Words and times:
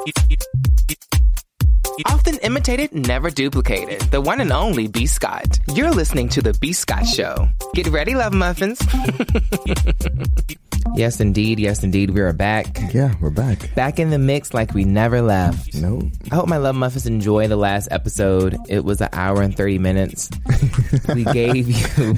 Often 0.00 0.49
imitated, 2.40 2.92
never 2.92 3.30
duplicated. 3.30 4.00
The 4.10 4.20
one 4.20 4.40
and 4.40 4.52
only 4.52 4.88
B. 4.88 5.06
Scott. 5.06 5.58
You're 5.74 5.90
listening 5.90 6.28
to 6.30 6.42
The 6.42 6.54
B. 6.54 6.72
Scott 6.72 7.06
Show. 7.06 7.48
Get 7.74 7.88
ready, 7.88 8.14
love 8.14 8.32
muffins. 8.32 8.80
yes, 10.94 11.20
indeed. 11.20 11.60
Yes, 11.60 11.84
indeed. 11.84 12.10
We 12.10 12.20
are 12.20 12.32
back. 12.32 12.66
Yeah, 12.92 13.14
we're 13.20 13.30
back. 13.30 13.74
Back 13.74 13.98
in 13.98 14.10
the 14.10 14.18
mix 14.18 14.54
like 14.54 14.74
we 14.74 14.84
never 14.84 15.22
left. 15.22 15.74
No. 15.74 16.00
I 16.30 16.34
hope 16.34 16.48
my 16.48 16.56
love 16.56 16.74
muffins 16.74 17.06
enjoy 17.06 17.48
the 17.48 17.56
last 17.56 17.88
episode. 17.90 18.56
It 18.68 18.84
was 18.84 19.00
an 19.00 19.08
hour 19.12 19.42
and 19.42 19.56
30 19.56 19.78
minutes. 19.78 20.30
we 21.14 21.24
gave 21.32 21.68
you, 21.68 22.14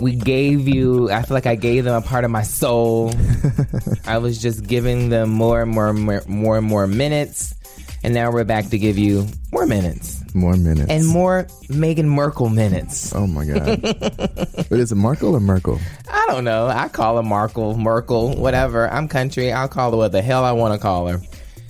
we 0.00 0.16
gave 0.16 0.68
you, 0.68 1.10
I 1.10 1.22
feel 1.22 1.34
like 1.34 1.46
I 1.46 1.56
gave 1.56 1.84
them 1.84 1.94
a 1.94 2.06
part 2.06 2.24
of 2.24 2.30
my 2.30 2.42
soul. 2.42 3.12
I 4.06 4.18
was 4.18 4.40
just 4.40 4.66
giving 4.66 5.08
them 5.08 5.30
more 5.30 5.62
and 5.62 5.70
more, 5.70 5.92
more, 5.92 6.22
more 6.26 6.58
and 6.58 6.66
more 6.66 6.86
minutes. 6.86 7.54
And 8.02 8.14
now 8.14 8.30
we're 8.32 8.44
back 8.44 8.68
to 8.70 8.78
give 8.78 8.96
you 8.96 9.26
more 9.52 9.66
minutes 9.66 10.22
More 10.34 10.56
minutes. 10.56 10.90
and 10.90 11.06
more 11.06 11.44
Meghan 11.68 12.06
Merkel 12.06 12.48
minutes. 12.48 13.14
Oh 13.14 13.26
my 13.26 13.44
God. 13.44 13.80
but 13.82 14.70
is 14.72 14.90
it 14.90 14.94
Markle 14.94 15.34
or 15.36 15.40
Merkel? 15.40 15.78
I 16.10 16.24
don't 16.28 16.44
know. 16.44 16.66
I 16.66 16.88
call 16.88 17.16
her 17.16 17.22
Markle, 17.22 17.76
Merkel, 17.76 18.36
whatever. 18.36 18.88
I'm 18.90 19.06
country. 19.08 19.52
I'll 19.52 19.68
call 19.68 19.90
her 19.90 19.96
what 19.98 20.12
the 20.12 20.22
hell 20.22 20.44
I 20.44 20.52
want 20.52 20.72
to 20.74 20.80
call 20.80 21.08
her. 21.08 21.20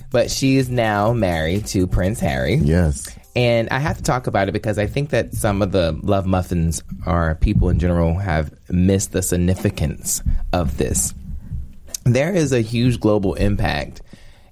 But 0.09 0.31
she's 0.31 0.69
now 0.69 1.11
married 1.13 1.65
to 1.67 1.85
Prince 1.87 2.19
Harry. 2.19 2.55
Yes. 2.55 3.13
And 3.35 3.69
I 3.69 3.79
have 3.79 3.97
to 3.97 4.03
talk 4.03 4.27
about 4.27 4.49
it 4.49 4.51
because 4.51 4.77
I 4.77 4.85
think 4.87 5.09
that 5.11 5.33
some 5.33 5.61
of 5.61 5.71
the 5.71 5.97
love 6.01 6.25
muffins 6.25 6.83
or 7.05 7.35
people 7.41 7.69
in 7.69 7.79
general 7.79 8.17
have 8.19 8.53
missed 8.69 9.11
the 9.13 9.21
significance 9.21 10.21
of 10.53 10.77
this. 10.77 11.13
There 12.03 12.33
is 12.33 12.51
a 12.51 12.61
huge 12.61 12.99
global 12.99 13.35
impact. 13.35 14.01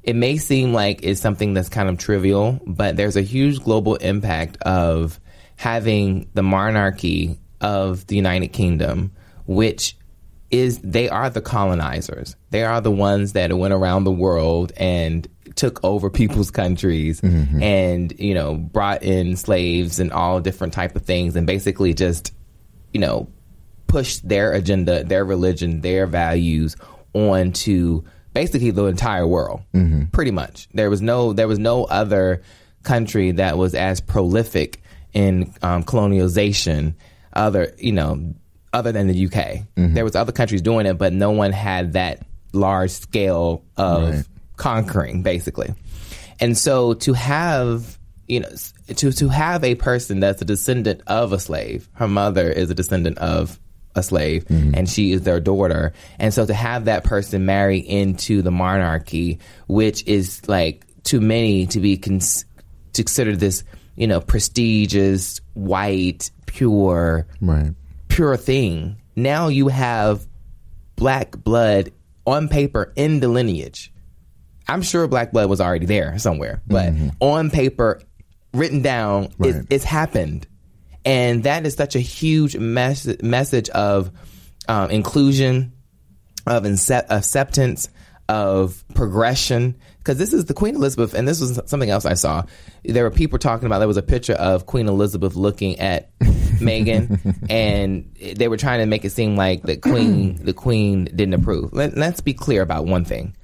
It 0.04 0.16
may 0.16 0.38
seem 0.38 0.74
like 0.74 1.04
it's 1.04 1.22
something 1.22 1.54
that's 1.54 1.70
kind 1.70 1.90
of 1.90 1.98
trivial, 1.98 2.60
but 2.66 2.96
there's 2.96 3.18
a 3.18 3.22
huge 3.22 3.62
global 3.64 3.96
impact 3.96 4.58
of 4.62 5.20
having 5.56 6.30
the 6.34 6.44
monarchy 6.44 7.40
of 7.60 8.08
the 8.08 8.16
United 8.16 8.50
Kingdom, 8.50 9.12
which 9.46 9.98
is 10.52 10.80
they 10.80 11.10
are 11.10 11.30
the 11.30 11.42
colonizers. 11.42 12.36
They 12.50 12.64
are 12.64 12.82
the 12.82 12.92
ones 12.92 13.34
that 13.34 13.56
went 13.56 13.74
around 13.74 14.04
the 14.04 14.12
world 14.12 14.72
and 14.78 15.28
took 15.56 15.84
over 15.84 16.10
people's 16.22 16.52
countries 16.52 17.22
mm-hmm. 17.22 17.62
and 17.62 18.18
you 18.20 18.34
know 18.34 18.56
brought 18.56 19.04
in 19.04 19.36
slaves 19.36 20.00
and 20.00 20.12
all 20.12 20.40
different 20.40 20.74
type 20.74 20.96
of 20.96 21.04
things 21.04 21.36
and 21.36 21.46
basically 21.46 21.94
just 21.94 22.34
you 22.94 23.00
know 23.00 23.28
pushed 23.88 24.28
their 24.28 24.54
agenda, 24.54 25.04
their 25.04 25.26
religion, 25.26 25.82
their 25.82 26.08
values 26.08 26.78
onto 27.14 28.04
basically 28.42 28.72
the 28.72 28.86
entire 28.86 29.28
world. 29.28 29.60
Pretty 30.12 30.32
much. 30.32 30.68
There 30.74 30.90
was 30.90 31.02
no 31.02 31.34
there 31.34 31.48
was 31.48 31.60
no 31.60 31.84
other 32.02 32.42
country 32.84 33.32
that 33.34 33.58
was 33.58 33.76
as 33.76 34.00
prolific 34.02 34.82
in 35.14 35.54
um, 35.62 35.84
colonialization 35.84 36.94
other, 37.34 37.74
you 37.78 37.92
know, 37.92 38.34
other 38.74 38.92
than 38.92 39.08
the 39.08 39.26
UK. 39.28 39.66
There 39.76 40.04
was 40.04 40.16
other 40.16 40.32
countries 40.32 40.62
doing 40.62 40.86
it, 40.86 40.98
but 40.98 41.12
no 41.14 41.32
one 41.32 41.52
had 41.52 41.94
that 41.94 42.16
large 42.54 42.92
scale 42.92 43.64
of 43.78 44.04
Right. 44.14 44.26
conquering 44.58 45.22
basically. 45.24 45.74
And 46.40 46.58
so 46.58 46.94
to 47.06 47.14
have 47.14 47.98
you 48.28 48.40
know 48.42 48.50
to 48.96 49.12
to 49.12 49.28
have 49.30 49.64
a 49.64 49.76
person 49.76 50.20
that's 50.20 50.42
a 50.42 50.46
descendant 50.46 51.02
of 51.08 51.34
a 51.34 51.40
slave, 51.40 51.90
her 51.94 52.08
mother 52.08 52.50
is 52.50 52.70
a 52.70 52.76
descendant 52.76 53.18
of 53.18 53.60
a 54.00 54.04
slave 54.04 54.46
and 54.50 54.90
she 54.90 55.12
is 55.12 55.22
their 55.22 55.40
daughter. 55.40 55.94
And 56.18 56.34
so 56.34 56.46
to 56.46 56.54
have 56.54 56.86
that 56.86 57.04
person 57.04 57.46
marry 57.46 57.78
into 57.80 58.42
the 58.42 58.52
monarchy, 58.52 59.40
which 59.68 60.04
is 60.08 60.48
like 60.48 60.86
too 61.04 61.22
many 61.22 61.68
to 61.68 61.80
be 61.80 61.98
cons- 61.98 62.46
to 62.94 63.04
consider 63.04 63.36
this, 63.36 63.64
you 63.96 64.08
know, 64.08 64.20
prestigious, 64.20 65.42
white, 65.54 66.32
pure, 66.46 67.28
Right. 67.42 67.74
pure 68.08 68.38
thing. 68.38 68.98
Now 69.16 69.48
you 69.50 69.68
have 69.68 70.26
black 70.96 71.32
blood 71.44 71.92
on 72.26 72.48
paper 72.48 72.92
in 72.96 73.20
the 73.20 73.28
lineage. 73.28 73.92
I'm 74.68 74.82
sure 74.82 75.08
black 75.08 75.32
blood 75.32 75.50
was 75.50 75.62
already 75.62 75.86
there 75.88 76.18
somewhere, 76.20 76.62
but 76.68 76.94
on 77.20 77.50
paper, 77.50 78.02
written 78.54 78.82
down, 78.82 79.26
it's, 79.40 79.58
Mm-hmm. 79.58 79.62
It's 79.70 79.84
happened. 79.84 80.46
And 81.06 81.44
that 81.44 81.66
is 81.66 81.76
such 81.76 81.96
a 81.96 82.00
huge 82.00 82.58
mes- 82.58 83.22
message 83.22 83.70
of 83.70 84.12
um, 84.68 84.92
inclusion, 84.92 85.74
of 86.46 86.64
ince- 86.66 87.06
acceptance, 87.10 87.90
of 88.28 88.84
progression. 88.94 89.76
Because 89.98 90.18
this 90.18 90.34
is 90.34 90.46
the 90.46 90.54
Queen 90.54 90.76
Elizabeth, 90.76 91.14
and 91.14 91.28
this 91.28 91.42
was 91.42 91.60
something 91.66 91.90
else 91.90 92.06
I 92.06 92.14
saw. 92.14 92.44
There 92.84 93.04
were 93.04 93.12
people 93.12 93.40
talking 93.40 93.66
about. 93.66 93.80
There 93.80 93.88
was 93.88 93.98
a 93.98 94.02
picture 94.04 94.34
of 94.34 94.66
Queen 94.66 94.88
Elizabeth 94.88 95.36
looking 95.36 95.80
at 95.80 96.12
Megan, 96.62 97.20
and 97.50 98.16
they 98.36 98.48
were 98.48 98.58
trying 98.58 98.80
to 98.80 98.86
make 98.86 99.06
it 99.06 99.12
seem 99.12 99.36
like 99.36 99.64
the 99.64 99.78
Queen, 99.78 100.36
the 100.44 100.54
Queen 100.54 101.06
didn't 101.06 101.34
approve. 101.34 101.74
Let, 101.74 101.98
let's 101.98 102.22
be 102.22 102.34
clear 102.34 102.62
about 102.62 102.86
one 102.86 103.06
thing: 103.06 103.36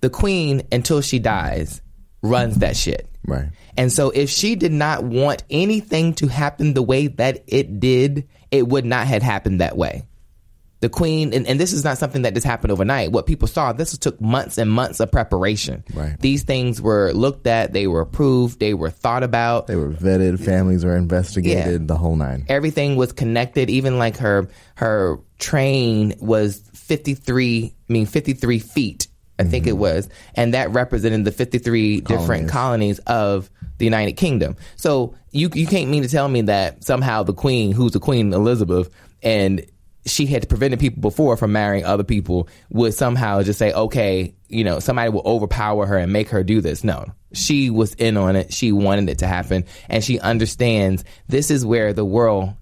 the 0.00 0.10
Queen, 0.10 0.62
until 0.70 1.00
she 1.00 1.18
dies, 1.18 1.82
runs 2.22 2.56
that 2.56 2.76
shit. 2.76 3.08
Right. 3.28 3.48
And 3.76 3.92
so 3.92 4.10
if 4.10 4.30
she 4.30 4.56
did 4.56 4.72
not 4.72 5.04
want 5.04 5.44
anything 5.50 6.14
to 6.14 6.26
happen 6.26 6.74
the 6.74 6.82
way 6.82 7.06
that 7.08 7.44
it 7.46 7.78
did, 7.80 8.28
it 8.50 8.66
would 8.66 8.84
not 8.84 9.06
have 9.06 9.22
happened 9.22 9.60
that 9.60 9.76
way. 9.76 10.02
The 10.80 10.88
queen, 10.88 11.34
and, 11.34 11.44
and 11.48 11.58
this 11.58 11.72
is 11.72 11.82
not 11.82 11.98
something 11.98 12.22
that 12.22 12.34
just 12.34 12.46
happened 12.46 12.70
overnight. 12.70 13.10
What 13.10 13.26
people 13.26 13.48
saw, 13.48 13.72
this 13.72 13.98
took 13.98 14.20
months 14.20 14.58
and 14.58 14.70
months 14.70 15.00
of 15.00 15.10
preparation. 15.10 15.82
Right. 15.92 16.16
These 16.20 16.44
things 16.44 16.80
were 16.80 17.12
looked 17.12 17.48
at, 17.48 17.72
they 17.72 17.88
were 17.88 18.00
approved, 18.00 18.60
they 18.60 18.74
were 18.74 18.90
thought 18.90 19.24
about. 19.24 19.66
They 19.66 19.74
were 19.74 19.88
vetted, 19.90 20.38
families 20.38 20.84
were 20.84 20.96
investigated, 20.96 21.80
Yeah. 21.80 21.86
the 21.86 21.96
whole 21.96 22.14
nine. 22.14 22.46
Everything 22.48 22.94
was 22.94 23.10
connected. 23.12 23.70
Even 23.70 23.98
like 23.98 24.18
her 24.18 24.46
her 24.76 25.18
train 25.40 26.14
was 26.20 26.62
fifty 26.74 27.14
three. 27.14 27.74
I 27.88 27.92
mean 27.92 28.06
fifty 28.06 28.34
three 28.34 28.60
feet. 28.60 29.08
I 29.38 29.44
think 29.44 29.66
it 29.66 29.70
mm-hmm. 29.70 29.80
was, 29.80 30.08
and 30.34 30.54
that 30.54 30.70
represented 30.70 31.24
the 31.24 31.32
fifty 31.32 31.58
three 31.58 32.00
different 32.00 32.48
colonies 32.48 32.98
of 33.00 33.50
the 33.78 33.84
United 33.84 34.12
Kingdom. 34.12 34.56
So 34.76 35.14
you 35.30 35.50
you 35.54 35.66
can't 35.66 35.90
mean 35.90 36.02
to 36.02 36.08
tell 36.08 36.28
me 36.28 36.42
that 36.42 36.84
somehow 36.84 37.22
the 37.22 37.34
Queen, 37.34 37.72
who's 37.72 37.92
the 37.92 38.00
Queen 38.00 38.32
Elizabeth, 38.32 38.90
and 39.22 39.64
she 40.06 40.26
had 40.26 40.48
prevented 40.48 40.80
people 40.80 41.00
before 41.00 41.36
from 41.36 41.52
marrying 41.52 41.84
other 41.84 42.04
people, 42.04 42.48
would 42.70 42.94
somehow 42.94 43.42
just 43.42 43.58
say, 43.58 43.72
okay, 43.72 44.34
you 44.48 44.64
know, 44.64 44.80
somebody 44.80 45.10
will 45.10 45.22
overpower 45.24 45.86
her 45.86 45.98
and 45.98 46.12
make 46.12 46.30
her 46.30 46.42
do 46.42 46.60
this. 46.60 46.82
No, 46.82 47.06
she 47.32 47.70
was 47.70 47.94
in 47.94 48.16
on 48.16 48.34
it. 48.34 48.52
She 48.52 48.72
wanted 48.72 49.08
it 49.08 49.18
to 49.18 49.26
happen, 49.26 49.64
and 49.88 50.02
she 50.02 50.18
understands 50.18 51.04
this 51.28 51.50
is 51.50 51.64
where 51.64 51.92
the 51.92 52.04
world 52.04 52.54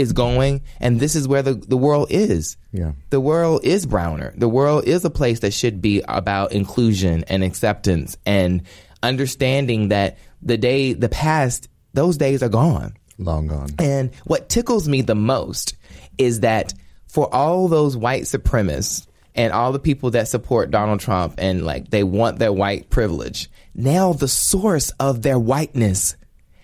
is 0.00 0.12
going 0.12 0.62
and 0.80 0.98
this 0.98 1.14
is 1.14 1.28
where 1.28 1.42
the, 1.42 1.54
the 1.54 1.76
world 1.76 2.08
is. 2.10 2.56
Yeah. 2.72 2.92
The 3.10 3.20
world 3.20 3.64
is 3.64 3.86
browner. 3.86 4.32
The 4.36 4.48
world 4.48 4.84
is 4.84 5.04
a 5.04 5.10
place 5.10 5.40
that 5.40 5.52
should 5.52 5.80
be 5.80 6.02
about 6.08 6.52
inclusion 6.52 7.24
and 7.28 7.44
acceptance 7.44 8.16
and 8.26 8.62
understanding 9.02 9.88
that 9.88 10.18
the 10.42 10.56
day, 10.56 10.94
the 10.94 11.08
past, 11.08 11.68
those 11.92 12.16
days 12.16 12.42
are 12.42 12.48
gone. 12.48 12.94
Long 13.18 13.46
gone. 13.46 13.68
And 13.78 14.14
what 14.24 14.48
tickles 14.48 14.88
me 14.88 15.02
the 15.02 15.14
most 15.14 15.76
is 16.16 16.40
that 16.40 16.72
for 17.06 17.32
all 17.34 17.68
those 17.68 17.96
white 17.96 18.22
supremacists 18.22 19.06
and 19.34 19.52
all 19.52 19.72
the 19.72 19.78
people 19.78 20.10
that 20.12 20.28
support 20.28 20.70
Donald 20.70 21.00
Trump 21.00 21.34
and 21.38 21.64
like 21.64 21.90
they 21.90 22.02
want 22.02 22.38
their 22.38 22.52
white 22.52 22.88
privilege, 22.88 23.50
now 23.74 24.12
the 24.12 24.28
source 24.28 24.90
of 24.98 25.22
their 25.22 25.38
whiteness 25.38 26.16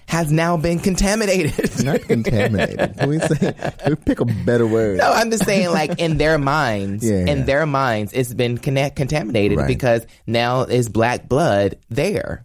has 0.09 0.31
now 0.31 0.57
been 0.57 0.79
contaminated. 0.79 1.53
Not 1.85 2.03
contaminated. 2.03 2.97
Can 2.97 3.09
we 3.09 3.19
say 3.19 3.55
we 3.89 3.97
pick 3.97 4.21
a 4.21 4.25
better 4.25 4.67
word? 4.67 4.99
No, 4.99 5.13
I'm 5.13 5.31
just 5.31 5.45
saying, 5.45 5.71
like 5.71 5.99
in 6.01 6.17
their 6.17 6.39
minds, 6.39 7.05
Yeah, 7.09 7.21
in 7.21 7.39
yeah. 7.39 7.45
their 7.45 7.67
minds, 7.67 8.13
it's 8.13 8.33
been 8.33 8.59
connect, 8.59 8.97
contaminated 8.97 9.59
Right. 9.59 9.69
because 9.69 10.07
now 10.27 10.63
is 10.63 10.89
black 10.89 11.29
blood 11.29 11.79
there. 11.89 12.45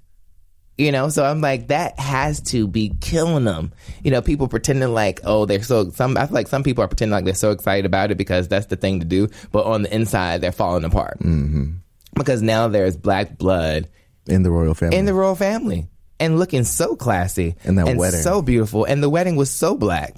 You 0.78 0.92
know, 0.92 1.10
so 1.10 1.24
I'm 1.24 1.42
like, 1.42 1.68
that 1.68 2.00
has 2.00 2.42
to 2.44 2.68
be 2.68 2.92
killing 3.02 3.44
them. 3.44 3.72
You 4.04 4.10
know, 4.10 4.24
people 4.24 4.48
pretending 4.48 4.92
like, 4.92 5.19
oh, 5.24 5.46
they're 5.46 5.62
so. 5.62 5.92
Some 5.92 6.18
I 6.18 6.25
feel 6.25 6.34
like 6.34 6.48
some 6.48 6.63
people 6.63 6.84
are 6.84 6.88
pretending 6.88 7.12
like 7.12 7.25
they're 7.25 7.36
so 7.36 7.52
excited 7.52 7.86
about 7.86 8.10
it 8.10 8.18
because 8.18 8.48
that's 8.48 8.66
the 8.68 8.78
thing 8.78 9.00
to 9.02 9.06
do, 9.06 9.28
but 9.52 9.66
on 9.66 9.84
the 9.84 9.94
inside, 9.94 10.42
they're 10.42 10.52
falling 10.52 10.84
apart 10.84 11.19
mm-hmm. 11.19 11.74
because 12.16 12.42
now 12.42 12.68
there's 12.69 12.98
black 12.98 13.38
blood 13.38 13.90
In 14.28 14.42
the 14.42 14.50
royal 14.50 14.74
family. 14.74 14.98
in 14.98 15.06
the 15.06 15.13
royal 15.13 15.36
family 15.36 15.88
and 16.22 16.40
looking 16.40 16.64
so 16.64 16.96
classy 16.96 17.56
And 17.66 17.78
that 17.78 17.98
wedding. 17.98 18.22
so 18.22 18.42
beautiful 18.42 18.86
and 18.86 19.04
the 19.04 19.10
wedding 19.10 19.36
was 19.36 19.50
so 19.52 19.76
black 19.76 20.16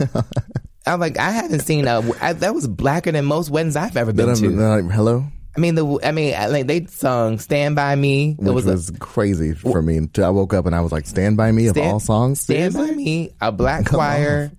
i'm 0.86 1.00
like 1.00 1.18
i 1.18 1.30
haven't 1.30 1.60
seen 1.60 1.86
a 1.88 2.02
I, 2.20 2.32
that 2.34 2.54
was 2.54 2.66
blacker 2.68 3.12
than 3.12 3.24
most 3.24 3.50
weddings 3.50 3.76
i've 3.76 3.96
ever 3.96 4.12
been 4.12 4.34
to 4.34 4.50
like, 4.50 4.90
hello? 4.90 5.24
i 5.56 5.60
mean 5.60 5.74
the 5.76 5.98
i 6.04 6.12
mean 6.12 6.32
like 6.50 6.66
they 6.66 6.84
sung 6.86 7.38
stand 7.38 7.76
by 7.76 7.94
me 7.94 8.32
it 8.32 8.38
Which 8.42 8.52
was, 8.54 8.66
was, 8.66 8.88
a, 8.90 8.98
crazy 8.98 9.54
for 9.54 9.80
me. 9.80 10.00
I 10.18 10.28
woke 10.30 10.52
up 10.52 10.66
and 10.66 10.74
I 10.74 10.80
was 10.80 10.92
like, 10.92 11.06
Stand 11.06 11.36
By 11.36 11.52
Me 11.52 11.68
of 11.68 11.76
Stand- 11.76 11.90
all 11.92 12.00
songs? 12.00 12.40
stand 12.40 12.74
by 12.74 12.90
me 12.90 13.30
a 13.40 13.50
black 13.52 13.86
choir 13.86 14.50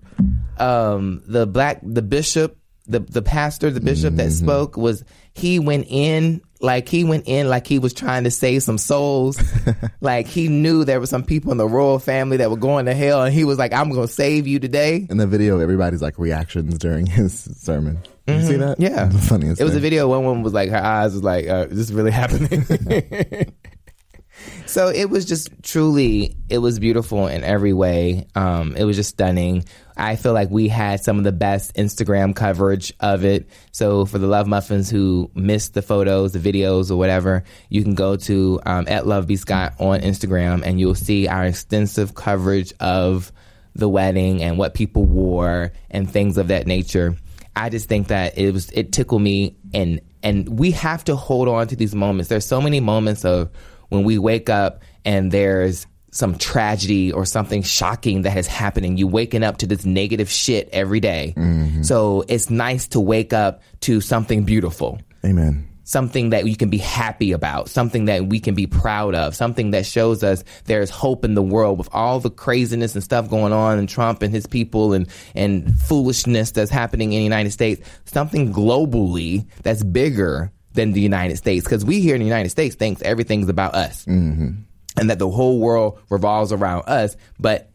um 0.58 1.22
the 1.26 1.46
black 1.46 1.80
the 1.82 2.02
bishop 2.02 2.56
the 2.86 3.00
the 3.00 3.20
pastor 3.22 3.70
the 3.70 3.80
bishop 3.80 4.14
that 4.16 4.28
Mm-hmm. 4.28 4.44
spoke 4.46 4.76
was 4.76 5.04
he 5.34 5.58
went 5.58 5.86
in 5.88 6.40
like 6.60 6.88
he 6.88 7.04
went 7.04 7.24
in 7.26 7.48
like 7.48 7.66
he 7.66 7.78
was 7.78 7.92
trying 7.92 8.24
to 8.24 8.30
save 8.30 8.62
some 8.62 8.78
souls. 8.78 9.42
like 10.00 10.26
he 10.26 10.48
knew 10.48 10.84
there 10.84 11.00
were 11.00 11.06
some 11.06 11.24
people 11.24 11.52
in 11.52 11.58
the 11.58 11.68
royal 11.68 11.98
family 11.98 12.38
that 12.38 12.50
were 12.50 12.56
going 12.56 12.86
to 12.86 12.94
hell, 12.94 13.22
and 13.22 13.34
he 13.34 13.44
was 13.44 13.58
like, 13.58 13.72
"I'm 13.72 13.92
to 13.92 14.08
save 14.08 14.46
you 14.46 14.58
today." 14.58 15.06
In 15.08 15.16
the 15.18 15.26
video, 15.26 15.58
everybody's 15.60 16.02
like 16.02 16.18
reactions 16.18 16.78
during 16.78 17.06
his 17.16 17.44
sermon. 17.60 17.98
Did 18.26 18.40
you 18.40 18.46
see 18.46 18.56
that? 18.56 18.78
Mm-hmm. 18.78 18.82
Yeah, 18.82 19.04
the 19.06 19.18
funniest. 19.18 19.60
It 19.60 19.64
was 19.64 19.76
a 19.76 19.80
video. 19.80 20.08
One 20.08 20.24
woman 20.24 20.42
was 20.42 20.52
like, 20.52 20.70
her 20.70 20.82
eyes 20.82 21.12
was 21.12 21.22
like, 21.22 21.46
uh, 21.46 21.66
"Is 21.70 21.76
this 21.76 21.90
really 21.90 22.10
happening?" 22.10 22.64
so 24.66 24.88
it 24.88 25.08
was 25.10 25.24
just 25.24 25.50
truly, 25.62 26.36
it 26.48 26.58
was 26.58 26.78
beautiful 26.78 27.28
in 27.28 27.44
every 27.44 27.72
way. 27.72 28.26
Um, 28.34 28.74
it 28.76 28.84
was 28.84 28.96
just 28.96 29.10
stunning. 29.10 29.64
I 29.96 30.16
feel 30.16 30.32
like 30.32 30.50
we 30.50 30.68
had 30.68 31.02
some 31.02 31.18
of 31.18 31.24
the 31.24 31.32
best 31.32 31.74
Instagram 31.74 32.34
coverage 32.34 32.92
of 33.00 33.24
it. 33.24 33.48
So 33.72 34.04
for 34.04 34.18
the 34.18 34.26
Love 34.26 34.46
Muffins 34.46 34.90
who 34.90 35.30
missed 35.34 35.74
the 35.74 35.82
photos, 35.82 36.32
the 36.32 36.38
videos, 36.38 36.90
or 36.90 36.96
whatever, 36.96 37.44
you 37.70 37.82
can 37.82 37.94
go 37.94 38.16
to 38.16 38.60
um, 38.66 38.86
at 38.88 39.06
Love 39.06 39.30
Scott 39.38 39.74
on 39.78 40.00
Instagram, 40.00 40.62
and 40.64 40.78
you'll 40.78 40.94
see 40.94 41.28
our 41.28 41.44
extensive 41.44 42.14
coverage 42.14 42.72
of 42.80 43.32
the 43.74 43.88
wedding 43.88 44.42
and 44.42 44.58
what 44.58 44.74
people 44.74 45.04
wore 45.04 45.72
and 45.90 46.10
things 46.10 46.38
of 46.38 46.48
that 46.48 46.66
nature. 46.66 47.16
I 47.54 47.70
just 47.70 47.88
think 47.88 48.08
that 48.08 48.36
it 48.36 48.52
was 48.52 48.70
it 48.70 48.92
tickled 48.92 49.22
me 49.22 49.56
and 49.72 50.00
and 50.22 50.58
we 50.58 50.72
have 50.72 51.04
to 51.04 51.16
hold 51.16 51.48
on 51.48 51.68
to 51.68 51.76
these 51.76 51.94
moments. 51.94 52.28
There's 52.28 52.44
so 52.44 52.60
many 52.60 52.80
moments 52.80 53.24
of 53.24 53.50
when 53.88 54.02
we 54.02 54.18
wake 54.18 54.50
up 54.50 54.82
and 55.04 55.30
there's 55.30 55.86
some 56.10 56.38
tragedy 56.38 57.12
or 57.12 57.24
something 57.26 57.62
shocking 57.62 58.22
that 58.22 58.30
has 58.30 58.46
happened 58.46 58.86
and 58.86 58.98
you 58.98 59.06
waking 59.06 59.42
up 59.42 59.58
to 59.58 59.66
this 59.66 59.84
negative 59.84 60.30
shit 60.30 60.68
every 60.72 61.00
day. 61.00 61.34
Mm-hmm. 61.36 61.82
So 61.82 62.24
it's 62.28 62.48
nice 62.48 62.88
to 62.88 63.00
wake 63.00 63.32
up 63.32 63.62
to 63.80 64.00
something 64.00 64.44
beautiful. 64.44 64.98
Amen. 65.24 65.68
something 65.86 66.30
that 66.30 66.46
you 66.46 66.56
can 66.56 66.68
be 66.68 66.78
happy 66.78 67.32
about, 67.32 67.70
something 67.70 68.06
that 68.06 68.26
we 68.26 68.40
can 68.40 68.54
be 68.54 68.66
proud 68.66 69.14
of, 69.14 69.34
something 69.36 69.70
that 69.70 69.86
shows 69.86 70.24
us 70.24 70.42
there's 70.64 70.90
hope 70.90 71.24
in 71.24 71.34
the 71.34 71.42
world 71.42 71.78
with 71.78 71.88
all 71.92 72.18
the 72.18 72.28
craziness 72.28 72.94
and 72.94 73.04
stuff 73.04 73.30
going 73.30 73.52
on 73.52 73.78
and 73.78 73.88
Trump 73.88 74.20
and 74.20 74.34
his 74.34 74.46
people 74.46 74.92
and, 74.92 75.08
and 75.34 75.72
foolishness 75.82 76.50
that's 76.50 76.72
happening 76.72 77.12
in 77.12 77.20
the 77.20 77.24
United 77.24 77.52
States, 77.52 77.88
something 78.04 78.52
globally 78.52 79.46
that's 79.62 79.84
bigger 79.84 80.50
than 80.74 80.92
the 80.92 81.00
United 81.00 81.36
States. 81.36 81.64
Because 81.64 81.84
we 81.84 82.00
here 82.00 82.16
in 82.16 82.20
the 82.20 82.26
United 82.26 82.50
States 82.50 82.74
thinks 82.74 83.00
everything's 83.02 83.48
about 83.48 83.74
us 83.74 84.04
mm-hmm. 84.06 84.62
And 84.96 85.10
that 85.10 85.18
the 85.18 85.28
whole 85.28 85.58
world 85.58 85.98
revolves 86.10 86.52
around 86.52 86.82
us. 86.88 87.16
But 87.38 87.70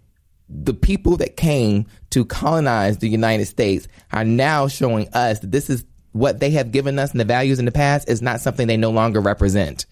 the 0.49 0.73
people 0.73 1.17
that 1.17 1.37
came 1.37 1.85
to 2.09 2.25
colonize 2.25 2.97
the 2.97 3.07
United 3.09 3.45
States 3.45 3.87
are 4.11 4.25
now 4.25 4.67
showing 4.67 5.07
us 5.13 5.39
that 5.39 5.51
this 5.51 5.69
is 5.69 5.85
what 6.11 6.39
they 6.41 6.51
have 6.51 6.71
given 6.71 6.99
us 6.99 7.11
and 7.11 7.19
the 7.19 7.25
values 7.25 7.59
in 7.59 7.65
the 7.65 7.71
past 7.71 8.09
is 8.09 8.21
not 8.21 8.41
something 8.41 8.67
they 8.67 8.75
no 8.77 8.91
longer 8.91 9.21
represent. 9.21 9.85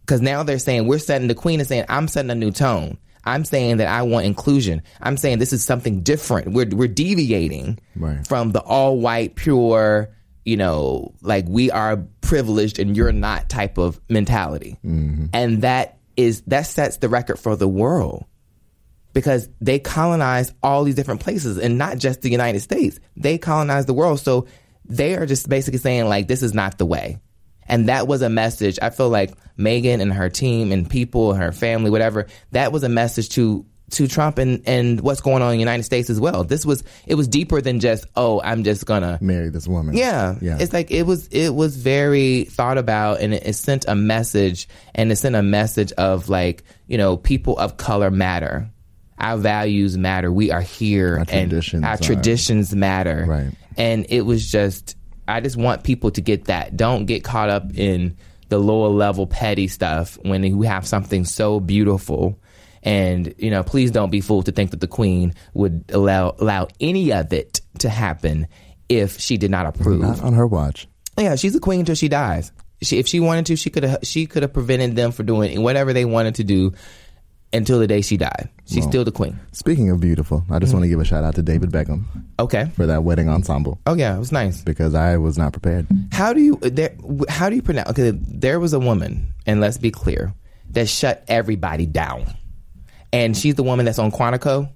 Because 0.00 0.20
now 0.22 0.42
they're 0.42 0.58
saying 0.58 0.86
we're 0.86 0.98
setting 0.98 1.28
the 1.28 1.34
queen 1.34 1.60
is 1.60 1.68
saying 1.68 1.84
I'm 1.88 2.08
setting 2.08 2.30
a 2.30 2.34
new 2.34 2.50
tone. 2.50 2.98
I'm 3.24 3.44
saying 3.44 3.78
that 3.78 3.88
I 3.88 4.02
want 4.02 4.24
inclusion. 4.26 4.80
I'm 5.02 5.16
saying 5.16 5.38
this 5.38 5.52
is 5.52 5.64
something 5.64 6.00
different. 6.02 6.52
We're 6.52 6.68
we're 6.70 6.88
deviating 6.88 7.78
Right. 7.96 8.26
from 8.26 8.52
the 8.52 8.60
all 8.60 8.98
white 8.98 9.34
pure, 9.34 10.08
you 10.44 10.56
know, 10.56 11.14
like 11.20 11.44
we 11.46 11.70
are 11.70 11.98
privileged 12.22 12.78
and 12.78 12.96
you're 12.96 13.12
not 13.12 13.50
type 13.50 13.76
of 13.76 14.00
mentality. 14.08 14.78
Mm-hmm. 14.84 15.26
And 15.34 15.62
that 15.62 15.97
is 16.18 16.42
that 16.48 16.66
sets 16.66 16.96
the 16.96 17.08
record 17.08 17.38
for 17.38 17.54
the 17.54 17.68
world 17.68 18.26
because 19.14 19.48
they 19.60 19.78
colonized 19.78 20.52
all 20.64 20.82
these 20.82 20.96
different 20.96 21.20
places 21.20 21.58
and 21.58 21.78
not 21.78 21.96
just 21.96 22.20
the 22.22 22.28
United 22.28 22.60
States. 22.60 22.98
They 23.16 23.38
colonized 23.38 23.86
the 23.86 23.94
world. 23.94 24.18
So 24.18 24.46
they 24.84 25.14
are 25.14 25.26
just 25.26 25.48
basically 25.48 25.78
saying 25.78 26.08
like 26.08 26.26
this 26.26 26.42
is 26.42 26.52
not 26.52 26.76
the 26.76 26.86
way. 26.86 27.20
And 27.68 27.88
that 27.88 28.08
was 28.08 28.22
a 28.22 28.28
message. 28.28 28.80
I 28.82 28.90
feel 28.90 29.10
like 29.10 29.32
Megan 29.56 30.00
and 30.00 30.12
her 30.12 30.28
team 30.28 30.72
and 30.72 30.90
people 30.90 31.32
and 31.32 31.40
her 31.40 31.52
family, 31.52 31.90
whatever, 31.90 32.26
that 32.50 32.72
was 32.72 32.82
a 32.82 32.88
message 32.88 33.28
to 33.30 33.64
to 33.90 34.06
Trump 34.06 34.38
and, 34.38 34.62
and 34.66 35.00
what's 35.00 35.20
going 35.20 35.42
on 35.42 35.52
in 35.52 35.56
the 35.56 35.60
United 35.60 35.82
States 35.84 36.10
as 36.10 36.20
well. 36.20 36.44
This 36.44 36.66
was 36.66 36.84
it 37.06 37.14
was 37.14 37.26
deeper 37.28 37.60
than 37.60 37.80
just, 37.80 38.04
oh, 38.16 38.40
I'm 38.42 38.64
just 38.64 38.84
gonna 38.86 39.18
Marry 39.20 39.48
this 39.48 39.66
woman. 39.66 39.96
yeah. 39.96 40.36
Yeah. 40.40 40.58
It's 40.60 40.72
like 40.72 40.90
it 40.90 41.04
was 41.04 41.26
it 41.28 41.54
was 41.54 41.76
very 41.76 42.44
thought 42.44 42.78
about 42.78 43.20
and 43.20 43.32
it, 43.34 43.46
it 43.46 43.54
sent 43.54 43.86
a 43.88 43.94
message 43.94 44.68
and 44.94 45.10
it 45.10 45.16
sent 45.16 45.36
a 45.36 45.42
message 45.42 45.92
of 45.92 46.28
like, 46.28 46.64
you 46.86 46.98
know, 46.98 47.16
people 47.16 47.58
of 47.58 47.76
color 47.76 48.10
matter. 48.10 48.70
Our 49.18 49.36
values 49.36 49.98
matter. 49.98 50.30
We 50.30 50.50
are 50.52 50.60
here 50.60 51.14
Our 51.14 51.18
and 51.20 51.28
traditions 51.50 51.84
our 51.84 51.94
are- 51.94 51.96
traditions 51.96 52.74
matter. 52.74 53.24
Right. 53.26 53.50
And 53.76 54.06
it 54.10 54.22
was 54.22 54.50
just 54.50 54.96
I 55.26 55.40
just 55.40 55.56
want 55.56 55.82
people 55.84 56.10
to 56.12 56.20
get 56.20 56.44
that. 56.46 56.76
Don't 56.76 57.06
get 57.06 57.24
caught 57.24 57.48
up 57.50 57.74
in 57.76 58.16
the 58.48 58.58
lower 58.58 58.88
level 58.88 59.26
petty 59.26 59.68
stuff 59.68 60.18
when 60.22 60.42
you 60.42 60.62
have 60.62 60.86
something 60.86 61.24
so 61.24 61.60
beautiful. 61.60 62.38
And 62.82 63.34
you 63.38 63.50
know, 63.50 63.62
please 63.62 63.90
don't 63.90 64.10
be 64.10 64.20
fooled 64.20 64.46
to 64.46 64.52
think 64.52 64.70
that 64.70 64.80
the 64.80 64.88
queen 64.88 65.34
would 65.54 65.84
allow 65.90 66.34
allow 66.38 66.68
any 66.80 67.12
of 67.12 67.32
it 67.32 67.60
to 67.80 67.88
happen 67.88 68.46
if 68.88 69.18
she 69.18 69.36
did 69.36 69.50
not 69.50 69.66
approve. 69.66 70.00
Not 70.00 70.22
on 70.22 70.32
her 70.34 70.46
watch. 70.46 70.88
Yeah, 71.18 71.34
she's 71.34 71.54
a 71.54 71.60
queen 71.60 71.80
until 71.80 71.94
she 71.94 72.08
dies. 72.08 72.52
She, 72.80 72.98
if 72.98 73.08
she 73.08 73.18
wanted 73.18 73.46
to, 73.46 73.56
she 73.56 73.70
could 73.70 73.82
have 73.82 73.98
she 74.02 74.26
could 74.26 74.42
have 74.42 74.52
prevented 74.52 74.94
them 74.94 75.12
from 75.12 75.26
doing 75.26 75.62
whatever 75.62 75.92
they 75.92 76.04
wanted 76.04 76.36
to 76.36 76.44
do 76.44 76.72
until 77.52 77.78
the 77.78 77.86
day 77.86 78.02
she 78.02 78.16
died. 78.16 78.48
She's 78.66 78.84
still 78.84 79.04
the 79.04 79.12
queen. 79.12 79.40
Speaking 79.52 79.90
of 79.90 80.00
beautiful, 80.00 80.44
I 80.50 80.58
just 80.58 80.70
mm-hmm. 80.70 80.76
want 80.76 80.84
to 80.84 80.88
give 80.88 81.00
a 81.00 81.04
shout 81.04 81.24
out 81.24 81.34
to 81.36 81.42
David 81.42 81.70
Beckham 81.70 82.04
Okay. 82.38 82.70
for 82.76 82.84
that 82.86 83.02
wedding 83.04 83.28
ensemble 83.28 83.80
Oh 83.86 83.94
yeah, 83.94 84.14
it 84.14 84.18
was 84.18 84.32
nice. 84.32 84.60
because 84.60 84.94
I 84.94 85.16
was 85.16 85.38
not 85.38 85.52
prepared. 85.52 85.86
How 86.12 86.32
do 86.32 86.40
you 86.40 86.56
there? 86.56 86.94
How 87.28 87.48
do 87.48 87.56
you 87.56 87.62
pronounce? 87.62 87.90
Okay, 87.90 88.10
there 88.12 88.60
was 88.60 88.74
a 88.74 88.78
woman, 88.78 89.34
and 89.46 89.60
let's 89.60 89.78
be 89.78 89.90
clear, 89.90 90.34
that 90.70 90.88
shut 90.88 91.24
everybody 91.28 91.86
down, 91.86 92.26
and 93.12 93.36
she's 93.36 93.54
the 93.54 93.62
woman 93.62 93.86
that's 93.86 93.98
on 93.98 94.10
Quantico. 94.10 94.70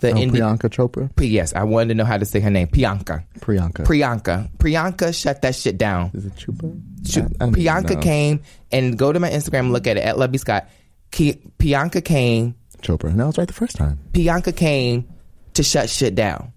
The 0.00 0.12
Oh, 0.12 0.16
Indi- 0.16 0.38
Priyanka 0.40 0.70
Chopra? 0.70 1.14
P- 1.14 1.26
yes, 1.26 1.52
I 1.54 1.64
wanted 1.64 1.88
to 1.88 1.94
know 1.94 2.06
how 2.06 2.16
to 2.16 2.24
say 2.24 2.40
her 2.40 2.48
name. 2.48 2.68
Priyanka. 2.68 3.22
Priyanka. 3.40 3.84
Priyanka. 3.84 4.50
Priyanka 4.56 5.14
shut 5.14 5.42
that 5.42 5.54
shit 5.54 5.76
down. 5.76 6.10
Is 6.14 6.24
it 6.24 6.34
Chupa? 6.36 6.80
Shoot, 7.06 7.22
I- 7.24 7.26
I 7.26 7.28
don't 7.40 7.48
even 7.50 7.52
Bianca 7.52 7.94
know. 7.96 8.00
came 8.00 8.40
and 8.72 8.96
go 8.96 9.12
to 9.12 9.20
my 9.20 9.28
Instagram 9.28 9.70
look 9.72 9.86
at 9.86 9.98
it 9.98 10.00
at 10.04 10.16
Lovey 10.18 10.38
Scott. 10.38 10.68
Ki- 11.10 11.42
Bianca 11.58 12.00
came. 12.00 12.54
Chopra. 12.80 13.14
No, 13.14 13.28
it's 13.28 13.36
right 13.36 13.46
the 13.46 13.52
first 13.52 13.76
time. 13.76 13.98
Bianca 14.12 14.52
came 14.52 15.06
to 15.52 15.62
shut 15.62 15.90
shit 15.90 16.14
down. 16.14 16.54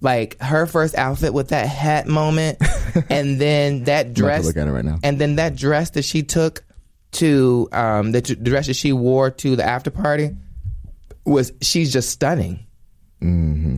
Like 0.00 0.40
her 0.40 0.66
first 0.66 0.94
outfit 0.94 1.34
with 1.34 1.48
that 1.48 1.66
hat 1.66 2.06
moment, 2.06 2.58
and 3.10 3.40
then 3.40 3.84
that 3.84 4.06
I'm 4.06 4.12
dress, 4.12 4.44
look 4.46 4.56
at 4.56 4.68
it 4.68 4.70
right 4.70 4.84
now. 4.84 4.98
and 5.02 5.18
then 5.18 5.34
that 5.36 5.56
dress 5.56 5.90
that 5.90 6.04
she 6.04 6.22
took 6.22 6.62
to 7.12 7.68
um 7.72 8.12
the, 8.12 8.20
the 8.20 8.34
dress 8.36 8.66
that 8.66 8.74
she 8.74 8.92
wore 8.92 9.30
to 9.30 9.56
the 9.56 9.64
after 9.64 9.90
party 9.90 10.30
was 11.24 11.52
she's 11.60 11.92
just 11.92 12.10
stunning. 12.10 12.66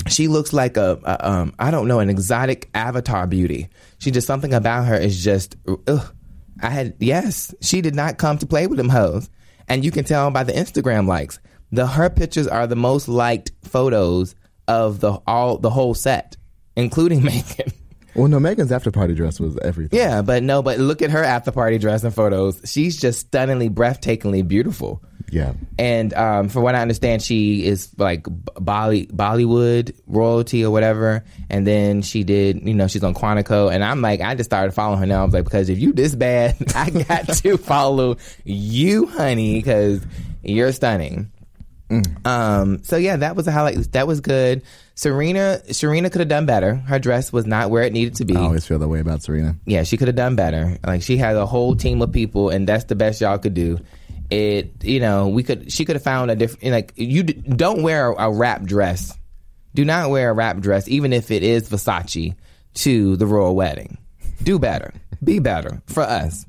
She 0.09 0.29
looks 0.29 0.53
like 0.53 0.77
a, 0.77 0.99
a 1.05 1.31
um 1.31 1.55
I 1.59 1.71
don't 1.71 1.89
know 1.89 2.01
an 2.01 2.11
exotic 2.11 2.69
avatar 2.75 3.27
beauty. 3.27 3.69
She 3.99 4.11
just 4.11 4.27
something 4.27 4.53
about 4.53 4.85
her 4.87 4.97
is 4.97 5.23
just 5.23 5.57
ugh. 5.87 6.15
I 6.63 6.71
had 6.71 6.97
yes, 7.01 7.55
she 7.61 7.81
did 7.81 7.95
not 7.95 8.19
come 8.19 8.39
to 8.39 8.47
play 8.47 8.67
with 8.67 8.77
them 8.77 8.91
hoes, 8.91 9.31
and 9.69 9.85
you 9.85 9.91
can 9.91 10.05
tell 10.05 10.31
by 10.31 10.45
the 10.45 10.53
Instagram 10.53 11.07
likes. 11.07 11.39
The 11.73 11.87
her 11.87 12.11
pictures 12.11 12.49
are 12.49 12.67
the 12.67 12.77
most 12.77 13.09
liked 13.09 13.53
photos 13.63 14.35
of 14.69 15.01
the 15.01 15.21
all 15.27 15.59
the 15.59 15.71
whole 15.71 15.95
set, 15.95 16.37
including 16.77 17.23
Megan. 17.25 17.73
Well, 18.21 18.29
no, 18.29 18.39
Megan's 18.39 18.71
after 18.71 18.91
party 18.91 19.15
dress 19.15 19.41
was 19.41 19.57
everything. 19.63 19.99
Yeah, 19.99 20.21
but 20.21 20.43
no, 20.43 20.63
but 20.63 20.79
look 20.79 21.01
at 21.01 21.11
her 21.11 21.25
after 21.25 21.51
party 21.53 21.79
dress 21.79 22.05
and 22.05 22.15
photos. 22.15 22.61
She's 22.67 23.01
just 23.01 23.19
stunningly, 23.21 23.71
breathtakingly 23.71 24.47
beautiful. 24.47 25.03
Yeah. 25.31 25.55
And 25.79 26.13
um, 26.13 26.51
from 26.51 26.63
what 26.63 26.75
I 26.75 26.83
understand, 26.83 27.23
she 27.23 27.65
is 27.65 27.89
like 27.97 28.25
Bolly, 28.29 29.07
Bollywood 29.07 29.99
royalty 30.07 30.67
or 30.67 30.71
whatever. 30.71 31.25
And 31.49 31.67
then 31.67 32.03
she 32.03 32.23
did, 32.23 32.61
you 32.61 32.75
know, 32.75 32.89
she's 32.89 33.05
on 33.05 33.15
Quantico. 33.15 33.73
And 33.73 33.83
I'm 33.83 34.03
like, 34.03 34.21
I 34.21 34.35
just 34.35 34.51
started 34.51 34.73
following 34.73 35.01
her 35.01 35.07
now. 35.07 35.23
I 35.23 35.25
was 35.25 35.33
like, 35.33 35.45
because 35.45 35.71
if 35.71 35.79
you 35.79 35.95
this 35.95 36.15
bad, 36.15 36.57
I 36.77 36.91
got 36.91 37.27
to 37.27 37.57
follow 37.57 38.19
you, 38.45 39.07
honey, 39.07 39.55
because 39.55 40.05
you're 40.43 40.73
stunning. 40.73 41.33
Um, 42.25 42.83
so 42.85 42.97
yeah, 42.97 43.17
that 43.17 43.37
was 43.37 43.47
a 43.49 43.53
highlight. 43.53 43.93
That 43.93 44.07
was 44.07 44.21
good. 44.21 44.63
Serena, 44.95 45.61
Serena 45.73 46.11
could 46.11 46.21
have 46.21 46.29
done 46.29 46.47
better. 46.47 46.75
Her 46.75 46.99
dress 46.99 47.33
was 47.33 47.47
not 47.47 47.71
where 47.71 47.83
it 47.83 47.93
needed 47.93 48.17
to 48.17 48.25
be. 48.25 48.37
I 48.37 48.41
always 48.41 48.67
feel 48.67 48.79
that 48.79 48.89
way 48.89 49.01
about 49.01 49.23
Serena. 49.23 49.57
Yeah, 49.67 49.83
she 49.83 49.97
could 49.97 50.09
have 50.09 50.17
done 50.17 50.37
better. 50.37 50.79
Like 50.87 51.03
she 51.03 51.17
had 51.17 51.37
a 51.37 51.47
whole 51.47 51.75
team 51.75 52.03
of 52.03 52.13
people, 52.13 52.51
and 52.51 52.69
that's 52.69 52.85
the 52.85 52.95
best 52.95 53.21
y'all 53.21 53.39
could 53.39 53.55
do. 53.55 53.79
It, 54.31 54.85
you 54.85 55.01
know, 55.01 55.29
we 55.29 55.43
could. 55.43 55.73
She 55.73 55.85
could 55.85 55.97
have 55.97 56.05
found 56.05 56.31
a 56.31 56.37
different. 56.37 56.73
Like 56.73 56.93
you 56.97 57.25
d- 57.25 57.33
don't 57.33 57.83
wear 57.83 58.13
a, 58.13 58.29
a 58.29 58.33
wrap 58.33 58.63
dress. 58.63 59.17
Do 59.75 59.85
not 59.85 60.11
wear 60.11 60.31
a 60.31 60.33
wrap 60.33 60.59
dress, 60.59 60.87
even 60.89 61.13
if 61.13 61.31
it 61.31 61.43
is 61.43 61.69
Versace, 61.69 62.35
to 62.75 63.17
the 63.17 63.27
royal 63.27 63.57
wedding. 63.57 63.99
Do 64.43 64.59
better. 64.59 64.93
Be 65.23 65.39
better 65.39 65.83
for 65.87 66.03
us. 66.03 66.47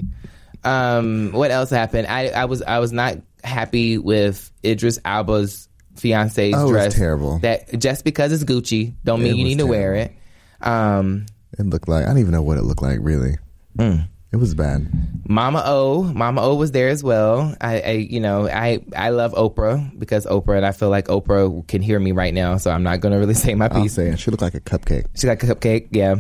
Um, 0.63 1.31
what 1.31 1.51
else 1.51 1.69
happened? 1.69 2.07
I, 2.07 2.27
I 2.29 2.45
was 2.45 2.61
I 2.61 2.79
was 2.79 2.91
not 2.91 3.17
happy 3.43 3.97
with 3.97 4.51
Idris 4.63 4.99
Elba's 5.05 5.67
fiance's 5.95 6.53
Oh, 6.55 6.61
it 6.61 6.63
was 6.63 6.71
dress. 6.71 6.95
terrible. 6.95 7.39
That 7.39 7.77
just 7.79 8.03
because 8.05 8.31
it's 8.31 8.43
Gucci 8.43 8.93
don't 9.03 9.21
mean 9.21 9.33
It 9.33 9.37
you 9.37 9.43
need 9.43 9.57
to 9.59 9.67
wear 9.67 9.95
it. 9.95 10.13
Um, 10.61 11.25
It 11.57 11.65
looked 11.65 11.87
like 11.87 12.03
I 12.05 12.07
don't 12.07 12.19
even 12.19 12.31
know 12.31 12.41
what 12.41 12.57
it 12.57 12.63
looked 12.63 12.81
like 12.81 12.99
really. 13.01 13.37
It 14.33 14.37
was 14.37 14.55
bad. 14.55 14.87
Mama 15.27 15.61
O, 15.65 16.03
Mama 16.03 16.41
O 16.41 16.55
was 16.55 16.71
there 16.71 16.87
as 16.87 17.03
well. 17.03 17.53
I, 17.59 17.81
I, 17.81 17.91
you 17.91 18.21
know, 18.21 18.47
I, 18.47 18.79
I 18.95 19.09
love 19.09 19.33
Oprah 19.33 19.97
because 19.99 20.25
Oprah, 20.25 20.55
and 20.55 20.65
I 20.65 20.71
feel 20.71 20.87
like 20.89 21.07
Oprah 21.07 21.67
can 21.67 21.81
hear 21.81 21.99
me 21.99 22.13
right 22.13 22.33
now, 22.33 22.55
so 22.55 22.71
I'm 22.71 22.83
not 22.83 23.01
going 23.01 23.11
to 23.11 23.17
really 23.17 23.33
say 23.45 23.55
my 23.55 23.67
piece. 23.67 23.77
I'll 23.77 23.89
say 23.89 24.07
it. 24.11 24.19
She 24.19 24.31
looked 24.31 24.41
like 24.41 24.53
a 24.53 24.61
cupcake. 24.61 25.07
She 25.17 25.27
got 25.27 25.41
a 25.43 25.45
cupcake, 25.45 25.89
yeah, 25.91 26.15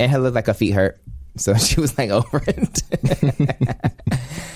and 0.00 0.10
her 0.10 0.18
looked 0.18 0.34
like 0.34 0.48
a 0.48 0.54
feet 0.54 0.72
hurt, 0.72 1.00
so 1.36 1.54
she 1.56 1.80
was 1.80 1.96
like 1.96 2.10
over 2.10 2.42
it. 2.46 2.82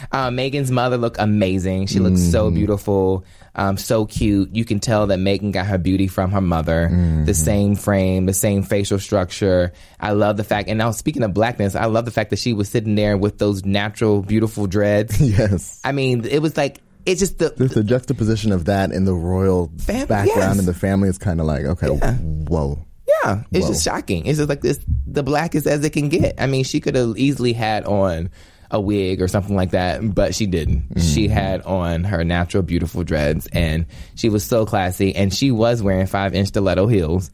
uh, 0.13 0.31
Megan's 0.31 0.71
mother 0.71 0.97
looked 0.97 1.17
amazing. 1.19 1.87
She 1.87 1.99
looked 1.99 2.19
so 2.19 2.51
beautiful, 2.51 3.25
um, 3.55 3.77
so 3.77 4.07
cute. 4.07 4.55
You 4.55 4.65
can 4.65 4.81
tell 4.81 5.07
that 5.09 5.19
Megan 5.19 5.53
got 5.53 5.67
her 5.67 5.79
beauty 5.79 6.09
from 6.09 6.33
her 6.33 6.41
mother. 6.41 7.23
The 7.25 7.35
same 7.35 7.77
frame, 7.77 8.27
the 8.27 8.35
same 8.35 8.63
facial 8.63 8.99
structure. 8.99 9.73
I 9.99 10.13
love 10.13 10.37
the 10.37 10.45
fact. 10.45 10.69
And 10.69 10.79
now 10.79 10.91
speaking 10.91 11.23
of 11.23 11.35
blackness, 11.35 11.75
I 11.75 11.87
love 11.87 12.05
the 12.05 12.11
fact 12.11 12.31
that 12.31 12.39
she 12.39 12.53
was 12.53 12.69
sitting 12.69 12.95
there 12.95 13.17
with 13.17 13.39
those 13.39 13.65
natural, 13.65 14.23
beautiful 14.23 14.67
dreads. 14.67 15.21
yes. 15.21 15.81
I 15.85 15.93
mean, 15.93 16.25
it 16.25 16.41
was 16.41 16.57
like 16.57 16.81
it's 17.07 17.21
just 17.21 17.39
the 17.39 17.51
the 17.51 17.85
juxtaposition 17.85 18.53
of 18.53 18.67
that 18.67 18.91
and 18.91 19.07
the 19.07 19.15
royal 19.15 19.71
Fam- 19.79 20.09
background 20.09 20.57
yes. 20.57 20.59
in 20.59 20.67
the 20.67 20.75
family 20.75 21.09
is 21.09 21.19
kind 21.19 21.41
of 21.41 21.47
like, 21.47 21.65
okay, 21.65 21.89
whoa. 21.89 22.86
Yeah, 23.07 23.43
it's 23.53 23.67
Whoa. 23.67 23.73
just 23.73 23.85
shocking. 23.85 24.27
It's 24.27 24.39
just 24.39 24.49
like 24.49 24.61
this, 24.63 24.81
the 25.07 25.23
blackest 25.23 25.67
as 25.67 25.85
it 25.85 25.91
can 25.91 26.09
get. 26.09 26.35
I 26.39 26.47
mean, 26.47 26.65
she 26.65 26.81
could 26.81 26.95
have 26.97 27.17
easily 27.17 27.53
had 27.53 27.85
on 27.85 28.31
a 28.71 28.81
wig 28.81 29.23
or 29.23 29.29
something 29.29 29.55
like 29.55 29.71
that, 29.71 30.01
but 30.15 30.35
she 30.35 30.47
didn't. 30.47 30.89
Mm-hmm. 30.89 31.01
She 31.01 31.29
had 31.29 31.63
on 31.63 32.03
her 32.05 32.25
natural, 32.25 32.65
beautiful 32.65 33.05
dreads, 33.05 33.47
and 33.53 33.87
she 34.17 34.29
was 34.29 34.45
so 34.45 34.67
classy. 34.67 35.15
And 35.15 35.33
she 35.33 35.53
was 35.53 35.83
wearing 35.83 36.07
five 36.07 36.35
inch 36.35 36.49
stiletto 36.49 36.89
heels. 36.89 37.31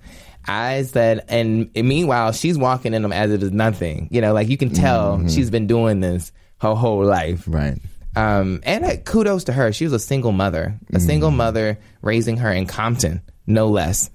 I 0.47 0.83
said, 0.83 1.25
and 1.29 1.71
meanwhile, 1.75 2.33
she's 2.33 2.59
walking 2.59 2.93
in 2.95 3.03
them 3.03 3.13
as 3.13 3.31
if 3.31 3.41
it 3.41 3.45
is 3.45 3.53
nothing. 3.53 4.09
You 4.11 4.21
know, 4.21 4.35
like 4.35 4.49
you 4.49 4.59
can 4.59 4.71
tell 4.75 5.17
Mm-hmm. 5.19 5.29
she's 5.29 5.51
been 5.51 5.67
doing 5.67 6.01
this 6.01 6.33
her 6.61 6.75
whole 6.75 7.05
life. 7.05 7.45
Right. 7.47 7.79
Um, 8.15 8.61
and 8.65 8.85
uh, 8.85 8.97
kudos 8.99 9.45
to 9.45 9.53
her. 9.55 9.73
She 9.73 9.85
was 9.85 9.95
a 9.95 9.99
single 9.99 10.33
mother, 10.33 10.79
a 10.93 11.01
single 11.01 11.31
mother 11.31 11.79
raising 12.03 12.37
her 12.37 12.53
in 12.53 12.67
Compton, 12.67 13.23
no 13.47 13.69
less. 13.69 14.11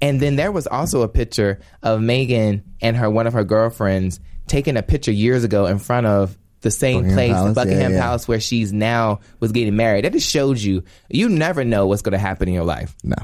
And 0.00 0.20
then 0.20 0.36
there 0.36 0.52
was 0.52 0.66
also 0.66 1.02
a 1.02 1.08
picture 1.08 1.60
of 1.82 2.00
Megan 2.00 2.62
and 2.80 2.96
her 2.96 3.10
one 3.10 3.26
of 3.26 3.32
her 3.32 3.44
girlfriends 3.44 4.20
taking 4.46 4.76
a 4.76 4.82
picture 4.82 5.12
years 5.12 5.44
ago 5.44 5.66
in 5.66 5.78
front 5.78 6.06
of 6.06 6.36
the 6.60 6.70
same 6.70 7.02
Buckingham 7.02 7.16
place, 7.16 7.32
Palace? 7.32 7.54
Buckingham 7.54 7.92
Yeah, 7.92 7.98
yeah. 7.98 8.02
Palace, 8.02 8.28
where 8.28 8.40
she's 8.40 8.72
now 8.72 9.20
was 9.40 9.52
getting 9.52 9.76
married. 9.76 10.04
That 10.04 10.12
just 10.12 10.28
shows 10.28 10.64
you 10.64 10.84
you 11.08 11.28
never 11.28 11.64
know 11.64 11.86
what's 11.86 12.02
going 12.02 12.12
to 12.12 12.18
happen 12.18 12.48
in 12.48 12.54
your 12.54 12.64
life. 12.64 12.94
No. 13.04 13.16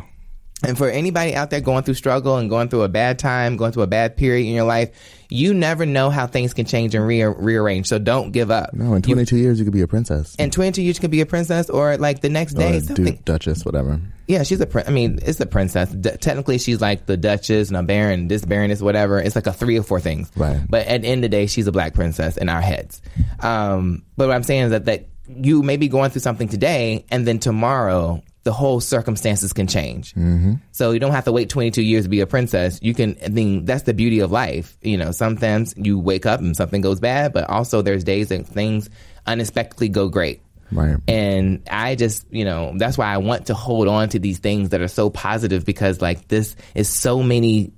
And 0.66 0.78
for 0.78 0.88
anybody 0.88 1.34
out 1.34 1.50
there 1.50 1.60
going 1.60 1.84
through 1.84 1.94
struggle 1.94 2.36
and 2.36 2.48
going 2.48 2.68
through 2.68 2.82
a 2.82 2.88
bad 2.88 3.18
time, 3.18 3.56
going 3.56 3.72
through 3.72 3.82
a 3.82 3.88
bad 3.88 4.16
period 4.16 4.46
in 4.46 4.54
your 4.54 4.64
life, 4.64 4.90
you 5.28 5.52
never 5.54 5.84
know 5.86 6.10
how 6.10 6.26
things 6.26 6.54
can 6.54 6.64
change 6.64 6.94
and 6.94 7.06
rea- 7.06 7.24
rearrange. 7.24 7.86
So 7.86 7.98
don't 7.98 8.30
give 8.30 8.50
up. 8.50 8.72
No, 8.72 8.94
in 8.94 9.02
22 9.02 9.36
years, 9.36 9.58
you 9.58 9.64
could 9.64 9.74
be 9.74 9.80
a 9.82 9.88
princess. 9.88 10.34
In 10.36 10.50
22 10.50 10.82
years, 10.82 10.96
you 10.96 11.00
could 11.00 11.10
be 11.10 11.20
a 11.20 11.26
princess, 11.26 11.68
or 11.70 11.96
like 11.96 12.20
the 12.20 12.28
next 12.28 12.54
day, 12.54 12.80
duke, 12.80 13.24
duchess, 13.24 13.64
whatever. 13.64 14.00
Yeah, 14.26 14.42
she's 14.42 14.60
a. 14.60 14.66
Prin- 14.66 14.84
I 14.86 14.90
mean, 14.90 15.18
it's 15.22 15.40
a 15.40 15.46
princess. 15.46 15.90
D- 15.90 16.10
technically, 16.20 16.58
she's 16.58 16.80
like 16.80 17.06
the 17.06 17.16
duchess 17.16 17.68
and 17.68 17.76
a 17.76 17.82
baron, 17.82 18.28
this 18.28 18.44
baroness, 18.44 18.80
whatever. 18.80 19.18
It's 19.20 19.34
like 19.34 19.46
a 19.46 19.52
three 19.52 19.78
or 19.78 19.82
four 19.82 20.00
things. 20.00 20.30
Right. 20.36 20.60
But 20.68 20.86
at 20.86 21.02
the 21.02 21.08
end 21.08 21.24
of 21.24 21.30
the 21.30 21.36
day, 21.36 21.46
she's 21.46 21.66
a 21.66 21.72
black 21.72 21.94
princess 21.94 22.36
in 22.36 22.48
our 22.48 22.60
heads. 22.60 23.02
Um, 23.40 24.04
but 24.16 24.28
what 24.28 24.34
I'm 24.36 24.42
saying 24.42 24.62
is 24.66 24.70
that 24.70 24.84
that 24.86 25.08
you 25.28 25.62
may 25.62 25.76
be 25.76 25.88
going 25.88 26.10
through 26.10 26.20
something 26.20 26.48
today, 26.48 27.04
and 27.10 27.26
then 27.26 27.38
tomorrow 27.38 28.22
the 28.44 28.52
whole 28.52 28.80
circumstances 28.80 29.52
can 29.52 29.66
change. 29.66 30.14
Mm-hmm. 30.14 30.54
So 30.72 30.92
you 30.92 31.00
don't 31.00 31.12
have 31.12 31.24
to 31.24 31.32
wait 31.32 31.48
22 31.48 31.82
years 31.82 32.04
to 32.04 32.10
be 32.10 32.20
a 32.20 32.26
princess. 32.26 32.78
You 32.82 32.94
can. 32.94 33.16
I 33.24 33.28
mean, 33.28 33.64
that's 33.64 33.82
the 33.82 33.94
beauty 33.94 34.20
of 34.20 34.30
life. 34.30 34.76
You 34.82 34.96
know, 34.96 35.10
sometimes 35.10 35.74
you 35.76 35.98
wake 35.98 36.26
up 36.26 36.40
and 36.40 36.56
something 36.56 36.80
goes 36.80 37.00
bad, 37.00 37.32
but 37.32 37.48
also 37.48 37.82
there's 37.82 38.04
days 38.04 38.28
that 38.28 38.46
things 38.46 38.90
unexpectedly 39.26 39.88
go 39.88 40.08
great. 40.08 40.42
Right. 40.70 40.96
And 41.08 41.62
I 41.70 41.94
just, 41.94 42.26
you 42.30 42.44
know, 42.44 42.72
that's 42.76 42.98
why 42.98 43.12
I 43.12 43.18
want 43.18 43.46
to 43.46 43.54
hold 43.54 43.88
on 43.88 44.08
to 44.10 44.18
these 44.18 44.38
things 44.38 44.70
that 44.70 44.80
are 44.80 44.88
so 44.88 45.08
positive 45.08 45.64
because, 45.64 46.00
like, 46.00 46.28
this 46.28 46.56
is 46.74 46.88
so 46.88 47.22
many 47.22 47.72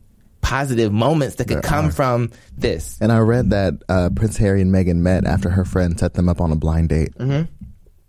positive 0.46 0.92
moments 0.92 1.36
that 1.36 1.48
could 1.48 1.62
come 1.64 1.90
from 1.90 2.30
this. 2.56 2.98
And 3.00 3.10
I 3.10 3.18
read 3.18 3.50
that 3.50 3.82
uh, 3.88 4.10
Prince 4.14 4.36
Harry 4.36 4.62
and 4.62 4.72
Meghan 4.72 4.98
met 4.98 5.26
after 5.26 5.50
her 5.50 5.64
friend 5.64 5.98
set 5.98 6.14
them 6.14 6.28
up 6.28 6.40
on 6.40 6.52
a 6.52 6.54
blind 6.54 6.88
date, 6.88 7.18
mm-hmm. 7.18 7.52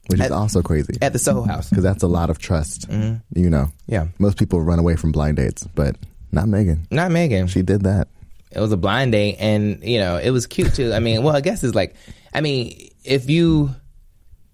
Which 0.10 0.20
is 0.20 0.32
also 0.32 0.62
crazy 0.62 0.94
At 1.02 1.14
the 1.14 1.20
Soho 1.20 1.44
House. 1.44 1.70
because 1.70 1.84
that's 1.84 2.04
a 2.04 2.08
lot 2.08 2.30
of 2.30 2.40
trust. 2.40 2.88
You 2.90 3.50
know, 3.50 3.70
Yeah. 3.88 4.08
most 4.20 4.38
people 4.38 4.62
run 4.62 4.80
away 4.80 4.96
from 4.96 5.12
blind 5.12 5.38
dates, 5.38 5.66
but 5.76 5.96
not 6.32 6.48
Megan. 6.48 6.88
Not 6.92 7.12
Megan. 7.12 7.48
She 7.48 7.62
did 7.62 7.84
that. 7.84 8.08
it 8.52 8.60
was 8.60 8.72
a 8.72 8.78
blind 8.78 9.12
date 9.12 9.36
and 9.40 9.84
you 9.84 10.00
know 10.00 10.16
it 10.18 10.30
was 10.32 10.48
cute 10.48 10.74
too 10.74 10.94
i 10.94 11.00
mean 11.00 11.22
well 11.22 11.36
i 11.36 11.42
guess 11.42 11.64
it's 11.66 11.76
like 11.76 11.96
i 12.34 12.40
mean 12.40 12.90
if 13.04 13.30
you 13.30 13.70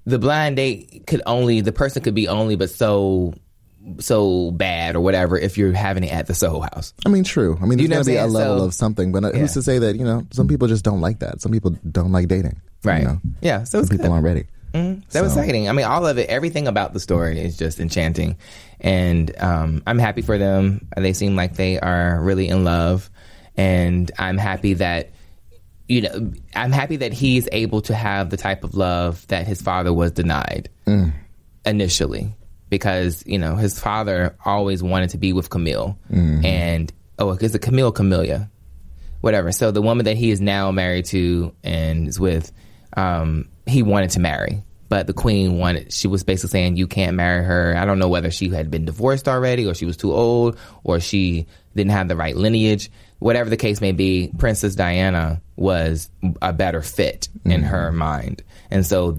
the 0.05 0.17
blind 0.17 0.55
date 0.57 1.03
could 1.05 1.21
only 1.27 1.61
the 1.61 1.71
person 1.71 2.01
could 2.01 2.15
be 2.15 2.27
only 2.27 2.55
but 2.55 2.71
so 2.71 3.33
so 3.99 4.49
bad 4.51 4.95
or 4.95 5.01
whatever 5.01 5.37
if 5.37 5.57
you're 5.59 5.73
having 5.73 6.03
it 6.03 6.11
at 6.11 6.25
the 6.25 6.33
soho 6.33 6.61
house 6.61 6.93
I 7.05 7.09
mean, 7.09 7.23
true. 7.23 7.57
I 7.61 7.65
mean, 7.65 7.79
You 7.79 7.87
know 7.87 7.99
to 8.01 8.05
be 8.09 8.15
a 8.15 8.25
level 8.25 8.59
So- 8.59 8.65
of 8.65 8.73
something, 8.73 9.11
but 9.11 9.23
uh, 9.25 9.31
Yeah. 9.33 9.39
who's 9.41 9.53
to 9.53 9.61
say 9.61 9.77
that, 9.79 9.95
you 9.97 10.05
know, 10.05 10.25
some 10.31 10.47
people 10.47 10.67
just 10.67 10.83
don't 10.83 11.01
like 11.01 11.19
that. 11.19 11.41
Some 11.41 11.51
people 11.51 11.75
don't 11.91 12.11
like 12.11 12.27
dating. 12.29 12.57
you 12.83 12.89
right 12.89 13.03
know? 13.03 13.19
yeah 13.41 13.63
so 13.63 13.77
Some 13.77 13.81
it's 13.81 13.89
people 13.91 14.11
aren't 14.11 14.25
ready. 14.25 14.45
Mm-hmm. 14.73 15.01
that 15.11 15.21
was 15.21 15.33
So- 15.33 15.39
exciting. 15.39 15.69
I 15.69 15.71
mean 15.71 15.85
all 15.85 16.05
of 16.07 16.17
it 16.17 16.29
everything 16.29 16.67
about 16.67 16.93
the 16.93 16.99
story 16.99 17.39
is 17.39 17.57
just 17.57 17.79
enchanting. 17.79 18.37
And 18.79 19.31
um, 19.39 19.83
i'm 19.85 19.99
happy 19.99 20.21
for 20.21 20.37
them. 20.37 20.87
They 20.97 21.13
seem 21.13 21.35
like 21.35 21.55
they 21.55 21.79
are 21.79 22.21
really 22.21 22.47
in 22.47 22.63
love. 22.63 23.09
And 23.55 24.11
i'm 24.17 24.37
happy 24.37 24.73
that 24.75 25.11
you 25.87 26.01
know 26.01 26.31
i'm 26.55 26.71
happy 26.71 26.95
that 26.97 27.13
he's 27.13 27.47
able 27.51 27.81
to 27.81 27.93
have 27.93 28.29
the 28.29 28.37
type 28.37 28.63
of 28.63 28.73
love 28.73 29.27
that 29.27 29.45
his 29.45 29.61
father 29.61 29.93
was 29.93 30.11
denied 30.11 30.69
mm. 30.87 31.13
initially. 31.65 32.33
Because 32.69 33.23
you 33.27 33.37
know 33.37 33.55
his 33.55 33.79
father 33.79 34.35
always 34.43 34.81
wanted 34.81 35.11
to 35.11 35.19
be 35.19 35.33
with 35.33 35.51
Camille. 35.51 35.97
Mm-hmm. 36.11 36.43
And 36.45 36.93
oh 37.19 37.31
is 37.33 37.53
it 37.53 37.59
Camille 37.61 37.91
Camellia? 37.91 38.49
Whatever. 39.21 39.51
So 39.51 39.69
the 39.71 39.81
woman 39.81 40.05
that 40.05 40.17
he 40.17 40.31
is 40.31 40.41
now 40.41 40.71
married 40.71 41.05
to 41.05 41.55
and 41.63 42.07
is 42.07 42.19
with 42.19 42.51
um, 42.97 43.49
he 43.65 43.83
wanted 43.83 44.09
to 44.11 44.19
marry 44.19 44.63
but 44.89 45.07
the 45.07 45.13
queen 45.13 45.57
wanted 45.57 45.91
she 45.91 46.07
was 46.07 46.23
basically 46.23 46.49
saying 46.49 46.75
you 46.77 46.85
can't 46.87 47.15
marry 47.15 47.43
her 47.43 47.75
I 47.75 47.85
don't 47.85 47.97
know 47.99 48.09
whether 48.09 48.29
she 48.29 48.49
had 48.49 48.69
been 48.69 48.85
divorced 48.85 49.27
already 49.27 49.65
or 49.65 49.73
she 49.73 49.85
was 49.85 49.97
too 49.97 50.13
old 50.13 50.57
or 50.83 50.99
she 50.99 51.47
didn't 51.75 51.91
have 51.91 52.07
the 52.07 52.15
right 52.15 52.35
lineage 52.35 52.91
whatever 53.19 53.49
the 53.49 53.57
case 53.57 53.81
may 53.81 53.91
be 53.93 54.31
Princess 54.37 54.75
Diana 54.75 55.41
was 55.55 56.09
a 56.41 56.53
better 56.53 56.81
fit 56.81 57.29
in 57.45 57.63
her 57.63 57.91
mind 57.91 58.43
and 58.69 58.85
so 58.85 59.17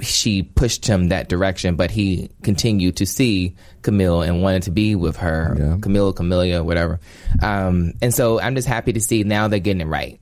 she 0.00 0.42
pushed 0.42 0.86
him 0.86 1.08
that 1.08 1.28
direction, 1.28 1.76
but 1.76 1.90
he 1.90 2.30
continued 2.42 2.96
to 2.96 3.06
see 3.06 3.54
Camille 3.82 4.22
and 4.22 4.42
wanted 4.42 4.64
to 4.64 4.70
be 4.70 4.94
with 4.96 5.16
her, 5.18 5.54
Yeah. 5.56 5.76
Camille, 5.80 6.12
Camellia, 6.12 6.64
whatever. 6.64 6.98
Um, 7.40 7.92
and 8.02 8.12
so 8.12 8.40
I'm 8.40 8.56
just 8.56 8.66
happy 8.66 8.94
to 8.94 9.00
see 9.00 9.22
now 9.22 9.46
they're 9.48 9.60
getting 9.60 9.82
it 9.82 9.86
right. 9.86 10.20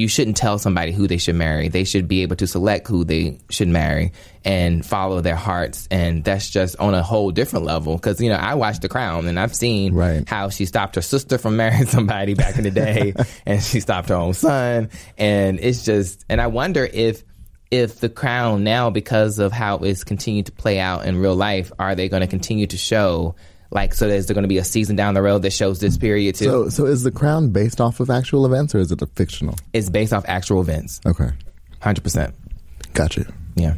You 0.00 0.08
shouldn't 0.08 0.38
tell 0.38 0.58
somebody 0.58 0.92
who 0.92 1.06
they 1.06 1.18
should 1.18 1.34
marry. 1.34 1.68
They 1.68 1.84
should 1.84 2.08
be 2.08 2.22
able 2.22 2.36
to 2.36 2.46
select 2.46 2.88
who 2.88 3.04
they 3.04 3.38
should 3.50 3.68
marry 3.68 4.12
and 4.46 4.84
follow 4.84 5.20
their 5.20 5.36
hearts. 5.36 5.86
And 5.90 6.24
that's 6.24 6.48
just 6.48 6.76
on 6.78 6.94
a 6.94 7.02
whole 7.02 7.30
different 7.32 7.66
level. 7.66 7.98
Cause, 7.98 8.18
you 8.18 8.30
know, 8.30 8.36
I 8.36 8.54
watched 8.54 8.80
The 8.80 8.88
Crown 8.88 9.26
and 9.26 9.38
I've 9.38 9.54
seen 9.54 9.92
Right. 9.92 10.26
how 10.26 10.48
she 10.48 10.64
stopped 10.64 10.94
her 10.94 11.02
sister 11.02 11.36
from 11.36 11.56
marrying 11.62 11.84
somebody 11.84 12.32
back 12.32 12.56
in 12.56 12.64
the 12.64 12.70
day 12.70 13.12
and 13.46 13.62
she 13.62 13.80
stopped 13.80 14.08
her 14.08 14.14
own 14.14 14.32
son. 14.32 14.88
And 15.18 15.60
it's 15.60 15.84
just, 15.84 16.24
and 16.30 16.40
I 16.40 16.46
wonder 16.46 16.88
if, 16.90 17.22
if 17.70 18.00
the 18.00 18.08
crown 18.08 18.64
now, 18.64 18.88
because 18.88 19.38
of 19.38 19.52
how 19.52 19.76
it's 19.80 20.02
continued 20.02 20.46
to 20.46 20.52
play 20.52 20.80
out 20.80 21.04
in 21.04 21.18
real 21.18 21.36
life, 21.36 21.70
are 21.78 21.94
they 21.94 22.08
going 22.08 22.22
to 22.22 22.26
continue 22.26 22.66
to 22.68 22.78
show 22.78 23.34
like 23.70 23.94
so? 23.94 24.06
Is 24.08 24.26
there 24.26 24.34
going 24.34 24.42
to 24.44 24.48
be 24.48 24.58
a 24.58 24.64
season 24.64 24.96
down 24.96 25.14
the 25.14 25.22
road 25.22 25.42
that 25.42 25.52
shows 25.52 25.78
this 25.80 25.96
period 25.98 26.34
too? 26.34 26.44
So, 26.44 26.68
so 26.68 26.86
is 26.86 27.02
the 27.02 27.10
crown 27.10 27.50
based 27.50 27.80
off 27.80 28.00
of 28.00 28.10
actual 28.10 28.46
events 28.46 28.74
or 28.74 28.78
is 28.78 28.90
it 28.92 29.00
a 29.02 29.06
fictional? 29.06 29.54
it's 29.72 29.88
based 29.90 30.12
off 30.12 30.24
actual 30.28 30.60
events, 30.60 31.00
Okay, 31.06 31.30
hundred 31.80 32.02
percent. 32.02 32.34
gotcha. 32.94 33.26
Yeah. 33.54 33.74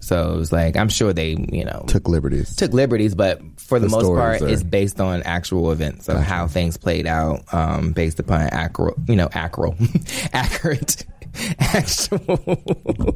So 0.00 0.34
it 0.34 0.36
was 0.36 0.52
like 0.52 0.76
I'm 0.76 0.90
sure 0.90 1.14
they 1.14 1.30
you 1.50 1.64
know 1.64 1.84
Took 1.88 2.08
liberties. 2.08 2.54
took 2.56 2.72
liberties, 2.74 3.14
but 3.14 3.40
for 3.58 3.78
the, 3.78 3.86
The 3.86 3.90
most 3.90 4.04
part, 4.04 4.42
are- 4.42 4.48
it's 4.48 4.62
based 4.62 5.00
on 5.00 5.22
actual 5.22 5.72
events 5.72 6.10
of 6.10 6.18
how 6.18 6.46
things 6.46 6.76
played 6.76 7.06
out, 7.06 7.42
um, 7.54 7.92
based 7.92 8.20
upon 8.20 8.42
accurate, 8.42 8.96
you 9.08 9.16
know, 9.16 9.30
accurate, 9.32 9.74
accurate, 10.34 11.06
actual, 11.58 12.20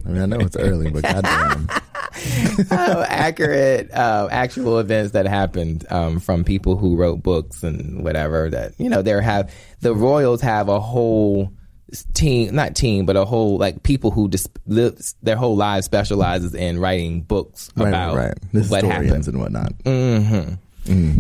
I 0.05 0.09
mean, 0.09 0.23
I 0.23 0.27
know 0.27 0.41
it's 0.41 0.57
early, 0.57 0.91
but 0.91 1.03
goddamn. 1.03 1.69
uh, 2.71 3.05
accurate, 3.09 3.91
uh, 3.93 4.29
actual 4.31 4.79
events 4.79 5.13
that 5.13 5.27
happened 5.27 5.87
um, 5.91 6.19
from 6.21 6.45
people 6.45 6.77
who 6.77 6.97
wrote 6.97 7.23
books 7.23 7.63
and 7.63 8.03
whatever. 8.03 8.51
That 8.51 8.73
you 8.79 8.89
know, 8.91 9.03
there 9.03 9.21
have 9.21 9.53
the 9.81 9.95
royals 9.95 10.41
have 10.41 10.69
a 10.69 10.81
whole 10.81 11.53
team, 12.15 12.55
not 12.55 12.75
team, 12.75 13.07
but 13.07 13.17
a 13.17 13.25
whole 13.25 13.57
like 13.59 13.83
people 13.83 14.11
who 14.11 14.29
just 14.29 14.51
live, 14.67 14.99
their 15.23 15.37
whole 15.37 15.57
lives 15.57 15.87
specializes 15.87 16.55
in 16.55 16.81
writing 16.81 17.23
books 17.23 17.71
Right, 17.77 17.89
about 17.89 18.17
right. 18.17 18.35
The 18.53 18.63
what 18.65 18.83
happened. 18.85 19.05
historians 19.05 19.29
and 19.29 19.41
whatnot. 19.41 19.73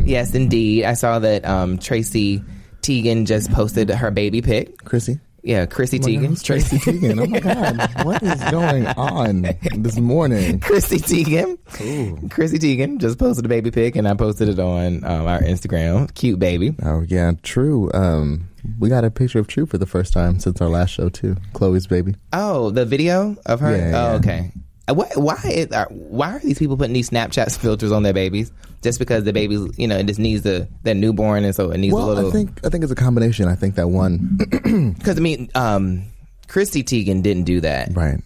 Yes, 0.04 0.34
indeed. 0.34 0.84
I 0.84 0.94
saw 0.94 1.18
that 1.18 1.44
um, 1.44 1.78
Tracy 1.78 2.42
Teigen 2.80 3.26
just 3.26 3.52
posted 3.52 3.90
her 3.90 4.10
baby 4.10 4.40
pic. 4.40 4.78
Chrissy? 4.84 5.20
Yeah, 5.42 5.66
Chrissy 5.66 5.98
God, 5.98 6.08
Teigen. 6.08 6.42
Tracy 6.42 6.78
Teigen. 6.78 7.20
Oh 7.20 7.26
my 7.26 7.40
God, 7.40 8.04
what 8.04 8.22
is 8.22 8.42
going 8.50 8.86
on 8.86 9.42
this 9.76 9.98
morning? 9.98 10.60
Chrissy 10.60 10.98
Teigen. 10.98 12.30
Chrissy 12.30 12.58
Teigen 12.58 12.98
just 12.98 13.18
posted 13.18 13.44
a 13.44 13.48
baby 13.48 13.70
pic, 13.70 13.96
and 13.96 14.08
I 14.08 14.14
posted 14.14 14.48
it 14.48 14.58
on 14.58 15.04
um, 15.04 15.26
our 15.26 15.40
Instagram. 15.40 16.12
Cute 16.14 16.38
baby. 16.38 16.74
Oh 16.82 17.02
yeah, 17.06 17.32
True. 17.42 17.90
Um, 17.94 18.48
we 18.78 18.88
got 18.88 19.04
a 19.04 19.10
picture 19.10 19.38
of 19.38 19.46
True 19.46 19.66
for 19.66 19.78
the 19.78 19.86
first 19.86 20.12
time 20.12 20.40
since 20.40 20.60
our 20.60 20.68
last 20.68 20.90
show 20.90 21.08
too. 21.08 21.36
Khloé's 21.52 21.86
baby. 21.86 22.14
Oh, 22.32 22.70
the 22.70 22.84
video 22.84 23.36
of 23.46 23.60
her. 23.60 23.76
Yeah, 23.76 23.86
oh, 23.86 24.10
yeah. 24.10 24.16
okay. 24.16 24.52
Uh, 24.88 24.94
Why? 24.94 25.08
Why? 25.14 25.38
Is, 25.44 25.72
are, 25.72 25.86
why 25.90 26.32
are 26.36 26.38
these 26.40 26.58
people 26.58 26.76
putting 26.76 26.94
these 26.94 27.10
Snapchat 27.10 27.56
filters 27.60 27.92
on 27.92 28.02
their 28.02 28.12
babies? 28.14 28.50
Just 28.82 28.98
because 28.98 29.24
the 29.24 29.32
baby, 29.32 29.58
you 29.76 29.86
know, 29.88 29.96
it 29.98 30.06
just 30.06 30.20
needs 30.20 30.42
the 30.42 30.68
that 30.84 30.94
newborn, 30.94 31.44
and 31.44 31.54
so 31.54 31.70
it 31.70 31.78
needs 31.78 31.92
a 31.92 31.96
Well, 31.96 32.06
little. 32.08 32.28
I 32.28 32.32
think 32.32 32.60
I 32.64 32.68
think 32.68 32.82
it's 32.84 32.92
a 32.92 32.96
combination. 32.96 33.48
I 33.48 33.54
think 33.56 33.74
that 33.74 33.88
one, 33.88 34.36
because 34.98 35.18
I 35.18 35.20
mean, 35.20 35.50
um, 35.54 36.04
Christy 36.46 36.82
Teigen 36.84 37.22
didn't 37.22 37.44
do 37.44 37.60
that. 37.60 37.90
right, 37.96 38.20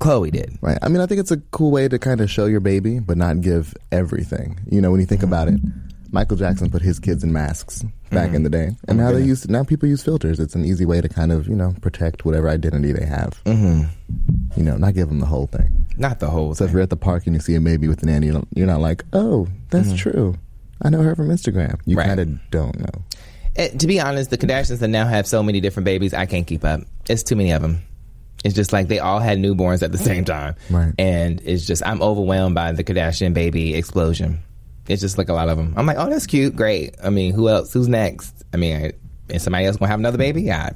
Khloé 0.00 0.30
did. 0.32 0.56
right. 0.62 0.78
I 0.82 0.88
mean, 0.88 1.00
I 1.00 1.06
think 1.06 1.20
it's 1.20 1.30
a 1.30 1.36
cool 1.50 1.70
way 1.70 1.88
to 1.88 1.98
kind 1.98 2.20
of 2.20 2.30
show 2.30 2.46
your 2.46 2.60
baby, 2.60 3.00
but 3.00 3.16
not 3.18 3.40
give 3.40 3.74
everything. 3.92 4.60
You 4.70 4.80
know, 4.80 4.90
when 4.90 5.00
you 5.00 5.06
think 5.06 5.22
about 5.22 5.48
it, 5.48 5.60
Michael 6.10 6.36
Jackson 6.36 6.70
put 6.70 6.82
his 6.82 6.98
kids 6.98 7.22
in 7.24 7.32
masks 7.32 7.84
back 8.10 8.34
in 8.34 8.42
the 8.42 8.50
day, 8.50 8.70
and 8.86 8.98
now 8.98 9.12
they 9.12 9.22
use 9.22 9.48
now 9.48 9.64
people 9.64 9.88
use 9.88 10.02
filters. 10.02 10.40
It's 10.40 10.54
an 10.54 10.64
easy 10.64 10.84
way 10.86 11.00
to 11.00 11.08
kind 11.08 11.32
of 11.32 11.46
you 11.48 11.54
know 11.54 11.74
protect 11.80 12.24
whatever 12.24 12.48
identity 12.48 12.92
they 12.92 13.04
have. 13.06 13.42
Mm-hmm. 13.44 13.84
You 14.56 14.62
know, 14.64 14.76
not 14.76 14.94
give 14.94 15.08
them 15.08 15.20
the 15.20 15.26
whole 15.26 15.46
thing. 15.46 15.86
Not 15.96 16.20
the 16.20 16.30
whole. 16.30 16.54
So 16.54 16.64
if 16.64 16.72
you're 16.72 16.80
at 16.82 16.90
the 16.90 16.96
park 16.96 17.26
and 17.26 17.34
you 17.34 17.40
see 17.40 17.54
a 17.54 17.60
baby 17.60 17.88
with 17.88 18.02
an 18.02 18.08
nanny, 18.08 18.28
you're 18.54 18.66
not 18.66 18.80
like, 18.80 19.04
oh, 19.12 19.48
that's 19.70 19.94
true. 19.94 20.36
I 20.80 20.90
know 20.90 21.02
her 21.02 21.14
from 21.16 21.28
Instagram. 21.28 21.78
You 21.86 21.96
Right. 21.96 22.06
kind 22.06 22.20
of 22.20 22.50
don't 22.50 22.78
know. 22.78 23.68
To 23.78 23.86
be 23.88 24.00
honest, 24.00 24.30
the 24.30 24.38
Kardashians 24.38 24.78
that 24.78 24.88
now 24.88 25.06
have 25.06 25.26
so 25.26 25.42
many 25.42 25.60
different 25.60 25.84
babies, 25.84 26.14
I 26.14 26.26
can't 26.26 26.46
keep 26.46 26.64
up. 26.64 26.82
It's 27.08 27.24
too 27.24 27.34
many 27.34 27.50
of 27.50 27.60
them. 27.62 27.82
It's 28.44 28.54
just 28.54 28.72
like 28.72 28.86
they 28.86 29.00
all 29.00 29.18
had 29.18 29.38
newborns 29.38 29.82
at 29.82 29.90
the 29.90 29.98
same 29.98 30.24
time, 30.24 30.54
Right. 30.70 30.92
And 30.96 31.40
it's 31.44 31.66
just 31.66 31.84
I'm 31.84 32.00
overwhelmed 32.00 32.54
by 32.54 32.70
the 32.70 32.84
Kardashian 32.84 33.34
baby 33.34 33.74
explosion. 33.74 34.38
It's 34.88 35.02
just 35.02 35.18
like 35.18 35.28
a 35.28 35.34
lot 35.34 35.48
of 35.48 35.56
them. 35.56 35.74
I'm 35.76 35.86
like, 35.86 35.98
oh, 35.98 36.08
that's 36.08 36.26
cute, 36.26 36.56
great. 36.56 36.96
I 37.02 37.10
mean, 37.10 37.32
who 37.32 37.48
else? 37.48 37.72
Who's 37.72 37.88
next? 37.88 38.44
I 38.52 38.56
mean, 38.56 38.76
I, 38.76 38.92
is 39.32 39.42
somebody 39.42 39.66
else 39.66 39.76
gonna 39.76 39.90
have 39.90 40.00
another 40.00 40.18
baby? 40.18 40.42
Yeah. 40.42 40.70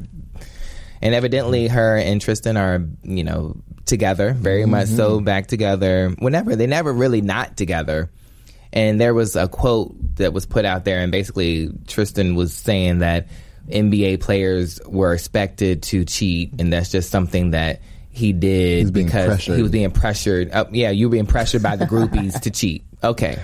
And 1.00 1.14
evidently, 1.14 1.66
her 1.66 1.96
and 1.96 2.20
Tristan 2.20 2.56
are, 2.56 2.86
you 3.02 3.24
know, 3.24 3.56
together, 3.86 4.32
very 4.32 4.66
much 4.66 4.88
so 4.88 5.20
back 5.20 5.48
together. 5.48 6.14
Whenever 6.18 6.54
they 6.54 6.66
never 6.66 6.92
really 6.92 7.20
not 7.20 7.56
together. 7.56 8.10
And 8.72 9.00
there 9.00 9.12
was 9.12 9.36
a 9.36 9.48
quote 9.48 9.94
that 10.16 10.32
was 10.32 10.46
put 10.46 10.64
out 10.64 10.84
there, 10.84 11.00
and 11.00 11.12
basically 11.12 11.70
Tristan 11.86 12.36
was 12.36 12.54
saying 12.54 13.00
that 13.00 13.28
NBA 13.68 14.20
players 14.20 14.80
were 14.86 15.12
expected 15.12 15.82
to 15.84 16.04
cheat, 16.04 16.54
and 16.58 16.72
that's 16.72 16.90
just 16.90 17.10
something 17.10 17.50
that 17.50 17.80
he 18.10 18.32
did 18.32 18.92
because 18.92 19.26
pressured. 19.26 19.56
he 19.56 19.62
was 19.62 19.72
being 19.72 19.90
pressured. 19.90 20.50
Uh, 20.52 20.66
yeah, 20.70 20.90
you 20.90 21.08
were 21.08 21.12
being 21.12 21.26
pressured 21.26 21.62
by 21.62 21.76
the 21.76 21.86
groupies 21.86 22.40
to 22.42 22.50
cheat. 22.50 22.84
Okay, 23.02 23.38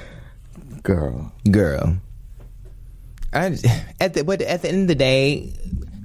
Girl. 0.88 1.30
girl. 1.50 1.98
I, 3.30 3.58
at 4.00 4.14
the 4.14 4.24
but 4.24 4.40
at 4.40 4.62
the 4.62 4.68
end 4.70 4.82
of 4.82 4.88
the 4.88 4.94
day, 4.94 5.52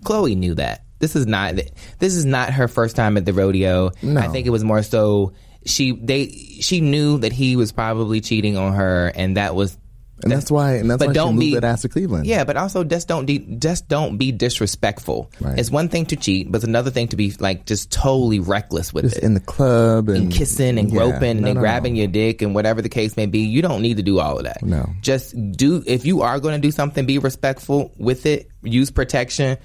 Khloé 0.04 0.36
knew 0.36 0.56
that 0.56 0.84
this 1.00 1.16
is 1.16 1.26
not 1.26 1.56
this 2.00 2.16
is 2.16 2.26
not 2.26 2.52
her 2.52 2.68
first 2.68 2.98
time 2.98 3.16
at 3.16 3.24
the 3.24 3.32
rodeo. 3.32 3.92
No. 4.02 4.20
I 4.20 4.28
think 4.28 4.46
it 4.46 4.50
was 4.50 4.64
more 4.66 4.84
so 4.84 5.32
she 5.66 5.92
they 5.94 6.28
she 6.28 6.82
knew 6.82 7.18
that 7.20 7.32
he 7.32 7.56
was 7.56 7.72
probably 7.72 8.20
cheating 8.20 8.58
on 8.58 8.74
her, 8.74 9.12
and 9.16 9.38
that 9.38 9.56
was. 9.56 9.78
And 10.22 10.32
that's 10.32 10.50
why 10.52 10.76
and 10.76 10.90
that's 10.90 11.00
But 11.00 11.08
why 11.08 11.14
don't 11.14 11.30
she 11.30 11.34
moved 11.34 11.40
be- 11.48 11.54
that 11.56 11.64
ass 11.64 11.82
to 11.82 11.90
Cleveland. 11.90 12.26
Yeah, 12.28 12.44
but 12.44 12.56
also 12.56 12.84
just 12.84 13.08
don't 13.08 13.26
de- 13.26 13.58
just 13.58 13.88
don't 13.90 14.18
be 14.18 14.32
disrespectful. 14.32 15.30
Right. 15.42 15.58
It's 15.60 15.70
one 15.72 15.90
thing 15.90 16.06
to 16.08 16.16
cheat, 16.16 16.52
but 16.52 16.58
it's 16.58 16.66
another 16.66 16.92
thing 16.92 17.08
to 17.10 17.16
be 17.18 17.32
like 17.40 17.66
just 17.66 17.92
totally 17.92 18.40
reckless 18.40 18.94
with 18.94 19.06
Just 19.06 19.18
it 19.18 19.24
in 19.24 19.34
the 19.34 19.40
club 19.42 20.10
and, 20.10 20.18
and 20.18 20.32
kissing 20.32 20.78
and 20.78 20.90
Yeah. 20.92 20.98
groping 21.00 21.32
and 21.32 21.42
No, 21.42 21.48
then 21.48 21.56
no, 21.56 21.62
grabbing 21.62 21.94
no. 21.94 22.00
your 22.00 22.08
dick 22.08 22.42
and 22.42 22.56
whatever 22.56 22.82
the 22.82 22.90
case 22.90 23.18
may 23.18 23.26
be. 23.26 23.40
You 23.40 23.62
don't 23.62 23.82
need 23.82 23.98
to 23.98 24.04
do 24.04 24.20
all 24.20 24.38
of 24.38 24.44
that. 24.46 24.64
No. 24.64 24.88
Just 25.02 25.36
do, 25.54 25.84
if 25.86 26.06
you 26.06 26.22
are 26.22 26.40
going 26.40 26.56
to 26.56 26.66
do 26.66 26.72
something, 26.72 27.06
be 27.06 27.18
respectful 27.18 27.92
with 27.98 28.26
it, 28.26 28.50
use 28.62 28.92
protection. 28.92 29.58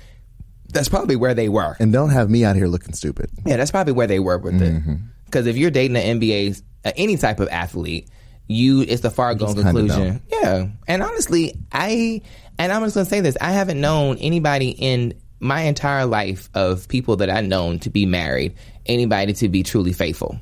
That's 0.71 0.89
probably 0.89 1.17
where 1.17 1.35
they 1.35 1.49
were. 1.49 1.77
And 1.79 1.93
don't 1.93 2.11
have 2.11 2.29
me 2.29 2.45
out 2.45 2.57
here 2.57 2.67
looking 2.69 2.95
stupid. 2.95 3.31
Yeah, 3.47 3.57
that's 3.59 3.71
probably 3.71 3.93
where 3.93 4.07
they 4.07 4.19
were 4.19 4.39
with 4.39 4.55
Mm-hmm. 4.61 4.91
it. 4.93 4.99
Because 5.27 5.47
if 5.47 5.57
you're 5.57 5.71
dating 5.71 5.97
an 5.97 6.21
NBA, 6.21 6.61
uh, 6.85 6.93
any 6.97 7.17
type 7.17 7.39
of 7.39 7.49
athlete, 7.49 8.09
you 8.49 8.81
it's 8.81 9.03
the 9.03 9.11
far 9.11 9.35
gone 9.35 9.55
conclusion. 9.55 10.23
Yeah, 10.31 10.69
and 10.87 11.03
honestly, 11.03 11.55
I 11.71 12.23
and 12.59 12.73
I'm 12.73 12.83
just 12.83 12.95
gonna 12.95 13.07
say 13.07 13.21
this: 13.21 13.37
I 13.41 13.53
haven't 13.53 13.81
known 13.81 14.17
anybody 14.19 14.71
in 14.71 15.15
my 15.39 15.63
entire 15.63 16.07
life 16.07 16.49
of 16.55 16.89
people 16.89 17.17
that 17.17 17.31
I've 17.31 17.47
known 17.47 17.79
to 17.81 17.91
be 17.91 18.07
married, 18.07 18.55
anybody 18.87 19.35
to 19.35 19.49
be 19.49 19.63
truly 19.63 19.93
faithful. 19.93 20.41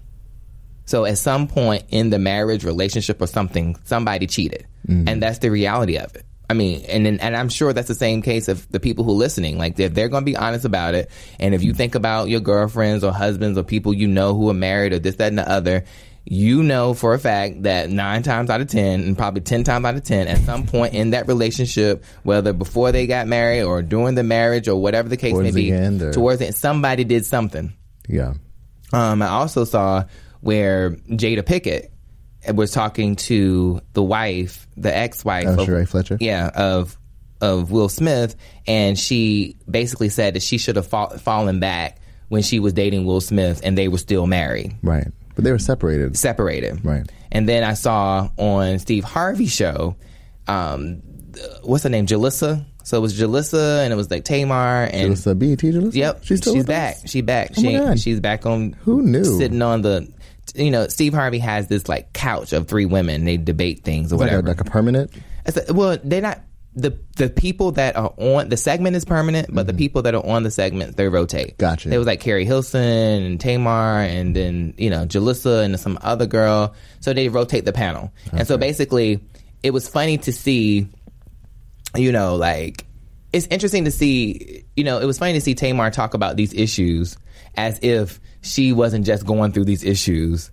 So 0.87 1.05
at 1.05 1.19
some 1.19 1.49
point 1.49 1.85
in 1.89 2.11
the 2.11 2.19
marriage 2.19 2.65
relationship 2.65 3.21
or 3.21 3.27
something, 3.27 3.77
somebody 3.85 4.27
cheated, 4.27 4.67
and 4.89 5.21
that's 5.21 5.41
the 5.41 5.51
reality 5.51 5.99
of 5.99 6.15
it. 6.15 6.25
I 6.49 6.55
mean, 6.55 6.85
and 6.89 7.21
and 7.21 7.37
I'm 7.37 7.49
sure 7.49 7.73
that's 7.73 7.89
the 7.89 7.95
same 7.95 8.23
case 8.23 8.47
of 8.47 8.71
the 8.71 8.79
people 8.79 9.05
who 9.05 9.11
are 9.11 9.15
listening. 9.15 9.59
Like 9.59 9.79
if 9.81 9.95
they're 9.95 10.09
going 10.09 10.23
to 10.23 10.31
be 10.31 10.37
honest 10.37 10.65
about 10.65 10.95
it, 10.95 11.11
and 11.41 11.55
if 11.57 11.65
you 11.65 11.75
think 11.75 11.97
about 11.97 12.29
your 12.29 12.39
girlfriends 12.39 13.03
or 13.03 13.13
husbands 13.13 13.59
or 13.59 13.65
people 13.65 13.93
you 13.93 14.07
know 14.07 14.35
who 14.35 14.49
are 14.49 14.55
married 14.55 14.93
or 14.93 15.01
this, 15.01 15.17
that, 15.17 15.29
and 15.29 15.39
the 15.39 15.49
other, 15.51 15.85
you 16.29 16.63
know 16.65 16.93
for 16.93 17.15
a 17.15 17.19
fact 17.19 17.63
that 17.63 17.89
nine 17.89 18.23
times 18.25 18.51
out 18.51 18.61
of 18.61 18.67
ten, 18.69 19.01
and 19.01 19.17
probably 19.17 19.41
ten 19.43 19.63
times 19.65 19.85
out 19.85 19.95
of 19.95 20.03
ten, 20.03 20.27
at 20.27 20.39
some 20.39 20.67
point 20.67 20.93
in 20.95 21.11
that 21.11 21.29
relationship, 21.29 22.05
whether 22.25 22.53
before 22.53 22.91
they 22.93 23.07
got 23.07 23.27
married 23.29 23.63
or 23.63 23.81
during 23.81 24.17
the 24.17 24.25
marriage 24.25 24.67
or 24.69 24.81
whatever 24.81 25.09
the 25.09 25.17
case 25.17 25.33
Towards 25.33 25.55
may 25.55 25.61
be, 25.61 25.73
or- 25.73 26.13
towards 26.13 26.41
the 26.41 26.47
end, 26.47 26.55
somebody 26.57 27.05
did 27.05 27.25
something. 27.25 27.73
Yeah. 28.09 28.35
Um, 28.93 29.23
I 29.23 29.29
also 29.29 29.65
saw 29.65 30.05
where 30.41 30.91
Jada 30.91 31.43
Pinkett 31.43 31.91
was 32.55 32.71
talking 32.73 33.17
to 33.17 33.81
the 33.93 34.03
wife, 34.03 34.67
the 34.77 34.97
ex-wife, 34.97 35.47
Oh, 35.49 35.63
of, 35.63 35.69
Sheree 35.69 35.89
Fletcher? 35.89 36.19
yeah, 36.21 36.51
of 36.55 36.97
of 37.41 37.71
Will 37.71 37.89
Smith, 37.89 38.35
and 38.67 38.99
she 38.99 39.57
basically 39.71 40.09
said 40.09 40.35
that 40.35 40.43
she 40.43 40.57
should 40.59 40.77
have 40.77 40.87
fall, 40.87 41.11
fallen 41.19 41.61
back 41.61 41.99
when 42.29 42.43
she 42.43 42.59
was 42.61 42.73
dating 42.73 43.05
Will 43.05 43.21
Smith, 43.21 43.61
and 43.63 43.77
they 43.77 43.89
were 43.89 43.99
still 43.99 44.27
married, 44.27 44.75
Right. 44.83 45.09
But 45.37 45.45
they 45.45 45.53
were 45.53 45.59
separated. 45.61 46.17
separated. 46.17 46.85
Right. 46.85 47.09
And 47.31 47.49
then 47.49 47.63
I 47.63 47.75
saw 47.75 48.29
on 48.37 48.79
Steve 48.81 49.05
Harvey's 49.05 49.53
show, 49.55 49.95
um, 50.49 51.03
what's 51.63 51.85
her 51.85 51.91
name, 51.91 52.07
Jalissa. 52.07 52.65
So 52.85 52.97
it 52.97 53.01
was 53.01 53.19
Jalissa, 53.19 53.83
and 53.85 53.93
it 53.93 53.97
was 53.97 54.11
like 54.11 54.25
Tamar, 54.25 54.85
and 54.85 55.07
It 55.07 55.11
was 55.11 55.27
a 55.27 55.35
BET 55.35 55.59
Jalissa? 55.59 55.95
Yep, 55.95 56.21
She's 56.25 56.39
still 56.39 56.57
with 56.57 56.67
back. 56.69 56.97
us? 57.05 57.11
She 57.11 57.21
back. 57.21 57.51
Oh 57.57 57.61
she 57.61 57.73
my 57.79 57.85
God. 57.85 58.01
she's 58.01 58.21
back 58.21 58.47
on. 58.47 58.75
Who 58.85 59.03
knew? 59.03 59.25
Sitting 59.25 59.61
on 59.61 59.83
the, 59.83 60.09
you 60.55 60.71
know, 60.71 60.87
Steve 60.87 61.13
Harvey 61.13 61.41
has 61.41 61.67
this 61.67 61.89
like 61.89 62.13
couch 62.13 62.53
of 62.53 62.69
three 62.69 62.87
women. 62.87 63.25
They 63.25 63.37
debate 63.39 63.83
things 63.83 64.13
or 64.13 64.17
Like 64.17 64.31
a, 64.31 64.37
whatever. 64.37 64.49
like 64.49 64.61
a 64.61 64.65
permanent? 64.65 65.11
A- 65.47 65.73
well, 65.75 65.99
they're 66.05 66.21
not 66.23 66.41
the 66.77 66.97
the 67.17 67.31
people 67.31 67.73
that 67.73 67.97
are 67.97 68.13
on 68.19 68.51
the 68.51 68.57
segment 68.57 68.97
is 68.97 69.05
permanent, 69.05 69.53
but 69.53 69.67
the 69.67 69.73
people 69.73 70.03
that 70.03 70.15
are 70.15 70.25
on 70.25 70.43
the 70.43 70.51
segment 70.51 70.97
they 70.97 71.09
rotate. 71.09 71.49
Mm-hmm. 71.49 71.57
Gotcha. 71.57 71.93
It 71.93 71.97
was 71.97 72.07
like 72.07 72.21
Keri 72.21 72.45
Hilson 72.45 73.23
and 73.23 73.41
Tamar, 73.41 74.03
and 74.03 74.37
then 74.37 74.75
you 74.77 74.91
know 74.91 75.07
Jalissa 75.07 75.65
and 75.65 75.81
some 75.81 75.99
other 76.03 76.27
girl. 76.27 76.75
So 77.01 77.15
they 77.15 77.31
rotate 77.31 77.65
the 77.65 77.73
panel, 77.73 78.13
and 78.31 78.47
so 78.47 78.59
basically, 78.59 79.21
it 79.63 79.71
was 79.71 79.89
funny 79.89 80.19
to 80.19 80.33
see, 80.33 80.89
you 81.95 82.13
know, 82.13 82.37
like 82.37 82.85
it's 83.33 83.47
interesting 83.47 83.87
to 83.87 83.91
see, 83.91 84.65
you 84.77 84.85
know, 84.85 84.99
it 84.99 85.07
was 85.07 85.19
funny 85.19 85.33
to 85.33 85.41
see 85.41 85.55
Tamar 85.55 85.91
talk 85.91 86.13
about 86.13 86.37
these 86.37 86.53
issues 86.53 87.17
as 87.57 87.79
if 87.83 88.21
she 88.43 88.73
wasn't 88.73 89.07
just 89.07 89.25
going 89.25 89.53
through 89.53 89.65
these 89.65 89.83
issues 89.83 90.51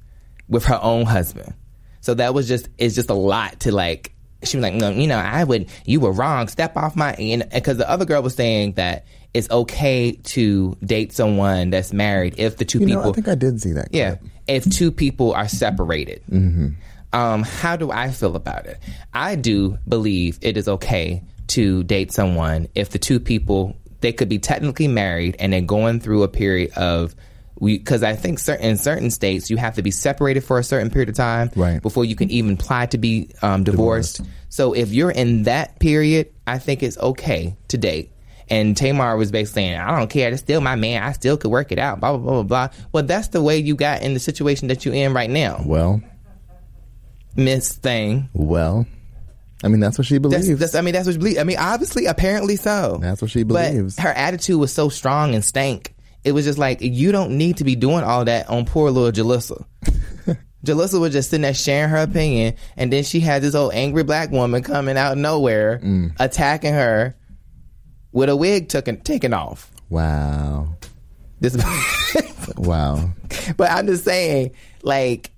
with 0.48 0.66
her 0.66 0.80
own 0.82 1.06
husband. 1.06 1.54
So 2.00 2.14
that 2.14 2.34
was 2.34 2.48
just 2.48 2.70
it's 2.78 2.96
just 2.96 3.10
a 3.10 3.14
lot 3.14 3.60
to 3.62 3.74
like. 3.74 4.12
She 4.46 4.58
was 4.58 4.62
like, 4.64 4.74
no, 4.74 4.90
you 4.90 5.08
know, 5.08 5.18
I 5.18 5.44
would. 5.44 5.68
You 5.86 6.00
were 6.00 6.12
wrong. 6.12 6.48
Step 6.48 6.76
off 6.78 6.96
my. 6.96 7.14
And 7.14 7.48
because 7.52 7.78
the 7.78 7.90
other 7.90 8.06
girl 8.06 8.22
was 8.22 8.36
saying 8.36 8.74
that 8.74 9.06
it's 9.34 9.50
okay 9.50 10.12
to 10.12 10.76
date 10.86 11.12
someone 11.14 11.70
that's 11.72 11.92
married 11.94 12.36
if 12.38 12.58
the 12.58 12.66
two 12.66 12.80
You 12.80 12.88
people. 12.88 13.04
know, 13.04 13.10
I 13.10 13.14
think 13.14 13.28
I 13.28 13.36
did 13.36 13.60
see 13.62 13.72
that. 13.74 13.88
Yeah, 13.92 14.16
if 14.48 14.70
two 14.70 14.92
people 14.92 15.34
are 15.34 15.48
separated. 15.48 16.22
Um, 17.14 17.44
how 17.44 17.76
do 17.76 17.92
I 17.92 18.10
feel 18.10 18.36
about 18.36 18.66
it? 18.66 18.80
I 19.14 19.36
do 19.36 19.78
believe 19.88 20.40
it 20.42 20.58
is 20.58 20.68
okay 20.68 21.22
to 21.50 21.84
date 21.84 22.12
someone 22.12 22.68
if 22.74 22.90
the 22.90 22.98
two 23.00 23.20
people 23.20 23.76
they 24.02 24.12
could 24.12 24.30
be 24.30 24.40
technically 24.40 24.88
married 24.88 25.36
and 25.40 25.54
they're 25.54 25.62
going 25.62 26.00
through 26.00 26.24
a 26.24 26.28
period 26.28 26.72
of 26.76 27.16
because 27.64 28.04
I 28.04 28.16
think 28.16 28.40
certain 28.40 28.66
in 28.66 28.78
certain 28.78 29.10
states 29.12 29.50
you 29.50 29.58
have 29.58 29.76
to 29.76 29.82
be 29.82 29.92
separated 29.92 30.42
for 30.44 30.60
a 30.60 30.64
certain 30.64 30.90
period 30.90 31.10
of 31.10 31.16
time 31.16 31.50
Right. 31.56 31.82
before 31.82 32.06
you 32.06 32.16
can 32.16 32.30
even 32.32 32.54
apply 32.54 32.88
to 32.88 32.98
be 32.98 33.30
um, 33.42 33.64
divorced. 33.64 34.22
So 34.50 34.74
if 34.74 34.92
you're 34.92 35.12
in 35.12 35.44
that 35.44 35.80
period, 35.80 36.32
I 36.46 36.60
think 36.60 36.84
it's 36.84 36.98
okay 36.98 37.56
to 37.70 37.78
date. 37.78 38.12
And 38.50 38.76
Tamar 38.76 39.16
was 39.18 39.32
basically 39.32 39.62
saying, 39.64 39.78
I 39.80 39.98
don't 39.98 40.10
care. 40.10 40.30
It's 40.32 40.42
still 40.42 40.60
my 40.62 40.76
man. 40.76 41.02
I 41.02 41.14
still 41.14 41.38
could 41.38 41.50
work 41.50 41.72
it 41.72 41.80
out. 41.80 42.00
Blah, 42.02 42.18
blah, 42.18 42.20
blah, 42.20 42.44
blah, 42.44 42.68
blah. 42.68 42.78
Well, 42.92 43.04
that's 43.04 43.30
the 43.30 43.42
way 43.42 43.58
you 43.58 43.74
got 43.76 44.02
in 44.02 44.14
the 44.14 44.20
situation 44.20 44.68
that 44.68 44.84
you're 44.86 44.94
in 44.94 45.14
right 45.14 45.30
now, 45.30 45.64
Well, 45.66 46.02
Miss 47.36 47.74
Thing. 47.74 48.30
well, 48.34 48.86
I 49.64 49.70
mean, 49.70 49.80
that's 49.80 49.98
what 49.98 50.06
she 50.06 50.18
believes. 50.18 50.48
That's, 50.48 50.60
that's, 50.60 50.76
I 50.76 50.82
mean, 50.82 50.94
that's 50.94 51.06
what 51.08 51.14
she 51.14 51.20
believes. 51.20 51.40
I 51.40 51.46
mean, 51.46 51.58
obviously, 51.58 52.06
apparently 52.06 52.58
so. 52.58 53.00
That's 53.02 53.22
what 53.22 53.32
she 53.32 53.44
believes. 53.44 53.96
But 53.96 54.04
her 54.04 54.10
attitude 54.12 54.60
was 54.60 54.74
so 54.74 54.90
strong 54.90 55.34
and 55.34 55.44
stank. 55.44 55.93
It 56.24 56.32
was 56.32 56.46
just 56.46 56.58
like, 56.60 56.80
you 56.82 57.12
don't 57.12 57.38
need 57.38 57.58
to 57.58 57.64
be 57.64 57.76
doing 57.76 58.04
all 58.04 58.24
that 58.26 58.50
on 58.50 58.66
poor 58.66 58.90
little 58.92 59.12
Jalissa. 59.12 59.66
Jalissa 60.66 61.00
was 61.00 61.12
just 61.12 61.30
sitting 61.30 61.42
there 61.42 61.54
sharing 61.54 61.90
her 61.90 61.98
opinion, 61.98 62.56
and 62.78 62.92
then 62.94 63.04
she 63.04 63.20
had 63.20 63.42
this 63.42 63.54
old 63.56 63.74
angry 63.74 64.04
black 64.04 64.32
woman 64.32 64.64
coming 64.64 64.98
out 64.98 65.12
of 65.14 65.18
nowhere, 65.18 65.80
Mm. 65.84 66.14
attacking 66.20 66.74
her 66.74 67.16
with 68.14 68.30
a 68.30 68.36
wig 68.36 68.70
taken 68.70 69.02
taken 69.02 69.34
off. 69.34 69.70
wow. 69.90 70.76
This, 71.42 71.58
Wow. 72.58 73.10
but 73.58 73.70
I'm 73.70 73.88
just 73.88 74.06
saying, 74.06 74.52
like, 74.84 75.32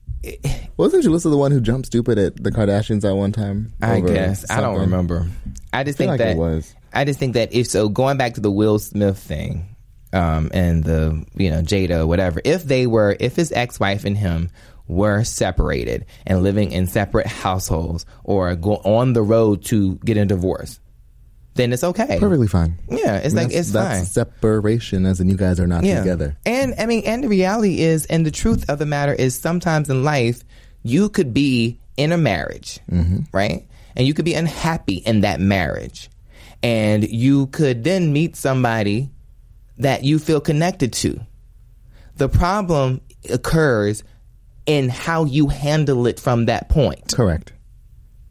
Wasn't 0.78 1.04
Jalissa 1.04 1.32
the 1.32 1.38
one 1.38 1.52
who 1.52 1.60
jumped 1.62 1.88
stupid 1.88 2.20
at 2.20 2.44
the 2.44 2.52
Kardashians 2.52 3.04
at 3.04 3.16
one 3.16 3.32
time? 3.32 3.74
I 3.82 4.02
guess 4.02 4.46
I 4.52 4.62
don't 4.62 4.80
remember. 4.80 5.28
I 5.74 5.84
just 5.84 5.98
I 5.98 5.98
think 5.98 6.10
like 6.10 6.18
that 6.20 6.38
was. 6.38 6.76
I 6.94 7.04
just 7.06 7.18
think 7.20 7.34
that 7.34 7.54
if 7.54 7.66
so, 7.68 7.90
going 7.90 8.18
back 8.18 8.36
to 8.36 8.42
the 8.42 8.52
Will 8.52 8.78
Smith 8.80 9.18
thing, 9.18 9.75
um, 10.14 10.50
and 10.54 10.84
the 10.84 11.26
you 11.36 11.50
know 11.52 11.62
Jada 11.62 12.08
whatever, 12.08 12.42
if 12.44 12.64
they 12.64 12.88
were, 12.88 13.16
if 13.20 13.36
his 13.36 13.52
ex 13.52 13.80
wife 13.80 14.06
and 14.06 14.18
him 14.18 14.50
were 14.88 15.24
separated 15.24 16.06
and 16.28 16.44
living 16.44 16.72
in 16.72 16.86
separate 16.88 17.26
households 17.28 18.06
or 18.24 18.56
go 18.56 18.76
on 18.78 19.14
the 19.14 19.22
road 19.24 19.64
to 19.66 19.96
get 20.06 20.16
a 20.16 20.26
divorce, 20.26 20.80
then 21.56 21.74
it's 21.74 21.84
okay. 21.84 22.20
Perfectly 22.20 22.48
fine. 22.48 22.78
Yeah, 22.90 23.16
it's 23.18 23.34
I 23.34 23.38
mean, 23.38 23.48
like 23.48 23.56
it's 23.56 23.72
fine. 23.72 24.06
separation, 24.06 25.06
as 25.06 25.20
in 25.20 25.28
you 25.30 25.38
guys 25.38 25.60
are 25.60 25.68
not 25.68 25.84
together. 26.00 26.38
And 26.46 26.76
I 26.78 26.86
mean, 26.86 27.04
and 27.06 27.24
the 27.24 27.28
reality 27.30 27.80
is, 27.82 28.06
and 28.06 28.26
the 28.26 28.32
truth 28.32 28.70
of 28.70 28.78
the 28.78 28.86
matter 28.86 29.14
is, 29.14 29.34
sometimes 29.40 29.90
in 29.90 30.04
life, 30.04 30.44
you 30.84 31.10
could 31.10 31.34
be 31.34 31.80
in 31.98 32.12
a 32.12 32.18
marriage, 32.18 32.80
Mm-hmm. 32.92 33.20
right? 33.32 33.66
And 33.96 34.06
you 34.06 34.14
could 34.14 34.26
be 34.26 34.34
unhappy 34.36 34.96
in 34.96 35.22
that 35.22 35.40
marriage. 35.40 36.10
And 36.62 37.08
you 37.10 37.48
could 37.48 37.84
then 37.86 38.12
meet 38.12 38.36
somebody 38.36 39.10
that 39.78 40.04
you 40.04 40.20
feel 40.20 40.40
connected 40.42 40.94
to. 40.94 41.20
The 42.16 42.30
problem 42.30 43.02
occurs 43.30 44.04
in 44.66 44.90
how 44.90 45.26
you 45.26 45.48
handle 45.48 46.08
it 46.08 46.20
from 46.20 46.46
that 46.46 46.70
point 46.70 47.14
Correct. 47.14 47.52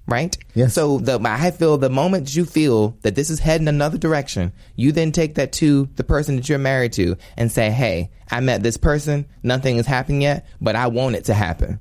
right? 0.06 0.36
Yes. 0.54 0.74
So 0.74 0.98
the 0.98 1.20
I 1.22 1.50
feel 1.50 1.76
the 1.78 1.90
moment 1.90 2.34
you 2.34 2.44
feel 2.44 2.96
that 3.02 3.14
this 3.14 3.30
is 3.30 3.38
heading 3.40 3.68
another 3.68 3.98
direction, 3.98 4.52
you 4.74 4.90
then 4.92 5.12
take 5.12 5.34
that 5.36 5.52
to 5.54 5.88
the 5.96 6.02
person 6.04 6.36
that 6.36 6.48
you're 6.48 6.58
married 6.58 6.92
to 6.94 7.16
and 7.36 7.52
say, 7.52 7.70
"Hey, 7.70 8.10
I 8.30 8.40
met 8.40 8.62
this 8.62 8.76
person. 8.76 9.26
Nothing 9.42 9.76
has 9.76 9.86
happened 9.86 10.22
yet, 10.22 10.46
but 10.60 10.74
I 10.76 10.86
want 10.88 11.14
it 11.16 11.24
to 11.26 11.34
happen. 11.34 11.78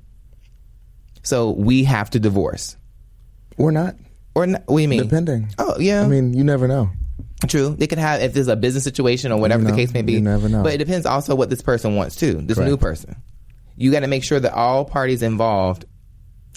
So 1.22 1.50
we 1.52 1.84
have 1.84 2.10
to 2.10 2.20
divorce." 2.20 2.76
Or 3.56 3.70
not, 3.72 3.94
Or 4.34 4.42
n- 4.42 4.62
what 4.66 4.76
do 4.78 4.82
you 4.82 4.88
mean? 4.88 5.02
depending. 5.04 5.48
Oh 5.58 5.78
yeah, 5.78 6.02
I 6.02 6.06
mean, 6.08 6.34
you 6.34 6.42
never 6.44 6.66
know. 6.68 6.90
True. 7.48 7.70
They 7.70 7.86
could 7.86 7.98
have 7.98 8.22
if 8.22 8.32
there's 8.34 8.48
a 8.48 8.56
business 8.56 8.84
situation 8.84 9.32
or 9.32 9.40
whatever 9.40 9.62
You 9.62 9.70
the 9.70 9.76
case 9.76 9.92
may 9.92 10.02
be. 10.02 10.14
you 10.14 10.20
never 10.20 10.48
know. 10.48 10.62
But 10.62 10.74
it 10.74 10.78
depends 10.78 11.06
also 11.06 11.34
what 11.34 11.50
this 11.50 11.62
person 11.62 11.96
wants 11.96 12.16
too. 12.16 12.34
This 12.34 12.56
Correct. 12.56 12.70
new 12.70 12.76
person. 12.76 13.16
You 13.76 13.90
got 13.90 14.00
to 14.00 14.06
make 14.06 14.22
sure 14.24 14.38
that 14.38 14.52
all 14.52 14.84
parties 14.84 15.22
involved 15.22 15.84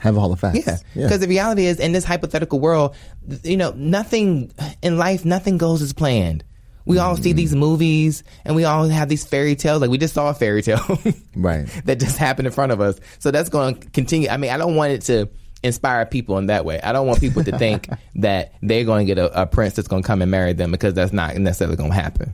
Have 0.01 0.17
all 0.17 0.29
the 0.29 0.35
facts. 0.37 0.59
Yeah, 0.67 0.77
because 0.93 1.19
the 1.19 1.27
reality 1.27 1.65
is, 1.65 1.79
in 1.79 1.91
this 1.91 2.03
hypothetical 2.05 2.59
world, 2.59 2.95
you 3.43 3.57
know, 3.57 3.71
nothing 3.75 4.51
in 4.81 4.97
life, 4.97 5.25
nothing 5.25 5.57
goes 5.57 5.81
as 5.81 5.93
planned. 5.93 6.43
We 6.85 6.99
all 6.99 7.17
see 7.17 7.31
mm-hmm. 7.31 7.37
these 7.37 7.53
movies, 7.55 8.23
and 8.45 8.55
we 8.55 8.63
all 8.63 8.87
have 8.87 9.09
these 9.09 9.25
fairy 9.25 9.55
tales. 9.57 9.81
Like 9.81 9.89
we 9.89 9.97
just 9.97 10.13
saw 10.13 10.29
a 10.29 10.33
fairy 10.33 10.61
tale, 10.61 10.79
Right. 11.35 11.65
that 11.83 11.99
just 11.99 12.17
happened 12.17 12.47
in 12.47 12.53
front 12.53 12.71
of 12.71 12.79
us. 12.79 12.97
So 13.19 13.29
that's 13.29 13.49
going 13.49 13.75
to 13.75 13.89
continue. 13.89 14.29
I 14.29 14.37
mean, 14.37 14.51
I 14.51 14.57
don't 14.57 14.75
want 14.75 14.93
it 14.93 15.01
to 15.03 15.27
inspire 15.67 16.05
people 16.05 16.37
in 16.37 16.47
that 16.47 16.65
way. 16.65 16.81
I 16.81 16.91
don't 16.91 17.07
want 17.07 17.19
people 17.19 17.43
to 17.43 17.57
think 17.57 17.89
that 18.15 18.53
they're 18.61 18.85
going 18.85 19.05
to 19.05 19.15
get 19.15 19.21
a, 19.21 19.43
a 19.43 19.45
prince 19.45 19.75
that's 19.75 19.87
going 19.87 20.01
to 20.03 20.07
come 20.07 20.21
and 20.21 20.31
marry 20.31 20.53
them 20.53 20.71
because 20.71 20.93
that's 20.93 21.13
not 21.13 21.35
necessarily 21.35 21.77
going 21.77 21.91
to 21.91 21.95
happen. 21.95 22.33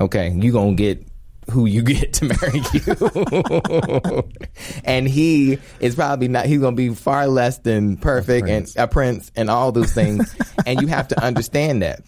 Okay, 0.00 0.30
you're 0.30 0.52
gonna 0.52 0.74
get 0.74 1.06
who 1.50 1.66
you 1.66 1.82
get 1.84 2.12
to 2.14 2.24
marry 2.26 2.62
you, 2.72 4.22
and 4.84 5.08
he 5.08 5.58
is 5.80 5.94
probably 5.94 6.28
not. 6.28 6.46
He's 6.46 6.60
gonna 6.60 6.76
be 6.76 6.94
far 6.94 7.26
less 7.26 7.58
than 7.58 7.96
perfect 7.96 8.46
prince. 8.46 8.76
and 8.76 8.84
a 8.84 8.88
prince 8.88 9.32
and 9.36 9.50
all 9.50 9.72
those 9.72 9.92
things, 9.92 10.34
and 10.66 10.80
you 10.80 10.86
have 10.88 11.08
to 11.08 11.22
understand 11.22 11.82
that. 11.82 12.02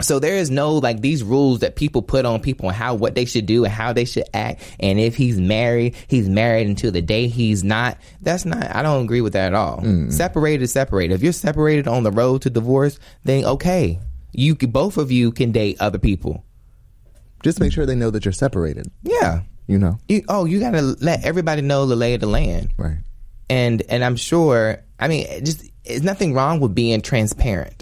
So 0.00 0.18
there 0.18 0.36
is 0.36 0.50
no 0.50 0.74
like 0.74 1.00
these 1.00 1.22
rules 1.22 1.60
that 1.60 1.76
people 1.76 2.02
put 2.02 2.24
on 2.24 2.40
people 2.40 2.68
and 2.68 2.76
how 2.76 2.94
what 2.94 3.14
they 3.14 3.24
should 3.24 3.46
do 3.46 3.64
and 3.64 3.72
how 3.72 3.92
they 3.92 4.04
should 4.04 4.24
act. 4.34 4.62
And 4.80 4.98
if 4.98 5.14
he's 5.14 5.38
married, 5.38 5.94
he's 6.08 6.28
married 6.28 6.66
until 6.66 6.90
the 6.90 7.02
day 7.02 7.28
he's 7.28 7.62
not. 7.62 7.98
That's 8.20 8.44
not. 8.44 8.74
I 8.74 8.82
don't 8.82 9.04
agree 9.04 9.20
with 9.20 9.34
that 9.34 9.48
at 9.48 9.54
all. 9.54 9.78
Mm. 9.80 10.12
Separated 10.12 10.62
is 10.62 10.72
separated. 10.72 11.14
If 11.14 11.22
you're 11.22 11.32
separated 11.32 11.86
on 11.86 12.02
the 12.02 12.10
road 12.10 12.42
to 12.42 12.50
divorce, 12.50 12.98
then 13.22 13.44
okay, 13.44 14.00
you 14.32 14.56
both 14.56 14.96
of 14.96 15.12
you 15.12 15.30
can 15.30 15.52
date 15.52 15.76
other 15.78 15.98
people. 15.98 16.44
Just 17.44 17.60
make 17.60 17.72
sure 17.72 17.86
they 17.86 17.94
know 17.94 18.10
that 18.10 18.24
you're 18.24 18.32
separated. 18.32 18.90
Yeah. 19.02 19.42
You 19.68 19.78
know. 19.78 19.98
You, 20.08 20.22
oh, 20.28 20.46
you 20.46 20.58
gotta 20.58 20.80
let 20.80 21.24
everybody 21.24 21.62
know 21.62 21.86
the 21.86 21.96
lay 21.96 22.14
of 22.14 22.20
the 22.20 22.26
land. 22.26 22.72
Right. 22.76 22.98
and 23.48 23.82
and 23.88 24.04
I'm 24.04 24.16
sure. 24.16 24.82
I 24.98 25.08
mean, 25.08 25.44
just 25.44 25.70
there's 25.84 26.02
nothing 26.02 26.34
wrong 26.34 26.60
with 26.60 26.74
being 26.74 27.00
transparent. 27.02 27.81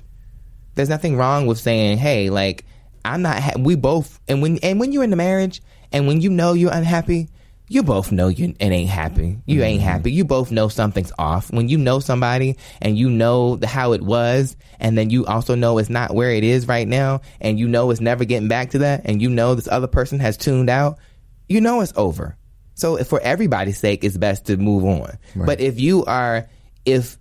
There's 0.81 0.89
nothing 0.89 1.19
wrong 1.19 1.47
with 1.47 1.59
saying, 1.59 1.99
"Hey, 1.99 2.31
like 2.31 2.65
I'm 3.05 3.21
not." 3.21 3.39
Ha- 3.39 3.59
we 3.59 3.75
both, 3.75 4.19
and 4.27 4.41
when 4.41 4.57
and 4.63 4.81
when 4.81 4.93
you're 4.93 5.05
in 5.05 5.11
the 5.11 5.17
marriage, 5.17 5.61
and 5.93 6.07
when 6.07 6.23
you 6.23 6.31
know 6.31 6.55
you're 6.55 6.73
unhappy, 6.73 7.29
you 7.69 7.83
both 7.83 8.11
know 8.11 8.29
you 8.29 8.55
it 8.59 8.65
ain't 8.65 8.89
happy. 8.89 9.37
You 9.45 9.63
ain't 9.63 9.83
mm-hmm. 9.83 9.91
happy. 9.91 10.11
You 10.11 10.25
both 10.25 10.51
know 10.51 10.69
something's 10.69 11.13
off. 11.19 11.53
When 11.53 11.69
you 11.69 11.77
know 11.77 12.01
somebody 12.01 12.57
and 12.81 12.97
you 12.97 13.11
know 13.11 13.57
the, 13.57 13.67
how 13.67 13.93
it 13.93 14.01
was, 14.01 14.57
and 14.79 14.97
then 14.97 15.11
you 15.11 15.27
also 15.27 15.55
know 15.55 15.77
it's 15.77 15.91
not 15.91 16.15
where 16.15 16.31
it 16.31 16.45
is 16.45 16.67
right 16.67 16.89
now, 16.89 17.21
and 17.43 17.59
you 17.59 17.69
know 17.69 17.91
it's 17.91 18.01
never 18.01 18.25
getting 18.25 18.49
back 18.49 18.71
to 18.71 18.79
that, 18.79 19.03
and 19.05 19.21
you 19.21 19.29
know 19.29 19.55
this 19.55 19.69
other 19.69 19.87
person 19.87 20.19
has 20.21 20.39
tuned 20.39 20.71
out, 20.71 20.97
you 21.47 21.61
know 21.61 21.83
it's 21.83 21.93
over. 21.95 22.39
So 22.73 22.97
for 23.05 23.21
everybody's 23.21 23.77
sake, 23.77 24.03
it's 24.03 24.17
best 24.17 24.47
to 24.47 24.57
move 24.57 24.87
on. 24.87 25.19
But 25.37 25.61
if 25.61 25.79
you 25.79 26.07
are, 26.07 26.49
if 26.87 27.19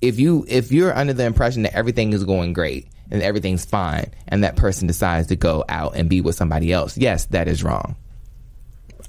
if 0.00 0.18
you 0.18 0.44
if 0.48 0.72
you're 0.72 0.96
under 0.96 1.12
the 1.12 1.24
impression 1.24 1.62
that 1.62 1.74
everything 1.74 2.12
is 2.12 2.24
going 2.24 2.52
great 2.52 2.88
and 3.10 3.22
everything's 3.22 3.64
fine, 3.64 4.12
and 4.28 4.44
that 4.44 4.56
person 4.56 4.86
decides 4.86 5.28
to 5.28 5.36
go 5.36 5.64
out 5.68 5.96
and 5.96 6.08
be 6.08 6.20
with 6.20 6.36
somebody 6.36 6.72
else, 6.72 6.96
yes, 6.96 7.26
that 7.26 7.48
is 7.48 7.62
wrong. 7.62 7.96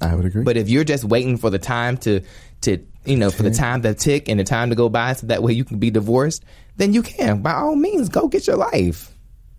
I 0.00 0.14
would 0.14 0.24
agree. 0.24 0.42
But 0.42 0.56
if 0.56 0.68
you're 0.68 0.84
just 0.84 1.04
waiting 1.04 1.36
for 1.36 1.50
the 1.50 1.58
time 1.58 1.96
to 1.98 2.20
to 2.62 2.78
you 3.04 3.16
know 3.16 3.30
for 3.30 3.42
the 3.42 3.50
time 3.50 3.82
to 3.82 3.94
tick 3.94 4.28
and 4.28 4.38
the 4.40 4.44
time 4.44 4.70
to 4.70 4.76
go 4.76 4.88
by, 4.88 5.14
so 5.14 5.28
that 5.28 5.42
way 5.42 5.52
you 5.52 5.64
can 5.64 5.78
be 5.78 5.90
divorced, 5.90 6.44
then 6.76 6.92
you 6.92 7.02
can 7.02 7.42
by 7.42 7.52
all 7.52 7.76
means 7.76 8.08
go 8.08 8.28
get 8.28 8.46
your 8.46 8.56
life. 8.56 9.12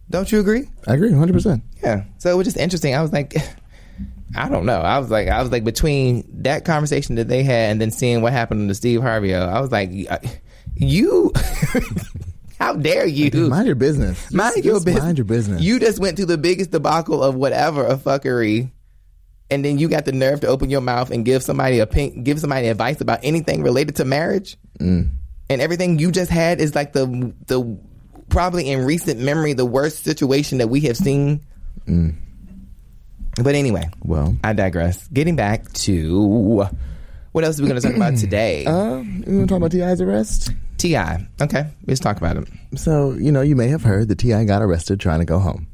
Don't 0.10 0.32
you 0.32 0.40
agree? 0.40 0.70
I 0.86 0.94
agree 0.94 1.12
100%. 1.12 1.62
Yeah. 1.82 2.04
So 2.20 2.30
it 2.30 2.36
was 2.36 2.46
just 2.46 2.58
interesting. 2.58 2.94
I 2.94 3.02
was 3.02 3.14
like, 3.14 3.36
I 4.36 4.50
don't 4.50 4.66
know. 4.66 4.80
I 4.80 5.00
was 5.00 5.10
like, 5.10 5.28
I 5.28 5.42
was 5.42 5.52
like 5.52 5.64
between 5.64 6.28
that 6.44 6.66
conversation 6.66 7.16
that 7.16 7.28
they 7.28 7.44
had 7.44 7.72
and 7.72 7.82
then 7.82 7.90
seeing 7.90 8.22
what 8.22 8.34
happened 8.34 8.68
to 8.70 8.76
Steve 8.76 9.02
Harvey. 9.02 9.34
I 9.34 9.60
was 9.62 9.72
like, 9.72 9.90
you, 10.76 11.32
how 12.60 12.74
dare 12.76 13.06
you? 13.06 13.32
Mind 13.50 13.68
your 13.68 13.76
business. 13.76 14.22
Just- 14.24 14.34
Mind 14.34 14.56
your 14.64 14.76
just 14.76 14.86
business. 14.86 15.04
Mind 15.04 15.18
your 15.18 15.26
business. 15.26 15.62
You 15.62 15.80
just 15.80 16.00
went 16.00 16.18
through 16.18 16.28
the 16.28 16.38
biggest 16.38 16.72
debacle 16.72 17.24
of 17.24 17.36
whatever 17.36 17.86
a 17.86 17.96
fuckery, 17.98 18.72
and 19.50 19.64
then 19.64 19.78
you 19.80 19.88
got 19.90 20.06
the 20.06 20.12
nerve 20.12 20.42
to 20.42 20.48
open 20.48 20.70
your 20.70 20.82
mouth 20.82 21.12
and 21.12 21.24
give 21.26 21.44
somebody 21.44 21.80
a 21.80 21.86
pink, 21.88 22.24
give 22.24 22.40
somebody 22.40 22.68
advice 22.68 23.02
about 23.02 23.20
anything 23.24 23.62
related 23.64 23.98
to 23.98 24.06
marriage, 24.06 24.58
Mm. 24.80 25.10
and 25.50 25.62
everything 25.62 26.00
you 26.00 26.12
just 26.12 26.32
had 26.32 26.60
is 26.60 26.74
like 26.76 26.94
the 26.94 27.34
the 27.48 27.78
probably 28.30 28.70
in 28.72 28.84
recent 28.86 29.20
memory 29.20 29.54
the 29.54 29.66
worst 29.66 30.04
situation 30.04 30.58
that 30.58 30.68
we 30.70 30.80
have 30.82 30.98
seen. 30.98 31.42
But 31.86 33.56
anyway, 33.56 33.90
Mm. 33.90 34.06
well, 34.06 34.38
I 34.44 34.54
digress. 34.54 35.08
Getting 35.08 35.36
back 35.36 35.72
to 35.74 36.66
what 37.34 37.44
else 37.44 37.60
are 37.60 37.64
we 37.64 37.68
going 37.68 37.82
to 37.82 37.88
talk 37.88 37.96
about 37.96 38.16
today? 38.16 38.66
uh, 38.68 39.00
you 39.00 39.02
want 39.02 39.26
to 39.26 39.48
talk 39.48 39.58
about 39.58 39.72
T.I.'s 39.72 40.00
arrest? 40.00 40.52
T.I. 40.78 41.28
Okay, 41.42 41.66
let's 41.88 42.00
talk 42.00 42.18
about 42.18 42.38
it. 42.38 42.48
So, 42.76 43.14
you 43.14 43.32
know, 43.32 43.42
you 43.42 43.56
may 43.56 43.68
have 43.68 43.84
heard 43.84 44.08
that 44.10 44.20
T.I. 44.20 44.46
got 44.46 44.62
arrested 44.62 45.00
trying 45.00 45.20
to 45.20 45.26
go 45.26 45.40
home. 45.40 45.68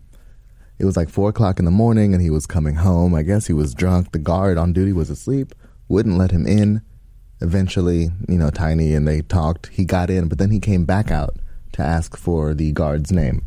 It 0.78 0.86
was 0.86 0.96
like 0.96 1.10
4 1.10 1.30
o'clock 1.30 1.60
in 1.60 1.66
the 1.66 1.72
morning 1.72 2.14
and 2.14 2.24
he 2.24 2.30
was 2.30 2.46
coming 2.46 2.76
home. 2.76 3.14
I 3.14 3.24
guess 3.24 3.48
he 3.48 3.54
was 3.54 3.74
drunk. 3.74 4.14
The 4.14 4.20
guard 4.20 4.58
on 4.58 4.72
duty 4.72 4.94
was 4.94 5.10
asleep, 5.10 5.54
wouldn't 5.90 6.18
let 6.18 6.32
him 6.32 6.48
in. 6.48 6.82
Eventually, 7.42 8.10
you 8.30 8.38
know, 8.38 8.50
Tiny 8.50 8.94
and 8.94 9.08
they 9.08 9.22
talked. 9.22 9.68
He 9.68 9.84
got 9.84 10.10
in, 10.10 10.30
but 10.30 10.38
then 10.38 10.52
he 10.52 10.60
came 10.60 10.86
back 10.86 11.12
out 11.12 11.36
to 11.74 11.82
ask 11.82 12.16
for 12.16 12.54
the 12.54 12.72
guard's 12.72 13.12
name. 13.12 13.46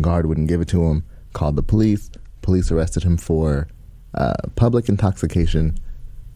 Guard 0.00 0.26
wouldn't 0.26 0.48
give 0.48 0.60
it 0.60 0.68
to 0.68 0.84
him, 0.84 1.04
called 1.32 1.56
the 1.56 1.62
police. 1.62 2.10
Police 2.42 2.70
arrested 2.70 3.02
him 3.02 3.16
for 3.16 3.66
uh, 4.14 4.34
public 4.54 4.88
intoxication. 4.88 5.76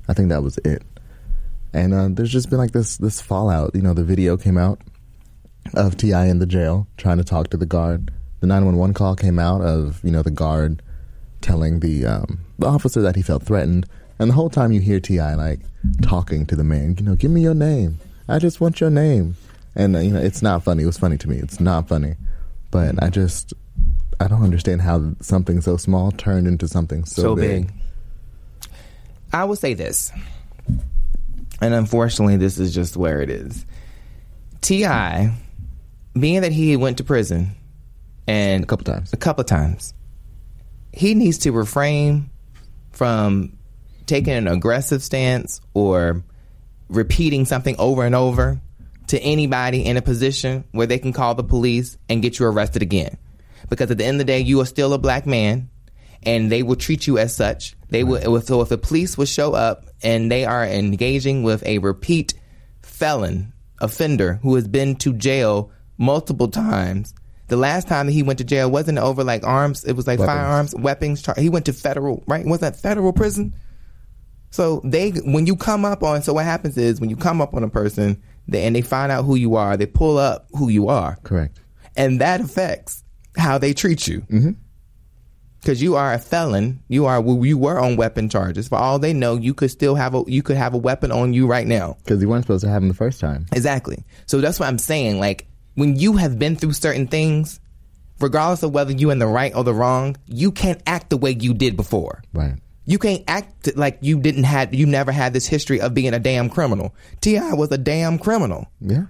I 0.08 0.14
think 0.14 0.28
that 0.30 0.42
was 0.42 0.58
it. 0.58 0.82
And 1.74 1.92
uh, 1.92 2.08
there's 2.10 2.30
just 2.30 2.48
been 2.48 2.58
like 2.58 2.70
this 2.70 2.96
this 2.96 3.20
fallout. 3.20 3.74
You 3.74 3.82
know, 3.82 3.92
the 3.92 4.04
video 4.04 4.36
came 4.36 4.56
out 4.56 4.80
of 5.74 5.96
T.I. 5.96 6.26
in 6.26 6.38
the 6.38 6.46
jail 6.46 6.86
trying 6.96 7.18
to 7.18 7.24
talk 7.24 7.50
to 7.50 7.56
the 7.56 7.66
guard. 7.66 8.10
The 8.40 8.46
911 8.46 8.94
call 8.94 9.16
came 9.16 9.38
out 9.38 9.60
of 9.60 10.02
you 10.04 10.12
know 10.12 10.22
the 10.22 10.30
guard 10.30 10.80
telling 11.40 11.80
the 11.80 12.06
um, 12.06 12.38
the 12.58 12.68
officer 12.68 13.02
that 13.02 13.16
he 13.16 13.22
felt 13.22 13.42
threatened, 13.42 13.86
and 14.18 14.30
the 14.30 14.34
whole 14.34 14.50
time 14.50 14.70
you 14.70 14.80
hear 14.80 15.00
T.I. 15.00 15.34
like 15.34 15.60
talking 16.00 16.46
to 16.46 16.56
the 16.56 16.64
man. 16.64 16.94
You 16.98 17.04
know, 17.04 17.16
give 17.16 17.32
me 17.32 17.42
your 17.42 17.54
name. 17.54 17.98
I 18.28 18.38
just 18.38 18.60
want 18.60 18.80
your 18.80 18.90
name. 18.90 19.36
and 19.74 19.96
uh, 19.96 19.98
you 19.98 20.12
know 20.12 20.20
it's 20.20 20.42
not 20.42 20.62
funny. 20.62 20.84
It 20.84 20.86
was 20.86 20.98
funny 20.98 21.18
to 21.18 21.28
me. 21.28 21.38
It's 21.38 21.58
not 21.58 21.88
funny, 21.88 22.14
but 22.70 23.02
I 23.02 23.10
just 23.10 23.52
I 24.20 24.28
don't 24.28 24.44
understand 24.44 24.82
how 24.82 25.14
something 25.20 25.60
so 25.60 25.76
small 25.76 26.12
turned 26.12 26.46
into 26.46 26.68
something 26.68 27.04
so, 27.04 27.22
so 27.22 27.36
big. 27.36 27.66
big. 27.66 27.74
I 29.32 29.42
will 29.44 29.56
say 29.56 29.74
this, 29.74 30.12
and 31.60 31.74
unfortunately, 31.74 32.36
this 32.36 32.58
is 32.58 32.74
just 32.74 32.96
where 32.96 33.20
it 33.20 33.30
is. 33.30 33.64
T.I., 34.60 35.34
being 36.18 36.42
that 36.42 36.52
he 36.52 36.76
went 36.76 36.98
to 36.98 37.04
prison, 37.04 37.56
and 38.26 38.64
A 38.64 38.66
couple 38.66 38.84
times. 38.84 39.12
a 39.12 39.16
couple 39.16 39.42
of 39.42 39.46
times, 39.46 39.94
he 40.92 41.14
needs 41.14 41.38
to 41.38 41.52
refrain 41.52 42.30
from 42.92 43.58
taking 44.06 44.32
an 44.32 44.48
aggressive 44.48 45.02
stance 45.02 45.60
or 45.74 46.22
repeating 46.88 47.44
something 47.44 47.74
over 47.78 48.04
and 48.04 48.14
over 48.14 48.60
to 49.08 49.18
anybody 49.20 49.84
in 49.84 49.96
a 49.96 50.02
position 50.02 50.64
where 50.72 50.86
they 50.86 50.98
can 50.98 51.12
call 51.12 51.34
the 51.34 51.44
police 51.44 51.98
and 52.08 52.22
get 52.22 52.38
you 52.38 52.46
arrested 52.46 52.82
again. 52.82 53.18
Because 53.68 53.90
at 53.90 53.98
the 53.98 54.04
end 54.04 54.16
of 54.16 54.18
the 54.18 54.24
day, 54.24 54.40
you 54.40 54.60
are 54.60 54.66
still 54.66 54.92
a 54.92 54.98
black 54.98 55.26
man 55.26 55.68
and 56.26 56.50
they 56.50 56.62
will 56.62 56.76
treat 56.76 57.06
you 57.06 57.18
as 57.18 57.34
such. 57.34 57.74
They 57.90 58.02
will, 58.04 58.40
so 58.42 58.60
if 58.60 58.68
the 58.68 58.78
police 58.78 59.16
will 59.16 59.26
show 59.26 59.52
up 59.54 59.84
and 60.02 60.30
they 60.30 60.44
are 60.44 60.64
engaging 60.64 61.42
with 61.42 61.64
a 61.66 61.78
repeat 61.78 62.34
felon 62.82 63.52
offender 63.80 64.40
who 64.42 64.54
has 64.54 64.66
been 64.68 64.96
to 64.96 65.12
jail 65.14 65.70
multiple 65.98 66.48
times. 66.48 67.14
The 67.48 67.56
last 67.56 67.86
time 67.88 68.06
that 68.06 68.12
he 68.12 68.22
went 68.22 68.38
to 68.38 68.44
jail 68.44 68.70
wasn't 68.70 68.98
over 68.98 69.22
like 69.22 69.44
arms. 69.44 69.84
It 69.84 69.92
was 69.92 70.06
like 70.06 70.18
Weapons. 70.18 70.36
firearms, 70.38 70.74
weapons. 70.76 71.22
char- 71.22 71.34
He 71.38 71.48
went 71.50 71.66
to 71.66 71.72
federal, 71.72 72.22
right? 72.26 72.44
Was 72.46 72.60
that 72.60 72.76
federal 72.76 73.12
prison? 73.12 73.54
So 74.50 74.80
they, 74.84 75.10
when 75.10 75.46
you 75.46 75.56
come 75.56 75.84
up 75.84 76.02
on, 76.02 76.22
so 76.22 76.32
what 76.32 76.44
happens 76.44 76.76
is 76.78 77.00
when 77.00 77.10
you 77.10 77.16
come 77.16 77.40
up 77.40 77.54
on 77.54 77.62
a 77.64 77.68
person 77.68 78.22
they, 78.48 78.64
and 78.64 78.74
they 78.74 78.82
find 78.82 79.10
out 79.12 79.24
who 79.24 79.34
you 79.34 79.56
are, 79.56 79.76
they 79.76 79.86
pull 79.86 80.16
up 80.16 80.46
who 80.52 80.68
you 80.68 80.88
are, 80.88 81.16
Correct. 81.24 81.60
and 81.96 82.20
that 82.20 82.40
affects 82.40 83.02
how 83.36 83.58
they 83.58 83.72
treat 83.74 84.06
you. 84.06 84.20
Mm-hmm. 84.22 84.50
Because 85.64 85.80
you 85.80 85.96
are 85.96 86.12
a 86.12 86.18
felon, 86.18 86.82
you 86.88 87.06
are 87.06 87.22
you 87.22 87.56
were 87.56 87.80
on 87.80 87.96
weapon 87.96 88.28
charges. 88.28 88.68
For 88.68 88.76
all 88.76 88.98
they 88.98 89.14
know, 89.14 89.36
you 89.36 89.54
could 89.54 89.70
still 89.70 89.94
have 89.94 90.14
a 90.14 90.22
you 90.26 90.42
could 90.42 90.58
have 90.58 90.74
a 90.74 90.76
weapon 90.78 91.10
on 91.10 91.32
you 91.32 91.46
right 91.46 91.66
now. 91.66 91.96
Because 92.04 92.20
you 92.20 92.28
weren't 92.28 92.44
supposed 92.44 92.64
to 92.64 92.70
have 92.70 92.82
them 92.82 92.88
the 92.88 92.94
first 92.94 93.18
time. 93.18 93.46
Exactly. 93.50 94.04
So 94.26 94.42
that's 94.42 94.60
what 94.60 94.68
I'm 94.68 94.76
saying. 94.76 95.20
Like 95.20 95.46
when 95.74 95.96
you 95.96 96.18
have 96.18 96.38
been 96.38 96.56
through 96.56 96.74
certain 96.74 97.06
things, 97.06 97.60
regardless 98.20 98.62
of 98.62 98.72
whether 98.72 98.92
you're 98.92 99.10
in 99.10 99.18
the 99.18 99.26
right 99.26 99.54
or 99.54 99.64
the 99.64 99.72
wrong, 99.72 100.18
you 100.26 100.52
can't 100.52 100.82
act 100.86 101.08
the 101.08 101.16
way 101.16 101.30
you 101.30 101.54
did 101.54 101.78
before. 101.78 102.22
Right. 102.34 102.56
You 102.84 102.98
can't 102.98 103.24
act 103.26 103.74
like 103.74 103.96
you 104.02 104.20
didn't 104.20 104.44
have 104.44 104.74
you 104.74 104.84
never 104.84 105.12
had 105.12 105.32
this 105.32 105.46
history 105.46 105.80
of 105.80 105.94
being 105.94 106.12
a 106.12 106.18
damn 106.18 106.50
criminal. 106.50 106.94
T.I. 107.22 107.54
was 107.54 107.72
a 107.72 107.78
damn 107.78 108.18
criminal. 108.18 108.66
Yeah. 108.82 109.04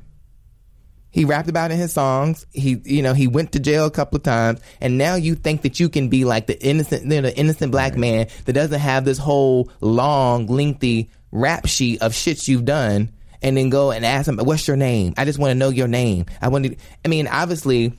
He 1.15 1.25
rapped 1.25 1.49
about 1.49 1.71
it 1.71 1.75
in 1.75 1.81
his 1.81 1.93
songs. 1.93 2.45
He, 2.51 2.83
you 2.85 3.01
know, 3.01 3.15
he 3.15 3.29
went 3.29 3.53
to 3.53 3.61
jail 3.61 3.87
a 3.87 3.91
couple 3.93 4.17
of 4.17 4.25
times, 4.25 4.59
and 4.81 4.99
now 4.99 5.15
you 5.15 5.37
think 5.37 5.63
that 5.63 5.79
you 5.79 5.89
can 5.89 6.09
be 6.09 6.25
like 6.25 6.49
the 6.49 6.61
innocent, 6.61 7.05
you 7.05 7.09
know, 7.21 7.29
the 7.29 7.39
innocent 7.39 7.71
black 7.71 7.97
man 7.97 8.27
that 8.47 8.53
doesn't 8.53 8.81
have 8.81 9.05
this 9.05 9.17
whole 9.17 9.71
long, 9.81 10.49
lengthy 10.49 11.13
rap 11.31 11.67
sheet 11.67 12.03
of 12.03 12.17
shit 12.17 12.49
you've 12.49 12.65
done, 12.65 13.13
and 13.43 13.57
then 13.57 13.71
go 13.71 13.93
and 13.93 14.05
ask 14.05 14.27
him, 14.27 14.39
"What's 14.39 14.67
your 14.67 14.77
name? 14.77 15.15
I 15.17 15.25
just 15.25 15.39
want 15.39 15.53
to 15.53 15.55
know 15.55 15.69
your 15.69 15.87
name. 15.87 16.27
I 16.43 16.49
want 16.49 16.65
to." 16.65 16.77
I 17.05 17.09
mean, 17.09 17.29
obviously, 17.29 17.97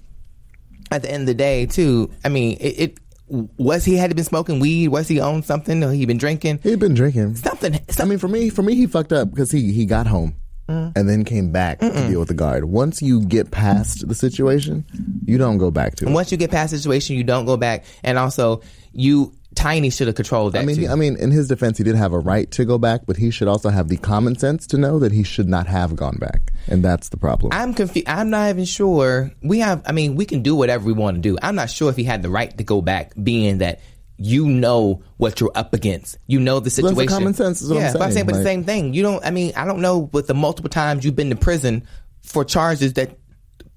at 0.91 1.01
the 1.01 1.09
end 1.09 1.21
of 1.21 1.27
the 1.27 1.35
day, 1.35 1.67
too. 1.67 2.11
I 2.25 2.27
mean, 2.27 2.57
it. 2.59 2.79
it 2.79 2.99
was 3.57 3.85
he 3.85 3.95
had 3.95 4.09
he 4.11 4.13
been 4.13 4.25
smoking 4.25 4.59
weed? 4.59 4.89
Was 4.89 5.07
he 5.07 5.21
on 5.21 5.41
something? 5.41 5.81
Or 5.83 5.91
he 5.91 6.05
been 6.05 6.17
drinking 6.19 6.59
He'd 6.61 6.79
been 6.79 6.93
drinking. 6.93 7.35
something? 7.37 7.79
I 7.97 8.05
mean, 8.05 8.19
for 8.19 8.27
me, 8.27 8.49
for 8.49 8.61
me, 8.61 8.75
he 8.75 8.85
fucked 8.85 9.13
up 9.13 9.31
because 9.31 9.49
he 9.51 9.71
he 9.71 9.85
got 9.85 10.05
home 10.05 10.35
Mm. 10.67 10.93
and 10.95 11.07
then 11.07 11.23
came 11.23 11.51
back 11.51 11.79
to 11.79 12.07
deal 12.07 12.19
with 12.19 12.27
the 12.27 12.33
guard. 12.33 12.65
Once 12.65 12.99
you 12.99 13.21
get 13.21 13.51
past 13.51 14.07
the 14.07 14.15
situation, 14.15 14.83
you 15.25 15.37
don't 15.37 15.59
go 15.59 15.69
back 15.69 15.95
to 15.97 16.07
it. 16.07 16.11
Once 16.11 16.31
you 16.31 16.39
get 16.39 16.49
past 16.49 16.71
the 16.71 16.77
situation, 16.79 17.15
you 17.15 17.23
don't 17.23 17.45
go 17.45 17.55
back. 17.55 17.85
And 18.03 18.17
also, 18.17 18.61
you 18.91 19.31
Tiny 19.55 19.89
should 19.89 20.07
have 20.07 20.17
controlled 20.17 20.53
that. 20.53 20.63
I 20.63 20.65
mean, 20.65 20.75
too. 20.75 20.87
I 20.87 20.95
mean, 20.95 21.15
in 21.15 21.31
his 21.31 21.47
defense, 21.47 21.77
he 21.77 21.83
did 21.85 21.95
have 21.95 22.11
a 22.11 22.19
right 22.19 22.51
to 22.51 22.65
go 22.65 22.77
back, 22.77 23.01
but 23.05 23.15
he 23.15 23.31
should 23.31 23.47
also 23.47 23.69
have 23.69 23.87
the 23.87 23.95
common 23.97 24.37
sense 24.37 24.67
to 24.67 24.77
know 24.77 24.99
that 24.99 25.13
he 25.13 25.23
should 25.23 25.47
not 25.47 25.65
have 25.65 25.95
gone 25.95 26.17
back, 26.17 26.51
and 26.67 26.83
that's 26.83 27.09
the 27.09 27.17
problem. 27.17 27.53
I'm 27.53 27.73
confused. 27.73 28.07
I'm 28.07 28.29
not 28.29 28.49
even 28.49 28.65
sure. 28.65 29.31
We 29.41 29.59
have. 29.59 29.81
I 29.85 29.93
mean, 29.93 30.15
we 30.15 30.25
can 30.25 30.41
do 30.41 30.55
whatever 30.55 30.85
we 30.85 30.91
want 30.91 31.15
to 31.15 31.21
do. 31.21 31.37
I'm 31.41 31.55
not 31.55 31.69
sure 31.69 31.89
if 31.89 31.95
he 31.95 32.03
had 32.03 32.21
the 32.21 32.29
right 32.29 32.55
to 32.57 32.63
go 32.65 32.81
back, 32.81 33.13
being 33.21 33.59
that 33.59 33.79
you 34.17 34.47
know 34.47 35.01
what 35.17 35.39
you're 35.39 35.51
up 35.55 35.73
against. 35.73 36.17
You 36.27 36.39
know 36.39 36.59
the 36.59 36.65
that's 36.65 36.75
situation. 36.75 36.97
the 36.97 37.07
common 37.07 37.33
sense 37.33 37.61
is 37.61 37.69
what 37.69 37.77
I'm 37.77 37.83
yeah, 37.83 37.93
but 37.93 38.01
I'm 38.01 38.11
saying, 38.11 38.13
saying, 38.13 38.25
but 38.27 38.35
the 38.37 38.43
same 38.43 38.63
thing. 38.63 38.93
You 38.93 39.03
don't. 39.03 39.25
I 39.25 39.31
mean, 39.31 39.53
I 39.55 39.65
don't 39.65 39.81
know 39.81 40.09
with 40.11 40.27
the 40.27 40.33
multiple 40.33 40.69
times 40.69 41.03
you've 41.03 41.15
been 41.15 41.29
to 41.29 41.35
prison 41.35 41.85
for 42.21 42.43
charges 42.45 42.93
that 42.93 43.17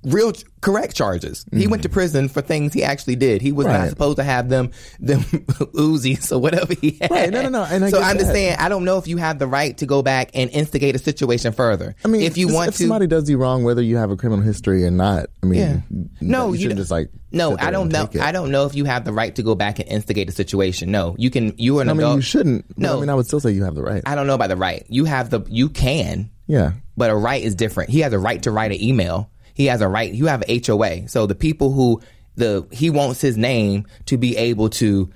real 0.04 0.32
correct 0.60 0.94
charges. 0.96 1.44
He 1.52 1.66
went 1.66 1.82
to 1.82 1.88
prison 1.88 2.28
for 2.28 2.40
things 2.40 2.72
he 2.72 2.82
actually 2.82 3.16
did. 3.16 3.42
He 3.42 3.52
was 3.52 3.66
not 3.66 3.78
Mm-hmm. 3.78 3.88
Supposed 3.90 4.16
to 4.16 4.24
have 4.24 4.48
them 4.48 4.70
them 4.98 5.20
Uzis 5.74 6.32
or 6.32 6.38
whatever 6.38 6.74
he 6.74 6.98
had. 7.00 7.10
Right, 7.10 7.30
no, 7.30 7.42
no, 7.42 7.48
no, 7.48 7.64
and 7.64 7.84
I 7.84 7.90
so 7.90 8.00
I'm 8.00 8.18
just 8.18 8.32
saying 8.32 8.56
I 8.58 8.68
don't 8.68 8.84
know 8.84 8.98
if 8.98 9.06
you 9.06 9.16
have 9.18 9.38
the 9.38 9.46
right 9.46 9.76
to 9.78 9.86
go 9.86 10.02
back 10.02 10.30
and 10.34 10.50
instigate 10.50 10.94
a 10.94 10.98
situation 10.98 11.52
further. 11.52 11.94
I 12.04 12.08
mean, 12.08 12.22
if 12.22 12.36
you 12.36 12.52
want 12.52 12.70
if 12.70 12.76
to, 12.76 12.82
somebody 12.82 13.06
does 13.06 13.28
you 13.30 13.38
wrong, 13.38 13.64
whether 13.64 13.82
you 13.82 13.96
have 13.96 14.10
a 14.10 14.16
criminal 14.16 14.44
history 14.44 14.84
or 14.84 14.90
not, 14.90 15.26
I 15.42 15.46
mean, 15.46 15.60
Yeah. 15.60 15.80
No, 16.20 16.48
you, 16.48 16.54
you 16.54 16.60
shouldn't 16.62 16.78
just 16.78 16.90
like. 16.90 17.10
No, 17.30 17.56
I 17.58 17.70
don't 17.70 17.90
know. 17.90 18.08
I 18.20 18.32
don't 18.32 18.50
know 18.50 18.64
if 18.66 18.74
you 18.74 18.84
have 18.84 19.04
the 19.04 19.12
right 19.12 19.34
to 19.36 19.42
go 19.42 19.54
back 19.54 19.78
and 19.78 19.88
instigate 19.88 20.28
a 20.28 20.32
situation. 20.32 20.90
No, 20.90 21.14
you 21.18 21.30
can. 21.30 21.54
You 21.58 21.78
are 21.78 21.82
an 21.82 21.90
I 21.90 21.92
mean, 21.92 22.00
adult. 22.00 22.16
you 22.16 22.22
shouldn't. 22.22 22.78
No. 22.78 22.96
I 22.96 23.00
mean, 23.00 23.08
I 23.10 23.14
would 23.14 23.26
still 23.26 23.40
say 23.40 23.52
you 23.52 23.64
have 23.64 23.74
the 23.74 23.82
right. 23.82 24.02
I 24.06 24.14
don't 24.14 24.26
know 24.26 24.34
about 24.34 24.48
the 24.48 24.56
right. 24.56 24.84
You 24.88 25.04
have 25.04 25.30
the. 25.30 25.42
You 25.48 25.68
can, 25.68 26.30
yeah, 26.46 26.72
but 26.96 27.10
a 27.10 27.14
right 27.14 27.42
is 27.42 27.54
different. 27.54 27.90
He 27.90 28.00
has 28.00 28.12
a 28.12 28.18
right 28.18 28.42
to 28.42 28.50
write 28.50 28.72
an 28.72 28.82
email. 28.82 29.30
He 29.58 29.66
has 29.66 29.82
a 29.82 29.88
right. 29.88 30.10
You 30.10 30.26
have 30.26 30.42
an 30.48 30.60
HOA. 30.66 31.08
So 31.08 31.26
the 31.26 31.34
people 31.34 31.72
who 31.72 32.00
the 32.36 32.66
he 32.70 32.88
wants 32.88 33.20
his 33.20 33.36
name 33.36 33.84
to 34.06 34.16
be 34.16 34.36
able 34.38 34.70
to, 34.70 35.10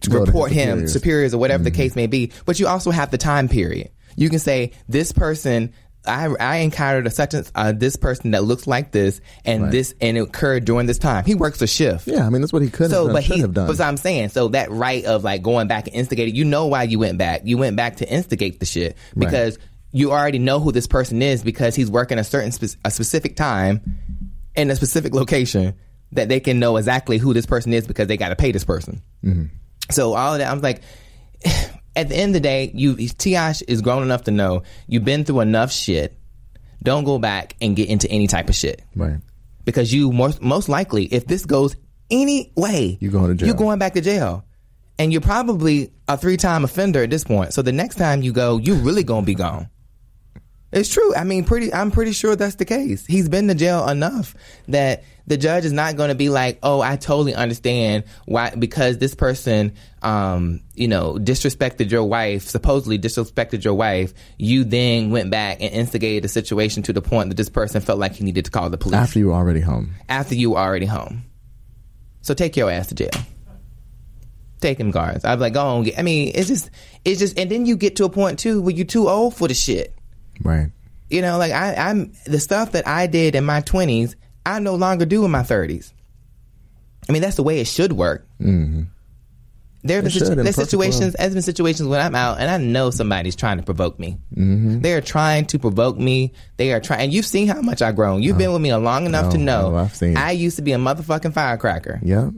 to 0.00 0.10
Go 0.10 0.20
to 0.20 0.24
report 0.24 0.52
him 0.52 0.68
superiors. 0.86 0.92
superiors 0.92 1.34
or 1.34 1.38
whatever 1.38 1.58
Mm-hmm. 1.64 1.64
the 1.64 1.70
case 1.82 1.96
may 1.96 2.06
be. 2.06 2.32
But 2.46 2.58
you 2.60 2.66
also 2.68 2.90
have 2.92 3.10
the 3.10 3.18
time 3.18 3.48
period. 3.48 3.90
You 4.16 4.30
can 4.30 4.38
say 4.38 4.72
this 4.88 5.12
person. 5.12 5.72
I, 6.08 6.26
I 6.38 6.56
encountered 6.58 7.08
a 7.08 7.10
such 7.10 7.34
and 7.34 7.50
uh, 7.56 7.72
this 7.72 7.96
person 7.96 8.30
that 8.30 8.44
looks 8.44 8.68
like 8.68 8.92
this 8.92 9.20
and 9.44 9.64
Right. 9.64 9.72
this 9.72 9.92
and 10.00 10.16
it 10.16 10.20
occurred 10.20 10.64
during 10.64 10.86
this 10.86 10.98
time. 11.00 11.24
He 11.24 11.34
works 11.34 11.60
a 11.62 11.66
shift. 11.66 12.06
yeah. 12.06 12.24
I 12.24 12.30
mean, 12.30 12.42
that's 12.42 12.52
what 12.52 12.62
he 12.62 12.70
could 12.70 12.90
So, 12.92 12.98
have 12.98 13.06
done. 13.08 13.12
but 13.14 13.22
he, 13.24 13.40
have 13.40 13.52
done. 13.52 13.66
but 13.66 13.80
I'm 13.80 13.96
saying, 13.96 14.28
so 14.28 14.46
that 14.50 14.70
right 14.70 15.04
of 15.04 15.24
like 15.24 15.42
going 15.42 15.66
back 15.66 15.88
and 15.88 15.96
instigating, 15.96 16.36
you 16.36 16.44
know 16.44 16.66
why 16.66 16.84
you 16.84 17.00
went 17.00 17.18
back. 17.18 17.40
You 17.42 17.58
went 17.58 17.74
back 17.74 17.96
to 17.96 18.08
instigate 18.08 18.60
the 18.60 18.66
shit 18.66 18.96
because 19.18 19.58
you 19.92 20.12
already 20.12 20.38
know 20.38 20.60
who 20.60 20.72
this 20.72 20.86
person 20.86 21.22
is 21.22 21.42
because 21.42 21.74
he's 21.74 21.90
working 21.90 22.18
a 22.18 22.24
certain 22.24 22.52
spe- 22.52 22.78
a 22.84 22.90
specific 22.90 23.36
time 23.36 23.80
in 24.54 24.70
a 24.70 24.76
specific 24.76 25.14
location 25.14 25.74
that 26.12 26.28
they 26.28 26.40
can 26.40 26.58
know 26.58 26.76
exactly 26.76 27.18
who 27.18 27.34
this 27.34 27.46
person 27.46 27.72
is 27.72 27.86
because 27.86 28.06
they 28.08 28.16
got 28.16 28.30
to 28.30 28.36
pay 28.36 28.52
this 28.52 28.64
person. 28.64 29.02
Mm-hmm. 29.24 29.44
So 29.90 30.14
all 30.14 30.34
of 30.34 30.38
that, 30.38 30.50
I'm 30.50 30.60
like, 30.60 30.82
at 31.96 32.08
the 32.08 32.16
end 32.16 32.30
of 32.30 32.34
the 32.34 32.40
day, 32.40 32.70
you 32.74 32.94
Tiash 32.94 33.62
is 33.66 33.82
grown 33.82 34.02
enough 34.02 34.24
to 34.24 34.30
know 34.30 34.62
you've 34.86 35.04
been 35.04 35.24
through 35.24 35.40
enough 35.40 35.72
shit. 35.72 36.18
Don't 36.82 37.04
go 37.04 37.18
back 37.18 37.56
and 37.60 37.74
get 37.74 37.88
into 37.88 38.08
any 38.10 38.26
type 38.26 38.48
of 38.48 38.54
shit 38.54 38.82
right. 38.94 39.18
because 39.64 39.92
you 39.92 40.12
most 40.12 40.40
most 40.40 40.68
likely, 40.68 41.04
if 41.06 41.26
this 41.26 41.44
goes 41.44 41.74
any 42.10 42.52
way, 42.56 42.98
you're 43.00 43.10
going 43.10 43.28
to 43.28 43.34
jail. 43.34 43.46
You're 43.46 43.56
going 43.56 43.78
back 43.78 43.94
to 43.94 44.00
jail, 44.00 44.44
and 44.98 45.10
you're 45.10 45.22
probably 45.22 45.92
a 46.06 46.16
three 46.16 46.36
time 46.36 46.64
offender 46.64 47.02
at 47.02 47.10
this 47.10 47.24
point. 47.24 47.54
So 47.54 47.62
the 47.62 47.72
next 47.72 47.96
time 47.96 48.22
you 48.22 48.32
go, 48.32 48.58
you're 48.58 48.76
really 48.76 49.02
gonna 49.02 49.26
be 49.26 49.34
gone. 49.34 49.68
It's 50.76 50.92
true. 50.92 51.14
I 51.14 51.24
mean, 51.24 51.44
pretty. 51.44 51.72
I'm 51.72 51.90
pretty 51.90 52.12
sure 52.12 52.36
that's 52.36 52.56
the 52.56 52.66
case. 52.66 53.06
He's 53.06 53.30
been 53.30 53.48
to 53.48 53.54
jail 53.54 53.88
enough 53.88 54.34
that 54.68 55.04
the 55.26 55.38
judge 55.38 55.64
is 55.64 55.72
not 55.72 55.96
going 55.96 56.10
to 56.10 56.14
be 56.14 56.28
like, 56.28 56.58
"Oh, 56.62 56.82
I 56.82 56.96
totally 56.96 57.34
understand 57.34 58.04
why," 58.26 58.50
because 58.50 58.98
this 58.98 59.14
person, 59.14 59.72
um, 60.02 60.60
you 60.74 60.86
know, 60.86 61.14
disrespected 61.14 61.90
your 61.90 62.04
wife, 62.04 62.42
supposedly 62.42 62.98
disrespected 62.98 63.64
your 63.64 63.72
wife. 63.72 64.12
You 64.36 64.64
then 64.64 65.10
went 65.10 65.30
back 65.30 65.62
and 65.62 65.72
instigated 65.72 66.24
the 66.24 66.28
situation 66.28 66.82
to 66.82 66.92
the 66.92 67.00
point 67.00 67.30
that 67.30 67.36
this 67.36 67.48
person 67.48 67.80
felt 67.80 67.98
like 67.98 68.12
he 68.12 68.22
needed 68.24 68.44
to 68.44 68.50
call 68.50 68.68
the 68.68 68.76
police 68.76 68.96
After 68.96 69.18
you 69.18 69.28
were 69.28 69.34
already 69.34 69.60
home. 69.60 69.94
after 70.10 70.34
you 70.34 70.50
were 70.50 70.58
already 70.58 70.86
home. 70.86 71.24
So 72.20 72.34
take 72.34 72.54
your 72.54 72.70
ass 72.70 72.88
to 72.88 72.94
jail. 72.94 73.08
Take 74.60 74.78
him 74.78 74.90
guards. 74.90 75.24
I'd 75.24 75.36
be 75.36 75.40
like, 75.40 75.54
go 75.54 75.64
on. 75.64 75.84
Get, 75.84 75.98
I 75.98 76.02
mean, 76.02 76.32
it's 76.34 76.48
just, 76.48 76.70
it's 77.02 77.18
just, 77.20 77.38
and 77.38 77.50
then 77.50 77.64
you 77.64 77.76
get 77.76 77.96
to 77.96 78.04
a 78.04 78.10
point 78.10 78.38
too 78.38 78.60
where 78.60 78.74
you're 78.74 78.84
too 78.84 79.08
old 79.08 79.34
for 79.34 79.48
the 79.48 79.54
shit. 79.54 79.95
Right. 80.42 80.68
You 81.10 81.22
know, 81.22 81.38
like 81.38 81.52
I, 81.52 81.74
I'm 81.74 82.12
the 82.26 82.40
stuff 82.40 82.72
that 82.72 82.86
I 82.86 83.06
did 83.06 83.34
in 83.34 83.44
my 83.44 83.60
twenties, 83.60 84.16
I 84.44 84.58
no 84.58 84.74
longer 84.74 85.06
do 85.06 85.24
in 85.24 85.30
my 85.30 85.42
thirties. 85.42 85.92
I 87.08 87.12
mean, 87.12 87.22
that's 87.22 87.36
the 87.36 87.42
way 87.44 87.60
it 87.60 87.66
should 87.68 87.92
work. 87.92 88.26
Mm-hmm. 88.40 88.82
There 89.84 89.98
have 89.98 90.04
been 90.04 90.10
situ- 90.12 90.34
there's 90.34 90.56
situations, 90.56 91.14
there's 91.16 91.32
been 91.34 91.42
situations 91.42 91.88
when 91.88 92.00
I'm 92.00 92.16
out 92.16 92.40
and 92.40 92.50
I 92.50 92.56
know 92.58 92.90
somebody's 92.90 93.36
trying 93.36 93.58
to 93.58 93.62
provoke 93.62 94.00
me. 94.00 94.18
Mm-hmm. 94.34 94.80
They 94.80 94.94
are 94.94 95.00
trying 95.00 95.44
to 95.46 95.60
provoke 95.60 95.96
me. 95.96 96.32
They 96.56 96.72
are 96.72 96.80
trying. 96.80 97.02
And 97.02 97.14
you've 97.14 97.26
seen 97.26 97.46
how 97.46 97.60
much 97.60 97.82
I've 97.82 97.94
grown. 97.94 98.20
You've 98.20 98.36
been 98.36 98.52
with 98.52 98.62
me 98.62 98.74
long 98.74 99.06
enough 99.06 99.30
to 99.34 99.38
Oh, 99.38 99.42
know. 99.42 99.72
oh, 99.74 99.76
I've 99.76 99.94
seen. 99.94 100.16
I 100.16 100.32
used 100.32 100.56
to 100.56 100.62
be 100.62 100.72
a 100.72 100.76
motherfucking 100.76 101.32
firecracker. 101.34 102.00
Yeah. 102.02 102.30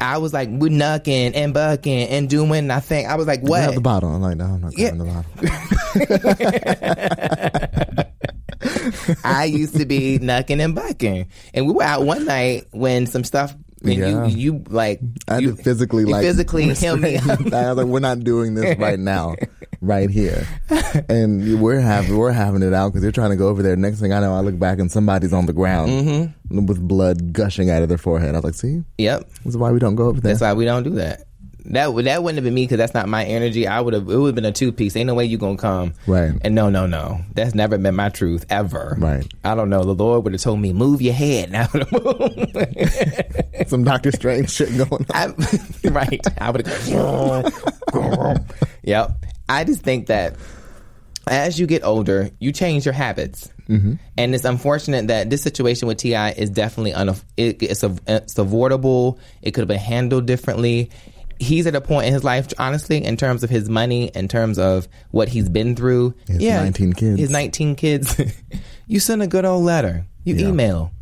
I 0.00 0.18
was 0.18 0.32
like 0.32 0.48
we 0.50 0.70
knucking 0.70 1.34
and 1.34 1.52
bucking 1.54 2.08
and 2.08 2.28
doing. 2.28 2.70
I 2.70 2.80
think 2.80 3.08
I 3.08 3.16
was 3.16 3.26
like, 3.26 3.42
what? 3.42 3.60
Grab 3.64 3.74
the 3.74 3.80
bottle. 3.80 4.10
I'm 4.14 4.22
like, 4.22 4.36
no, 4.36 4.44
I'm 4.46 4.60
not 4.60 4.76
Yeah. 4.78 4.90
the 4.92 5.04
bottle. 5.04 5.30
I 9.24 9.44
used 9.44 9.76
to 9.76 9.86
be 9.86 10.18
knucking 10.18 10.60
and 10.60 10.74
bucking, 10.74 11.26
and 11.54 11.66
we 11.66 11.72
were 11.72 11.82
out 11.82 12.04
one 12.04 12.24
night 12.24 12.64
when 12.72 13.06
some 13.06 13.24
stuff. 13.24 13.54
And 13.82 13.94
Yeah. 13.94 14.26
you, 14.26 14.36
you 14.54 14.64
like, 14.68 15.00
I 15.28 15.34
had 15.34 15.42
you, 15.42 15.56
to 15.56 15.62
physically 15.62 16.02
you 16.02 16.08
like 16.10 16.22
physically 16.22 16.64
him 16.74 17.00
me 17.00 17.16
up. 17.16 17.40
I 17.52 17.68
was 17.72 17.76
like, 17.78 17.86
we're 17.86 18.00
not 18.00 18.20
doing 18.20 18.54
this 18.54 18.78
right 18.78 18.98
now, 18.98 19.36
right 19.80 20.10
here, 20.10 20.46
and 21.08 21.60
we're 21.62 21.80
having 21.80 22.16
we're 22.16 22.32
having 22.32 22.62
it 22.62 22.74
out 22.74 22.90
because 22.90 23.02
they're 23.02 23.12
trying 23.12 23.30
to 23.30 23.36
go 23.36 23.48
over 23.48 23.62
there. 23.62 23.76
Next 23.76 24.00
thing 24.00 24.12
I 24.12 24.20
know, 24.20 24.34
I 24.34 24.40
look 24.40 24.58
back 24.58 24.78
and 24.78 24.90
somebody's 24.92 25.32
on 25.32 25.46
the 25.46 25.52
ground 25.52 25.90
Mm-hmm. 25.90 26.66
with 26.66 26.86
blood 26.86 27.32
gushing 27.32 27.70
out 27.70 27.82
of 27.82 27.88
their 27.88 27.98
forehead. 27.98 28.34
I 28.34 28.38
was 28.38 28.44
like, 28.44 28.54
see, 28.54 28.82
Yep, 28.98 29.28
this 29.44 29.46
is 29.46 29.56
why 29.56 29.70
we 29.70 29.78
don't 29.78 29.94
go 29.94 30.06
over 30.08 30.20
there. 30.20 30.32
that's 30.32 30.42
why 30.42 30.52
we 30.52 30.64
don't 30.66 30.82
do 30.82 30.90
that. 30.96 31.22
That 31.66 31.92
would 31.92 32.06
that 32.06 32.22
wouldn't 32.22 32.38
have 32.38 32.44
been 32.44 32.54
me 32.54 32.64
because 32.64 32.78
that's 32.78 32.94
not 32.94 33.08
my 33.08 33.24
energy. 33.24 33.66
I 33.66 33.80
would 33.80 33.94
have. 33.94 34.08
It 34.08 34.16
would 34.16 34.28
have 34.28 34.34
been 34.34 34.44
a 34.44 34.52
two 34.52 34.72
piece. 34.72 34.96
Ain't 34.96 35.06
no 35.06 35.14
way 35.14 35.24
you 35.24 35.38
gonna 35.38 35.56
come. 35.56 35.94
Right. 36.06 36.32
And 36.42 36.54
no, 36.54 36.70
no, 36.70 36.86
no. 36.86 37.20
That's 37.34 37.54
never 37.54 37.78
been 37.78 37.94
my 37.94 38.08
truth 38.08 38.46
ever. 38.50 38.96
Right. 38.98 39.26
I 39.44 39.54
don't 39.54 39.70
know. 39.70 39.84
The 39.84 39.94
Lord 39.94 40.24
would 40.24 40.32
have 40.32 40.42
told 40.42 40.60
me 40.60 40.72
move 40.72 41.02
your 41.02 41.14
head. 41.14 41.50
Now 41.50 41.66
Some 43.66 43.84
Doctor 43.84 44.12
Strange 44.12 44.50
shit 44.50 44.76
going 44.76 44.92
on. 44.92 45.06
I, 45.14 45.34
right. 45.88 46.20
I 46.40 46.50
would 46.50 46.66
have. 46.66 46.88
yep. 48.82 49.24
I 49.48 49.64
just 49.64 49.82
think 49.82 50.06
that 50.06 50.36
as 51.26 51.58
you 51.58 51.66
get 51.66 51.84
older, 51.84 52.30
you 52.38 52.52
change 52.52 52.84
your 52.84 52.94
habits, 52.94 53.50
mm-hmm. 53.68 53.94
and 54.16 54.34
it's 54.34 54.44
unfortunate 54.44 55.08
that 55.08 55.30
this 55.30 55.42
situation 55.42 55.86
with 55.86 55.98
T.I 55.98 56.30
is 56.30 56.50
definitely 56.50 56.94
un- 56.94 57.14
it, 57.36 57.62
it's, 57.62 57.82
a, 57.82 57.94
it's 58.06 58.38
avoidable. 58.38 59.18
It 59.42 59.52
could 59.52 59.62
have 59.62 59.68
been 59.68 59.78
handled 59.78 60.26
differently. 60.26 60.90
He's 61.40 61.66
at 61.66 61.74
a 61.74 61.80
point 61.80 62.06
in 62.06 62.12
his 62.12 62.22
life, 62.22 62.52
honestly, 62.58 63.02
in 63.02 63.16
terms 63.16 63.42
of 63.42 63.50
his 63.50 63.68
money, 63.68 64.08
in 64.14 64.28
terms 64.28 64.58
of 64.58 64.86
what 65.10 65.28
he's 65.28 65.48
been 65.48 65.74
through. 65.74 66.14
His 66.26 66.42
19 66.62 66.92
kids. 66.92 67.18
His 67.18 67.30
19 67.30 67.74
kids. 67.76 68.20
you 68.86 69.00
send 69.00 69.22
a 69.22 69.26
good 69.26 69.44
old 69.44 69.64
letter. 69.64 70.06
You 70.24 70.36
email. 70.48 70.92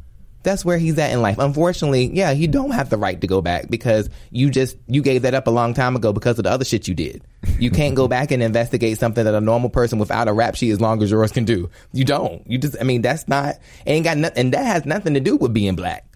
That's 0.45 0.65
where 0.65 0.79
he's 0.79 0.97
at 0.99 1.13
in 1.13 1.21
life. 1.21 1.39
Unfortunately, 1.39 2.07
yeah, 2.13 2.31
you 2.31 2.47
don't 2.47 2.71
have 2.71 2.91
the 2.91 2.97
right 2.97 3.21
to 3.21 3.27
go 3.27 3.43
back 3.43 3.69
because 3.69 4.09
you 4.31 4.51
just 4.51 4.77
you 4.87 5.03
gave 5.03 5.23
that 5.23 5.35
up 5.35 5.47
a 5.47 5.51
long 5.51 5.75
time 5.75 5.97
ago 5.97 6.13
because 6.13 6.39
of 6.39 6.45
the 6.45 6.51
other 6.51 6.65
shit 6.65 6.87
you 6.87 6.95
did. 6.95 7.23
You 7.59 7.71
can't 7.71 7.95
go 7.95 8.07
back 8.17 8.31
and 8.31 8.43
investigate 8.43 8.99
something 8.99 9.25
that 9.25 9.35
a 9.35 9.41
normal 9.41 9.69
person 9.69 9.99
without 9.99 10.29
a 10.29 10.33
rap 10.33 10.55
sheet 10.55 10.71
as 10.71 10.81
long 10.81 11.03
as 11.03 11.11
yours 11.11 11.33
can 11.33 11.45
do. 11.45 11.69
You 11.93 12.05
don't. 12.05 12.49
You 12.49 12.59
just 12.59 12.77
I 12.81 12.85
mean 12.85 13.03
that's 13.03 13.27
not 13.27 13.57
ain't 13.87 14.05
got 14.05 14.17
nothing 14.17 14.39
and 14.39 14.55
that 14.55 14.65
has 14.65 14.87
nothing 14.87 15.15
to 15.15 15.21
do 15.21 15.37
with 15.37 15.53
being 15.53 15.75
black. 15.75 16.08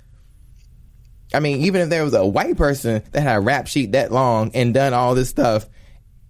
I 1.34 1.40
mean, 1.40 1.62
even 1.62 1.80
if 1.80 1.88
there 1.88 2.04
was 2.04 2.14
a 2.14 2.26
white 2.26 2.56
person 2.56 3.02
that 3.12 3.22
had 3.22 3.36
a 3.36 3.40
rap 3.40 3.66
sheet 3.66 3.92
that 3.92 4.12
long 4.12 4.50
and 4.54 4.74
done 4.74 4.92
all 4.92 5.14
this 5.14 5.28
stuff, 5.28 5.66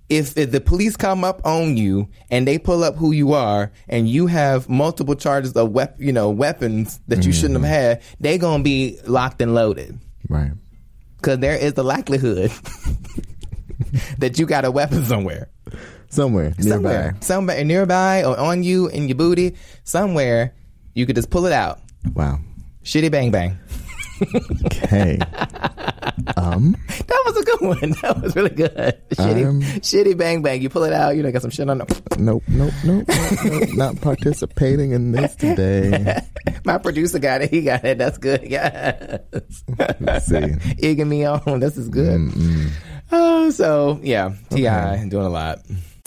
if, 0.09 0.37
if 0.37 0.51
the 0.51 0.61
police 0.61 0.97
come 0.97 1.25
up 1.25 1.45
on 1.47 1.77
you 1.77 2.09
and 2.31 2.47
they 2.47 2.59
pull 2.59 2.85
up 2.85 2.97
who 2.97 3.12
you 3.12 3.33
are 3.33 3.73
and 3.88 4.09
you 4.09 4.27
have 4.27 4.69
multiple 4.69 5.15
charges 5.15 5.53
of 5.55 5.71
wep- 5.73 5.99
you 5.99 6.12
know 6.12 6.29
weapons 6.31 7.01
that 7.09 7.25
you 7.25 7.33
shouldn't 7.33 7.55
have 7.55 7.62
mm-hmm. 7.62 7.73
had, 7.73 8.03
they 8.21 8.37
gonna 8.38 8.62
be 8.62 8.99
locked 9.07 9.41
and 9.41 9.55
loaded 9.55 9.99
Right. 10.29 10.53
because 11.17 11.38
there 11.38 11.57
is 11.57 11.73
the 11.75 11.83
likelihood 11.85 12.51
that 14.19 14.38
you 14.38 14.47
got 14.47 14.65
a 14.65 14.71
weapon 14.71 15.05
somewhere, 15.05 15.49
Somewhere 16.11 16.53
nearby. 16.59 16.65
somewhere, 16.65 17.17
somewhere 17.21 17.65
nearby 17.65 18.25
or 18.25 18.38
on 18.38 18.62
you 18.62 18.88
in 18.88 19.09
your 19.09 19.17
booty, 19.17 19.57
somewhere 19.85 20.55
you 20.95 21.07
could 21.07 21.17
just 21.17 21.31
pull 21.31 21.47
it 21.47 21.53
out. 21.53 21.81
Wow. 22.12 22.38
Shitty 22.85 23.11
bang 23.11 23.31
bang. 23.31 23.59
Okay. 24.66 25.18
um. 26.37 26.77
That 27.07 27.22
was 27.27 27.37
a 27.37 27.44
good 27.44 27.61
one. 27.61 27.94
That 28.03 28.20
was 28.22 28.35
really 28.37 28.51
good. 28.51 29.01
Shitty, 29.11 29.81
shitty 29.81 30.16
bang 30.16 30.42
bang. 30.42 30.61
You 30.62 30.68
pull 30.68 30.85
it 30.85 30.92
out. 30.92 31.16
You 31.16 31.22
know, 31.22 31.31
got 31.31 31.42
some 31.42 31.51
shit 31.51 31.68
on 31.68 31.81
it. 31.81 32.18
Nope. 32.18 32.42
Nope. 32.48 32.72
Nope. 32.85 33.05
nope, 33.09 33.44
nope 33.44 33.68
not 33.75 34.01
participating 34.01 34.92
in 34.92 35.12
this 35.12 35.35
today. 35.37 36.20
My 36.64 36.79
producer 36.79 37.18
got 37.18 37.42
it. 37.42 37.51
He 37.51 37.62
got 37.62 37.85
it. 37.85 37.98
That's 37.98 38.18
good. 38.18 38.42
Yeah. 38.53 39.18
Let's 40.01 40.27
see. 40.27 40.55
Egging 40.83 41.09
me 41.09 41.25
on. 41.25 41.61
This 41.61 41.79
is 41.79 41.88
good. 41.88 42.31
Oh, 43.11 43.51
so 43.51 43.98
yeah, 44.03 44.35
T.I 44.51 45.09
doing 45.09 45.25
a 45.25 45.31
lot. 45.31 45.61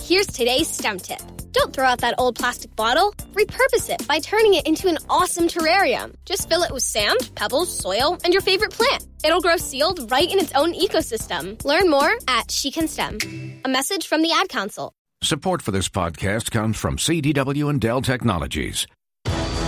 Here's 0.05 0.27
today's 0.27 0.67
STEM 0.67 0.99
tip. 0.99 1.19
Don't 1.51 1.73
throw 1.73 1.83
out 1.83 2.01
that 2.01 2.13
old 2.19 2.35
plastic 2.35 2.75
bottle. 2.75 3.11
Repurpose 3.33 3.89
it 3.89 4.07
by 4.07 4.19
turning 4.19 4.53
it 4.53 4.67
into 4.67 4.87
an 4.87 4.99
awesome 5.09 5.47
terrarium. 5.47 6.13
Just 6.25 6.47
fill 6.47 6.61
it 6.61 6.71
with 6.71 6.83
sand, 6.83 7.31
pebbles, 7.33 7.75
soil, 7.75 8.15
and 8.23 8.31
your 8.31 8.43
favorite 8.43 8.69
plant. 8.69 9.07
It'll 9.25 9.41
grow 9.41 9.57
sealed 9.57 10.11
right 10.11 10.31
in 10.31 10.37
its 10.37 10.53
own 10.53 10.75
ecosystem. 10.75 11.65
Learn 11.65 11.89
more 11.89 12.11
at 12.27 12.51
She 12.51 12.69
Can 12.69 12.87
STEM. 12.87 13.61
A 13.65 13.67
message 13.67 14.05
from 14.05 14.21
the 14.21 14.31
Ad 14.31 14.47
Council. 14.47 14.93
Support 15.23 15.63
for 15.63 15.71
this 15.71 15.89
podcast 15.89 16.51
comes 16.51 16.77
from 16.77 16.97
CDW 16.97 17.67
and 17.67 17.81
Dell 17.81 18.03
Technologies. 18.03 18.85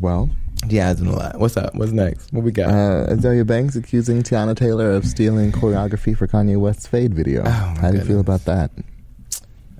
Well, 0.00 0.30
Yeah, 0.68 0.92
doing 0.94 1.10
a 1.10 1.16
lot. 1.16 1.38
What's 1.38 1.56
up? 1.56 1.74
What's 1.74 1.92
next? 1.92 2.32
What 2.32 2.44
we 2.44 2.50
got? 2.50 2.70
uh, 2.70 3.06
Azealia 3.14 3.46
Banks 3.46 3.76
accusing 3.76 4.22
Teyana 4.22 4.56
Taylor 4.56 4.90
of 4.90 5.04
stealing 5.06 5.52
choreography 5.52 6.16
for 6.16 6.26
Kanye 6.26 6.58
West's 6.58 6.86
Fade 6.86 7.14
video. 7.14 7.48
How 7.48 7.90
do 7.90 7.98
you 7.98 8.04
feel 8.04 8.20
about 8.20 8.44
that? 8.46 8.70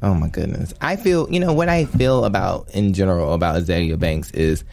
Oh 0.02 0.14
my 0.14 0.28
goodness. 0.28 0.74
I 0.80 0.96
feel, 0.96 1.30
you 1.30 1.40
know, 1.40 1.52
what 1.52 1.68
I 1.68 1.86
feel 1.86 2.24
about 2.24 2.70
in 2.70 2.92
general 2.92 3.32
about 3.32 3.56
Azealia 3.56 3.98
Banks 3.98 4.30
is 4.32 4.64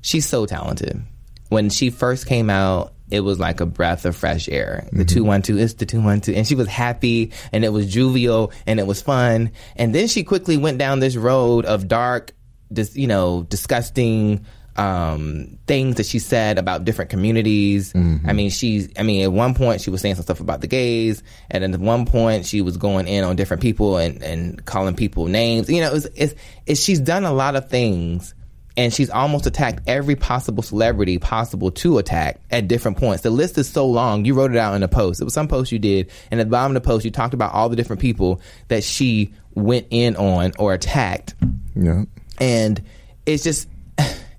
she's 0.00 0.26
so 0.26 0.46
talented. 0.46 1.02
When 1.48 1.70
she 1.70 1.90
first 1.90 2.26
came 2.26 2.48
out, 2.50 2.92
it 3.10 3.20
was 3.20 3.40
like 3.40 3.60
a 3.60 3.66
breath 3.66 4.04
of 4.04 4.14
fresh 4.16 4.48
air. 4.48 4.86
The 4.92 5.04
212, 5.04 5.58
it's 5.60 5.74
the 5.74 5.86
212. 5.86 6.36
And 6.36 6.46
she 6.46 6.54
was 6.54 6.68
happy 6.68 7.32
and 7.52 7.64
it 7.64 7.70
was 7.70 7.92
jovial 7.92 8.52
and 8.66 8.78
it 8.78 8.86
was 8.86 9.00
fun. 9.02 9.50
And 9.76 9.94
then 9.94 10.08
she 10.08 10.22
quickly 10.24 10.56
went 10.56 10.78
down 10.78 11.00
this 11.00 11.16
road 11.16 11.64
of 11.64 11.88
dark, 11.88 12.32
dis, 12.72 12.94
you 12.96 13.06
know, 13.06 13.44
disgusting, 13.48 14.44
um, 14.78 15.58
things 15.66 15.96
that 15.96 16.06
she 16.06 16.18
said 16.18 16.56
about 16.56 16.84
different 16.84 17.10
communities. 17.10 17.92
I 17.94 18.32
mean, 18.32 18.48
she's, 18.50 18.88
I 18.98 19.02
mean, 19.02 19.22
at 19.24 19.32
one 19.32 19.54
point 19.54 19.80
she 19.80 19.90
was 19.90 20.00
saying 20.00 20.14
some 20.14 20.22
stuff 20.22 20.40
about 20.40 20.60
the 20.60 20.66
gays, 20.68 21.22
and 21.50 21.64
at 21.64 21.80
one 21.80 22.06
point 22.06 22.46
she 22.46 22.60
was 22.62 22.76
going 22.76 23.08
in 23.08 23.24
on 23.24 23.36
different 23.36 23.60
people 23.62 23.96
and, 23.98 24.22
and 24.22 24.64
calling 24.64 24.94
people 24.94 25.26
names. 25.26 25.68
You 25.68 25.80
know, 25.82 25.94
it's, 25.94 26.06
it's, 26.14 26.34
it's, 26.66 26.80
she's 26.80 27.00
done 27.00 27.24
a 27.24 27.32
lot 27.32 27.56
of 27.56 27.68
things, 27.68 28.34
and 28.76 28.94
she's 28.94 29.10
almost 29.10 29.46
attacked 29.46 29.80
every 29.88 30.14
possible 30.14 30.62
celebrity 30.62 31.18
possible 31.18 31.72
to 31.72 31.98
attack 31.98 32.40
at 32.50 32.68
different 32.68 32.98
points. 32.98 33.22
The 33.24 33.30
list 33.30 33.58
is 33.58 33.68
so 33.68 33.84
long. 33.86 34.24
You 34.24 34.34
wrote 34.34 34.52
it 34.52 34.56
out 34.58 34.74
in 34.74 34.82
a 34.84 34.88
post. 34.88 35.20
It 35.20 35.24
was 35.24 35.34
some 35.34 35.48
post 35.48 35.72
you 35.72 35.80
did, 35.80 36.10
and 36.30 36.40
at 36.40 36.46
the 36.46 36.50
bottom 36.52 36.76
of 36.76 36.80
the 36.82 36.86
post 36.86 37.04
you 37.04 37.10
talked 37.10 37.34
about 37.34 37.52
all 37.52 37.68
the 37.68 37.76
different 37.76 38.00
people 38.00 38.40
that 38.68 38.84
she 38.84 39.34
went 39.54 39.88
in 39.90 40.14
on 40.14 40.52
or 40.56 40.72
attacked 40.72 41.34
Yeah. 41.74 42.04
and 42.38 42.80
it's 43.26 43.42
just 43.42 43.68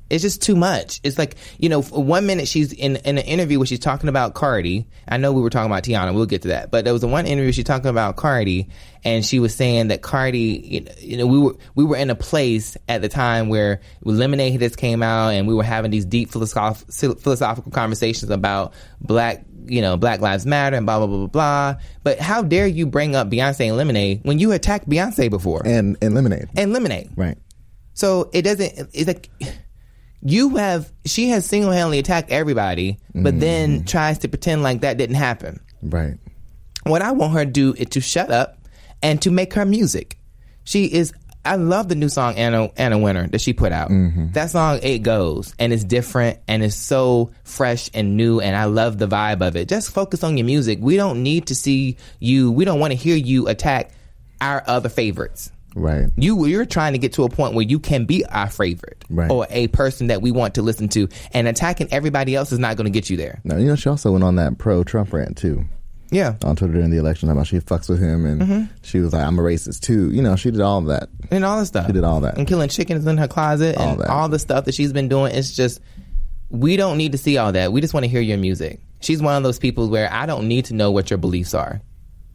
it's 0.10 0.22
just 0.22 0.41
too 0.41 0.56
much. 0.56 1.00
It's 1.04 1.17
like 1.17 1.36
you 1.58 1.69
know, 1.69 1.82
one 1.82 2.26
minute 2.26 2.48
she's 2.48 2.74
in 2.74 2.95
in 2.98 3.17
an 3.17 3.24
interview 3.26 3.60
where 3.60 3.65
she's 3.65 3.80
talking 3.80 4.10
about 4.10 4.34
Cardi. 4.34 4.88
I 5.08 5.17
know 5.17 5.32
we 5.34 5.41
were 5.41 5.50
talking 5.50 5.72
about 5.72 5.84
Teyana. 5.84 6.13
We'll 6.13 6.26
get 6.26 6.43
to 6.43 6.50
that, 6.50 6.72
but 6.72 6.84
there 6.84 6.93
was 6.93 7.02
the 7.02 7.08
one 7.08 7.26
interview 7.26 7.52
she's 7.52 7.65
talking 7.65 7.89
about 7.89 8.15
Cardi, 8.15 8.69
and 9.04 9.26
she 9.26 9.39
was 9.39 9.56
saying 9.56 9.89
that 9.89 10.02
Cardi, 10.02 10.39
you 10.65 10.82
know, 10.82 10.91
you 11.00 11.17
know, 11.17 11.28
we 11.28 11.39
were 11.39 11.56
we 11.76 11.84
were 11.86 11.98
in 11.98 12.10
a 12.10 12.15
place 12.15 12.78
at 12.88 13.02
the 13.02 13.10
time 13.10 13.50
where 13.50 13.82
Lemonade 14.04 14.60
just 14.60 14.78
came 14.78 15.04
out, 15.04 15.30
and 15.30 15.48
we 15.48 15.54
were 15.54 15.63
having 15.63 15.91
these 15.91 16.06
deep 16.06 16.32
philosoph- 16.32 16.86
philosophical 17.22 17.72
conversations 17.72 18.32
about 18.32 18.74
black 19.02 19.45
you 19.66 19.82
know, 19.82 19.97
Black 19.97 20.20
Lives 20.20 20.47
Matter 20.47 20.78
and 20.78 20.86
blah 20.88 20.97
blah 20.97 21.05
blah 21.05 21.18
blah 21.18 21.28
blah. 21.28 21.76
But 22.01 22.20
how 22.20 22.41
dare 22.41 22.66
you 22.66 22.88
bring 22.88 23.16
up 23.16 23.30
Beyonce 23.30 23.68
and 23.68 23.78
Lemonade 23.78 24.22
when 24.24 24.39
you 24.39 24.51
attacked 24.51 24.89
Beyonce 24.89 25.30
before 25.30 25.62
And 25.64 25.95
and 26.01 26.16
lemonade. 26.16 26.47
and 26.57 26.74
Lemonade? 26.74 27.12
right. 27.16 27.38
So 27.93 28.32
it 28.34 28.41
doesn't. 28.43 28.89
It's 28.93 29.05
like 29.07 29.30
you 30.22 30.57
have. 30.57 30.91
She 31.05 31.30
has 31.30 31.45
single 31.45 31.72
handedly 31.72 31.99
attacked 31.99 32.32
everybody, 32.32 32.99
but 33.13 33.32
mm-hmm. 33.32 33.39
then 33.39 33.86
tries 33.86 34.20
to 34.20 34.28
pretend 34.28 34.63
like 34.63 34.82
that 34.82 34.97
didn't 34.97 35.15
happen. 35.15 35.59
Right. 35.82 36.17
What 36.84 37.01
I 37.01 37.11
want 37.11 37.34
her 37.34 37.45
to 37.45 37.51
do 37.51 37.74
is 37.74 37.89
to 37.89 38.01
shut 38.01 38.32
up 38.32 38.57
and 39.01 39.22
to 39.22 39.32
make 39.32 39.53
her 39.53 39.65
music. 39.65 40.17
She 40.63 40.86
is. 40.86 41.13
I 41.45 41.55
love 41.55 41.88
the 41.88 41.95
new 41.95 42.09
song 42.09 42.36
Anna 42.36 42.70
Anna 42.76 42.97
Wintour 42.97 43.28
that 43.28 43.39
she 43.39 43.53
put 43.53 43.72
out. 43.72 43.89
Mm-hmm. 43.89 44.34
That 44.34 44.51
song 44.51 44.80
it 44.84 44.99
goes 44.99 45.55
and 45.57 45.72
it's 45.72 45.86
different 45.86 46.39
and 46.47 46.63
it's 46.63 46.76
so 46.76 47.32
fresh 47.43 47.89
and 47.93 48.17
new 48.17 48.41
and 48.41 48.55
I 48.55 48.65
love 48.65 48.97
the 48.97 49.07
vibe 49.07 49.41
of 49.41 49.55
it. 49.55 49.70
Just 49.70 49.91
focus 49.91 50.24
on 50.24 50.38
your 50.38 50.45
music. 50.45 50.80
We 50.82 50.97
don't 50.97 51.24
need 51.24 51.47
to 51.47 51.55
see 51.55 51.95
you. 52.20 52.51
We 52.51 52.65
don't 52.65 52.80
want 52.80 52.91
to 52.91 52.97
hear 52.97 53.15
you 53.15 53.47
attack 53.47 53.91
our 54.41 54.63
other 54.67 54.89
favorites. 54.89 55.51
Right. 55.76 56.07
You 56.17 56.45
you're 56.45 56.65
trying 56.65 56.93
to 56.93 56.99
get 56.99 57.13
to 57.13 57.24
a 57.24 57.30
point 57.30 57.53
where 57.53 57.65
you 57.65 57.80
can 57.80 58.05
be 58.05 58.26
our 58.26 58.49
favorite 58.49 59.05
Right. 59.09 59.30
or 59.30 59.45
a 59.49 59.67
person 59.67 60.07
that 60.07 60.22
we 60.22 60.32
want 60.32 60.55
to 60.55 60.61
listen 60.61 60.89
to, 60.89 61.07
and 61.34 61.47
attacking 61.47 61.89
everybody 61.91 62.36
else 62.36 62.51
is 62.51 62.59
not 62.59 62.76
going 62.78 62.86
to 62.86 62.91
get 62.91 63.09
you 63.09 63.17
there. 63.17 63.39
No, 63.43 63.57
you 63.57 63.67
know, 63.67 63.76
she 63.76 63.89
also 63.89 64.11
went 64.11 64.24
on 64.24 64.36
that 64.38 64.57
pro 64.57 64.84
Trump 64.84 65.13
rant 65.13 65.38
too 65.38 65.65
Yeah, 66.11 66.36
on 66.43 66.55
Twitter 66.55 66.74
during 66.74 66.89
the 66.89 66.97
election, 66.97 67.30
about 67.30 67.45
she 67.47 67.59
fucks 67.59 67.88
with 67.88 67.99
him 67.99 68.26
and 68.26 68.41
Mm-hmm. 68.41 68.63
she 68.82 68.99
was 68.99 69.13
like, 69.13 69.24
I'm 69.24 69.38
a 69.38 69.41
racist 69.43 69.82
too. 69.82 70.11
You 70.11 70.22
know, 70.24 70.36
she 70.36 70.49
did 70.51 70.61
all 70.61 70.80
of 70.80 70.86
that. 70.88 71.09
and 71.30 71.45
all 71.45 71.59
this 71.59 71.67
stuff. 71.70 71.86
She 71.86 71.93
did 71.93 72.03
all 72.03 72.22
that. 72.22 72.38
and 72.38 72.47
killing 72.47 72.67
chickens 72.70 73.05
in 73.05 73.17
her 73.17 73.28
closet 73.28 73.78
All 73.78 73.89
and 73.89 74.01
that. 74.01 74.09
all 74.09 74.28
the 74.28 74.39
stuff 74.39 74.65
that 74.65 74.74
she's 74.74 74.91
been 74.91 75.07
doing. 75.07 75.36
It's 75.36 75.55
just 75.55 75.80
we 76.49 76.78
don't 76.78 76.97
need 76.97 77.11
to 77.11 77.17
see 77.20 77.38
all 77.38 77.51
that. 77.51 77.72
We 77.72 77.80
just 77.80 77.93
want 77.93 78.05
to 78.05 78.07
hear 78.09 78.22
your 78.22 78.39
music. 78.39 78.82
She's 79.01 79.22
one 79.22 79.38
of 79.38 79.43
those 79.43 79.59
people 79.59 79.88
where 79.88 80.11
I 80.11 80.26
don't 80.26 80.47
need 80.47 80.65
to 80.65 80.74
know 80.74 80.89
what 80.91 81.11
your 81.11 81.20
beliefs 81.20 81.53
are. 81.53 81.80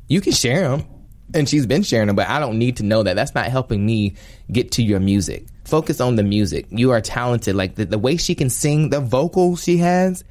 You 0.07 0.21
can 0.21 0.33
share 0.33 0.69
them, 0.69 0.85
and 1.33 1.49
she's 1.49 1.67
been 1.67 1.83
sharing 1.83 2.09
them, 2.09 2.17
but 2.17 2.29
I 2.29 2.39
don't 2.39 2.59
need 2.59 2.77
to 2.79 2.83
know 2.83 3.03
that. 3.03 3.17
That's 3.17 3.35
not 3.35 3.47
helping 3.47 3.85
me 3.85 4.15
get 4.53 4.73
to 4.73 4.83
your 4.83 5.01
music. 5.01 5.47
Focus 5.65 6.01
on 6.01 6.17
the 6.17 6.23
music. 6.23 6.67
You 6.71 6.91
are 6.91 7.01
talented. 7.01 7.57
Like 7.57 7.77
the, 7.77 7.87
the 7.87 7.99
way 7.99 8.17
she 8.17 8.35
can 8.35 8.51
sing, 8.51 8.91
the 8.91 9.01
vocals 9.01 9.63
she 9.63 9.79
has, 9.79 10.25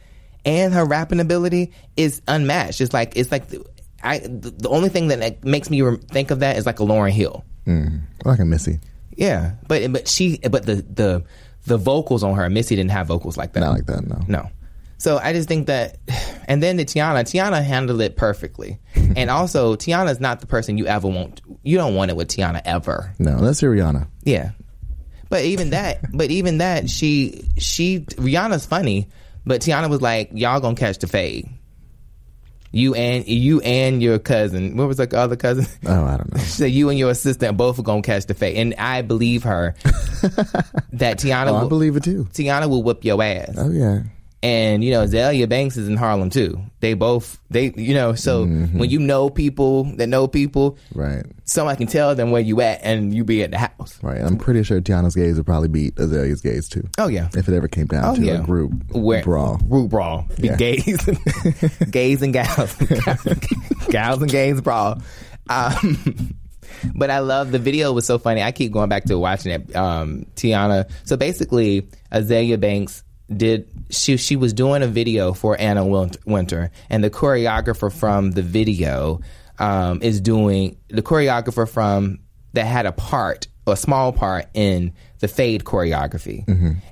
and 0.46 0.74
her 0.74 0.86
rapping 0.86 1.20
ability 1.20 1.72
is 1.98 2.22
unmatched. 2.28 2.82
It's 2.82 2.94
like 2.94 3.14
it's 3.16 3.32
like 3.32 3.48
the, 3.48 3.66
I. 4.04 4.20
The, 4.20 4.52
the 4.52 4.70
only 4.70 4.90
thing 4.90 5.08
that 5.08 5.44
makes 5.44 5.70
me 5.70 5.82
think 6.12 6.32
of 6.32 6.40
that 6.42 6.58
is 6.58 6.66
like 6.66 6.80
a 6.80 6.84
Lauryn 6.84 7.12
Hill. 7.12 7.44
Mm. 7.66 8.02
Like 8.26 8.40
a 8.40 8.46
Missy. 8.46 8.80
Yeah, 9.16 9.54
but 9.68 9.92
but 9.92 10.08
she 10.08 10.38
but 10.38 10.66
the 10.66 10.76
the 10.76 11.24
the 11.66 11.78
vocals 11.78 12.24
on 12.24 12.36
her 12.36 12.50
Missy 12.50 12.76
didn't 12.76 12.92
have 12.92 13.08
vocals 13.08 13.38
like 13.38 13.54
that. 13.54 13.62
Not 13.62 13.72
like 13.72 13.86
that, 13.86 14.06
no. 14.08 14.20
No. 14.28 14.50
So 14.98 15.18
I 15.18 15.34
just 15.34 15.48
think 15.50 15.68
that, 15.68 15.98
and 16.48 16.64
then 16.64 16.78
the 16.78 16.86
Teyana, 16.86 17.22
Teyana 17.24 17.64
handled 17.64 18.02
it 18.02 18.16
perfectly, 18.16 18.80
and 18.96 19.30
also 19.30 19.76
Teyana's 19.76 20.20
not 20.20 20.40
the 20.40 20.48
person 20.48 20.78
you 20.78 20.86
ever 20.88 21.08
want. 21.08 21.42
You 21.64 21.78
don't 21.78 21.96
want 21.96 22.12
it 22.12 22.18
with 22.18 22.30
Teyana 22.30 22.62
ever. 22.64 23.14
No, 23.20 23.36
let's 23.38 23.60
hear 23.60 23.76
Rihanna. 23.76 24.08
Yeah, 24.24 24.52
but 25.30 25.44
even 25.44 25.72
that, 25.72 26.00
but 26.16 26.32
even 26.32 26.60
that, 26.60 26.90
she 26.90 27.50
she 27.58 28.02
Rihanna's 28.02 28.66
funny, 28.66 29.10
but 29.46 29.62
Teyana 29.62 29.90
was 29.90 30.02
like, 30.02 30.32
"Y'all 30.34 30.60
gonna 30.60 30.76
catch 30.76 31.00
the 31.00 31.08
fade." 31.08 31.50
You 32.76 32.96
and 32.96 33.28
you 33.28 33.62
and 33.62 34.02
your 34.02 34.18
cousin. 34.18 34.76
What 34.78 34.88
was 34.88 34.98
the 34.98 35.16
other 35.16 35.36
cousin? 35.36 35.68
Oh, 35.86 36.06
I 36.06 36.18
don't 36.18 36.34
know. 36.34 36.40
so 36.44 36.66
you 36.66 36.90
and 36.90 36.98
your 36.98 37.12
assistant 37.12 37.56
both 37.56 37.78
are 37.78 37.84
gonna 37.84 38.02
catch 38.02 38.26
the 38.26 38.34
fade, 38.34 38.58
and 38.58 38.74
I 38.80 39.04
believe 39.04 39.44
her 39.44 39.76
that 40.94 41.20
Teyana. 41.20 41.50
Oh, 41.50 41.56
I 41.56 41.62
will, 41.62 41.70
believe 41.70 41.96
it 41.96 42.04
too. 42.04 42.26
Teyana 42.34 42.68
will 42.68 42.82
whip 42.82 43.04
your 43.06 43.22
ass, 43.22 43.54
Oh, 43.58 43.70
yeah. 43.70 44.02
And 44.44 44.84
you 44.84 44.92
know 44.92 45.06
Zelia 45.08 45.48
Banks 45.48 45.78
is 45.78 45.88
in 45.88 45.96
Harlem 45.96 46.30
too. 46.30 46.60
They 46.82 46.96
both 46.96 47.40
they 47.50 47.72
you 47.78 47.94
know 47.94 48.14
so 48.14 48.46
when 48.46 48.90
you 48.90 49.00
know 49.00 49.30
people 49.30 49.86
that 49.96 50.08
know 50.08 50.28
people, 50.28 50.78
Right. 50.94 51.24
someone 51.46 51.78
can 51.78 51.88
tell 51.88 52.14
them 52.14 52.30
where 52.32 52.42
you 52.42 52.60
at, 52.60 52.82
and 52.84 53.14
you 53.16 53.24
be 53.24 53.42
at 53.42 53.52
the 53.52 53.58
house. 53.58 53.98
Right. 54.04 54.20
I'm 54.20 54.38
pretty 54.38 54.64
sure 54.64 54.82
Teyana's 54.82 55.16
gays 55.16 55.38
would 55.38 55.46
probably 55.46 55.70
beat 55.70 55.96
Azealia's 55.96 56.42
gays 56.42 56.68
too. 56.68 56.86
Oh 56.98 57.08
yeah. 57.08 57.30
If 57.34 57.48
it 57.48 57.56
ever 57.56 57.70
came 57.70 57.86
down 57.88 58.04
Oh 58.04 58.16
to 58.16 58.22
yeah, 58.22 58.42
a 58.42 58.44
group 58.44 58.74
Where- 58.92 59.24
brawl. 59.24 59.60
group 59.60 59.90
brawl, 59.90 60.28
Be 60.42 60.48
Yeah. 60.50 60.58
gays, 60.58 60.98
gays 61.90 62.22
and 62.22 62.34
gals, 62.34 62.76
gals 63.90 64.22
and 64.22 64.30
gays 64.30 64.60
brawl. 64.60 65.02
Um, 65.50 66.36
but 66.96 67.10
I 67.10 67.20
love 67.20 67.52
the 67.52 67.60
video 67.60 67.94
was 67.94 68.06
so 68.06 68.18
funny. 68.18 68.44
I 68.44 68.52
keep 68.52 68.74
going 68.74 68.90
back 68.90 69.06
to 69.06 69.18
watching 69.18 69.54
it. 69.54 69.74
Um, 69.76 70.26
Teyana. 70.36 70.90
So 71.06 71.16
basically, 71.16 71.88
Azealia 72.12 72.60
Banks 72.60 73.04
did 73.38 73.68
she 73.90 74.18
she 74.18 74.36
was 74.36 74.54
doing 74.54 74.84
a 74.84 74.88
video 74.88 75.34
for 75.34 75.60
Anna 75.60 75.86
Wintour, 75.86 76.72
and 76.90 77.04
the 77.04 77.10
choreographer 77.10 77.92
from 77.92 78.32
the 78.32 78.42
video 78.42 79.22
um, 79.60 80.02
is 80.02 80.22
doing 80.22 80.78
the 80.90 81.02
choreographer 81.02 81.70
from 81.70 82.20
that 82.54 82.66
had 82.66 82.86
a 82.86 82.92
part 82.92 83.48
a 83.66 83.78
small 83.78 84.12
part 84.12 84.46
in 84.54 84.94
the 85.20 85.28
fade 85.28 85.64
choreography. 85.64 86.46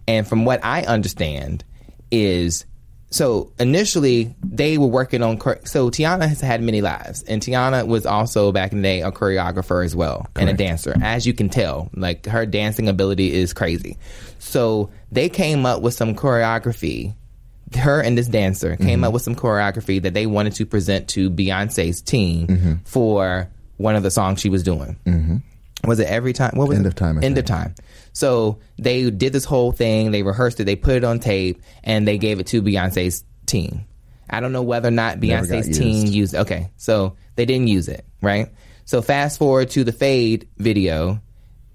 And 0.08 0.28
from 0.28 0.46
what 0.46 0.64
I 0.64 0.84
understand 0.84 1.64
is 2.12 2.66
so 3.12 3.51
initially 3.59 4.34
they 4.41 4.78
were 4.78 4.88
working 4.88 5.22
on 5.22 5.38
so 5.66 5.89
Teyana 5.89 6.28
has 6.28 6.39
had 6.39 6.64
many 6.64 6.82
lives 6.82 7.24
and 7.24 7.41
Teyana 7.41 7.86
was 7.86 8.05
also 8.05 8.53
back 8.53 8.72
in 8.72 8.78
the 8.78 8.84
day 8.84 9.01
a 9.01 9.12
choreographer 9.12 9.84
as 9.84 9.93
well 9.93 10.28
and 10.36 10.49
a 10.49 10.53
dancer 10.53 10.95
as 11.01 11.28
you 11.28 11.34
can 11.34 11.49
tell. 11.49 11.89
Like 11.93 12.26
her 12.26 12.45
dancing 12.45 12.88
ability 12.88 13.34
is 13.34 13.53
crazy. 13.53 13.97
So 14.39 14.89
they 15.12 15.28
came 15.28 15.66
up 15.66 15.82
with 15.82 15.93
some 15.93 16.16
choreography. 16.16 17.14
Her 17.78 18.01
and 18.01 18.18
this 18.18 18.28
dancer 18.28 18.78
came 18.78 18.88
mm-hmm. 18.88 19.03
up 19.03 19.14
with 19.14 19.22
some 19.22 19.36
choreography 19.36 20.01
that 20.01 20.14
they 20.14 20.26
wanted 20.26 20.53
to 20.55 20.66
present 20.66 21.09
to 21.09 21.30
Beyonce's 21.30 22.01
team 22.01 22.47
mm-hmm. 22.47 22.74
for 22.86 23.49
one 23.78 23.95
of 23.95 24.03
the 24.03 24.12
songs 24.12 24.39
she 24.39 24.49
was 24.49 24.64
doing 24.64 24.97
mm-hmm. 25.05 25.38
Was 25.86 25.99
it 25.99 26.07
every 26.07 26.34
time? 26.34 26.51
What 26.55 26.67
was 26.67 26.77
End 26.77 26.86
it? 26.86 26.89
of 26.89 26.95
Time, 26.95 27.17
I 27.17 27.21
End 27.21 27.36
think. 27.36 27.45
of 27.45 27.55
time. 27.55 27.75
So 28.13 28.59
they 28.77 29.09
did 29.09 29.34
this 29.34 29.45
whole 29.45 29.71
thing. 29.71 30.11
They 30.11 30.23
rehearsed 30.23 30.59
it. 30.59 30.65
They 30.65 30.75
put 30.75 30.95
it 30.95 31.03
on 31.03 31.19
tape, 31.19 31.61
and 31.84 32.07
they 32.07 32.17
gave 32.17 32.39
it 32.39 32.47
to 32.47 32.61
Beyonce's 32.61 33.23
team. 33.45 33.86
I 34.29 34.39
don't 34.39 34.51
know 34.53 34.61
whether 34.61 34.88
or 34.88 34.91
not 34.91 35.19
Beyonce's 35.19 35.77
team 35.77 36.05
used. 36.05 36.13
used. 36.13 36.36
Okay, 36.36 36.71
so 36.77 37.15
they 37.36 37.45
didn't 37.45 37.67
use 37.67 37.88
it, 37.88 38.05
right? 38.21 38.49
So 38.86 39.01
fast 39.01 39.39
forward 39.39 39.69
to 39.71 39.84
the 39.84 39.91
Fade 39.91 40.47
video, 40.57 41.21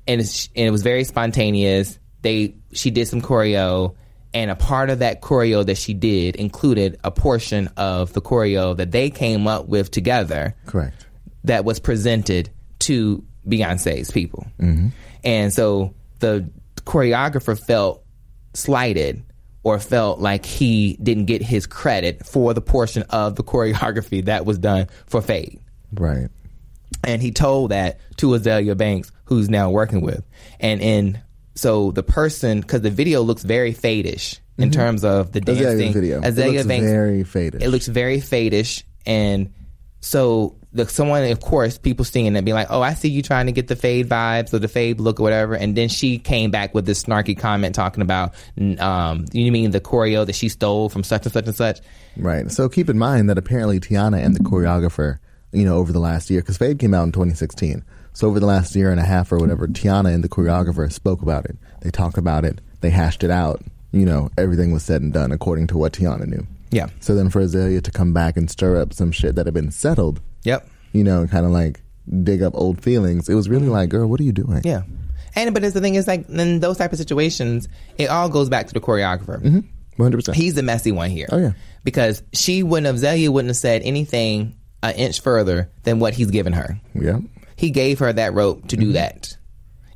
and, 0.06 0.20
it's, 0.20 0.48
and 0.54 0.66
it 0.66 0.70
was 0.70 0.82
very 0.82 1.04
spontaneous. 1.04 1.98
They 2.22 2.56
she 2.72 2.90
did 2.90 3.08
some 3.08 3.22
choreo, 3.22 3.94
and 4.34 4.50
a 4.50 4.56
part 4.56 4.90
of 4.90 4.98
that 5.00 5.20
choreo 5.22 5.64
that 5.66 5.78
she 5.78 5.94
did 5.94 6.36
included 6.36 6.98
a 7.04 7.10
portion 7.10 7.68
of 7.76 8.12
the 8.12 8.20
choreo 8.20 8.76
that 8.76 8.90
they 8.90 9.10
came 9.10 9.46
up 9.46 9.66
with 9.68 9.90
together 9.90 10.54
Correct. 10.66 11.06
that 11.44 11.64
was 11.64 11.78
presented 11.80 12.50
to 12.80 13.24
Beyonce's 13.48 14.10
people. 14.10 14.46
Mm-hmm. 14.60 14.88
And 15.24 15.52
so 15.52 15.94
the 16.18 16.50
choreographer 16.78 17.58
felt 17.58 18.04
slighted 18.54 19.22
or 19.62 19.78
felt 19.78 20.20
like 20.20 20.46
he 20.46 20.96
didn't 21.02 21.24
get 21.24 21.42
his 21.42 21.66
credit 21.66 22.24
for 22.24 22.54
the 22.54 22.60
portion 22.60 23.02
of 23.10 23.36
the 23.36 23.42
choreography 23.44 24.24
that 24.26 24.46
was 24.46 24.58
done 24.58 24.88
for 25.06 25.20
Fade. 25.20 25.60
Right. 25.92 26.28
And 27.02 27.20
he 27.20 27.32
told 27.32 27.70
that 27.70 28.00
to 28.18 28.28
Azealia 28.28 28.76
Banks, 28.76 29.10
who's 29.24 29.48
now 29.48 29.70
working 29.70 30.00
with. 30.00 30.24
And 30.60 30.80
in 30.80 31.20
so 31.54 31.90
the 31.90 32.02
person, 32.02 32.60
because 32.60 32.82
the 32.82 32.90
video 32.90 33.22
looks 33.22 33.42
very 33.42 33.74
fadish 33.74 34.38
in 34.58 34.70
mm-hmm. 34.70 34.80
terms 34.80 35.04
of 35.04 35.32
the 35.32 35.40
dancing. 35.40 35.92
video. 35.92 36.18
It 36.20 36.34
Azealia 36.34 36.52
looks 36.52 36.66
Banks 36.66 36.90
very 36.90 37.24
fadish. 37.24 37.62
It 37.62 37.68
looks 37.70 37.86
very 37.86 38.18
fadish, 38.18 38.84
and 39.04 39.52
so 40.00 40.56
the 40.72 40.88
someone, 40.88 41.24
of 41.24 41.40
course, 41.40 41.78
people 41.78 42.04
seeing 42.04 42.36
it, 42.36 42.44
being 42.44 42.54
like, 42.54 42.68
"Oh, 42.70 42.82
I 42.82 42.94
see 42.94 43.08
you 43.08 43.22
trying 43.22 43.46
to 43.46 43.52
get 43.52 43.68
the 43.68 43.76
fade 43.76 44.08
vibes 44.08 44.52
or 44.52 44.58
the 44.58 44.68
fade 44.68 45.00
look 45.00 45.18
or 45.18 45.22
whatever." 45.22 45.54
And 45.54 45.76
then 45.76 45.88
she 45.88 46.18
came 46.18 46.50
back 46.50 46.74
with 46.74 46.86
this 46.86 47.02
snarky 47.02 47.36
comment 47.36 47.74
talking 47.74 48.02
about, 48.02 48.34
um, 48.78 49.24
"You 49.32 49.50
mean 49.50 49.70
the 49.70 49.80
choreo 49.80 50.26
that 50.26 50.34
she 50.34 50.48
stole 50.48 50.88
from 50.88 51.02
such 51.02 51.24
and 51.24 51.32
such 51.32 51.46
and 51.46 51.56
such?" 51.56 51.80
Right. 52.16 52.50
So 52.50 52.68
keep 52.68 52.88
in 52.88 52.98
mind 52.98 53.28
that 53.30 53.38
apparently 53.38 53.80
Teyana 53.80 54.22
and 54.22 54.34
the 54.34 54.40
choreographer, 54.40 55.18
you 55.52 55.64
know, 55.64 55.76
over 55.76 55.92
the 55.92 56.00
last 56.00 56.30
year, 56.30 56.40
because 56.40 56.58
Fade 56.58 56.78
came 56.78 56.94
out 56.94 57.04
in 57.04 57.12
2016. 57.12 57.82
So 58.12 58.28
over 58.28 58.40
the 58.40 58.46
last 58.46 58.74
year 58.74 58.90
and 58.90 59.00
a 59.00 59.04
half 59.04 59.30
or 59.32 59.38
whatever, 59.38 59.66
Teyana 59.66 60.14
and 60.14 60.24
the 60.24 60.28
choreographer 60.28 60.90
spoke 60.90 61.22
about 61.22 61.44
it. 61.44 61.56
They 61.82 61.90
talked 61.90 62.16
about 62.16 62.44
it. 62.44 62.60
They 62.80 62.90
hashed 62.90 63.24
it 63.24 63.30
out. 63.30 63.62
You 63.92 64.06
know, 64.06 64.30
everything 64.38 64.72
was 64.72 64.82
said 64.82 65.02
and 65.02 65.12
done 65.12 65.32
according 65.32 65.66
to 65.68 65.78
what 65.78 65.92
Teyana 65.92 66.26
knew. 66.26 66.46
Yeah. 66.70 66.88
So 67.00 67.14
then 67.14 67.30
for 67.30 67.42
Azealia 67.42 67.82
to 67.82 67.90
come 67.90 68.12
back 68.12 68.36
and 68.36 68.50
stir 68.50 68.80
up 68.80 68.92
some 68.92 69.12
shit 69.12 69.36
that 69.36 69.46
had 69.46 69.54
been 69.54 69.70
settled, 69.70 70.20
Yep. 70.44 70.68
you 70.92 71.04
know, 71.04 71.26
kind 71.26 71.46
of 71.46 71.52
like 71.52 71.80
dig 72.22 72.42
up 72.42 72.54
old 72.54 72.82
feelings, 72.82 73.28
it 73.28 73.34
was 73.34 73.48
really 73.48 73.68
like, 73.68 73.88
girl, 73.88 74.06
what 74.08 74.20
are 74.20 74.24
you 74.24 74.32
doing? 74.32 74.62
Yeah. 74.64 74.82
And 75.34 75.52
but 75.52 75.64
it's 75.64 75.74
the 75.74 75.80
thing 75.80 75.96
is 75.96 76.06
like 76.06 76.28
in 76.28 76.60
those 76.60 76.78
type 76.78 76.92
of 76.92 76.98
situations, 76.98 77.68
it 77.98 78.08
all 78.08 78.28
goes 78.28 78.48
back 78.48 78.68
to 78.68 78.74
the 78.74 78.80
choreographer. 78.80 79.42
Mm-hmm. 79.42 80.02
100%. 80.02 80.34
He's 80.34 80.54
the 80.54 80.62
messy 80.62 80.92
one 80.92 81.10
here. 81.10 81.26
Oh, 81.30 81.38
yeah. 81.38 81.52
Because 81.82 82.22
she 82.32 82.62
wouldn't 82.62 82.86
have 82.86 82.98
Zelia 82.98 83.30
wouldn't 83.32 83.48
have 83.48 83.56
said 83.56 83.82
anything 83.82 84.56
an 84.82 84.94
inch 84.94 85.20
further 85.20 85.70
than 85.84 85.98
what 86.00 86.14
he's 86.14 86.30
given 86.30 86.52
her. 86.52 86.78
yeah. 86.94 87.18
He 87.56 87.70
gave 87.70 88.00
her 88.00 88.12
that 88.12 88.34
rope 88.34 88.68
to 88.68 88.76
do 88.76 88.86
mm-hmm. 88.86 88.94
that. 88.94 89.36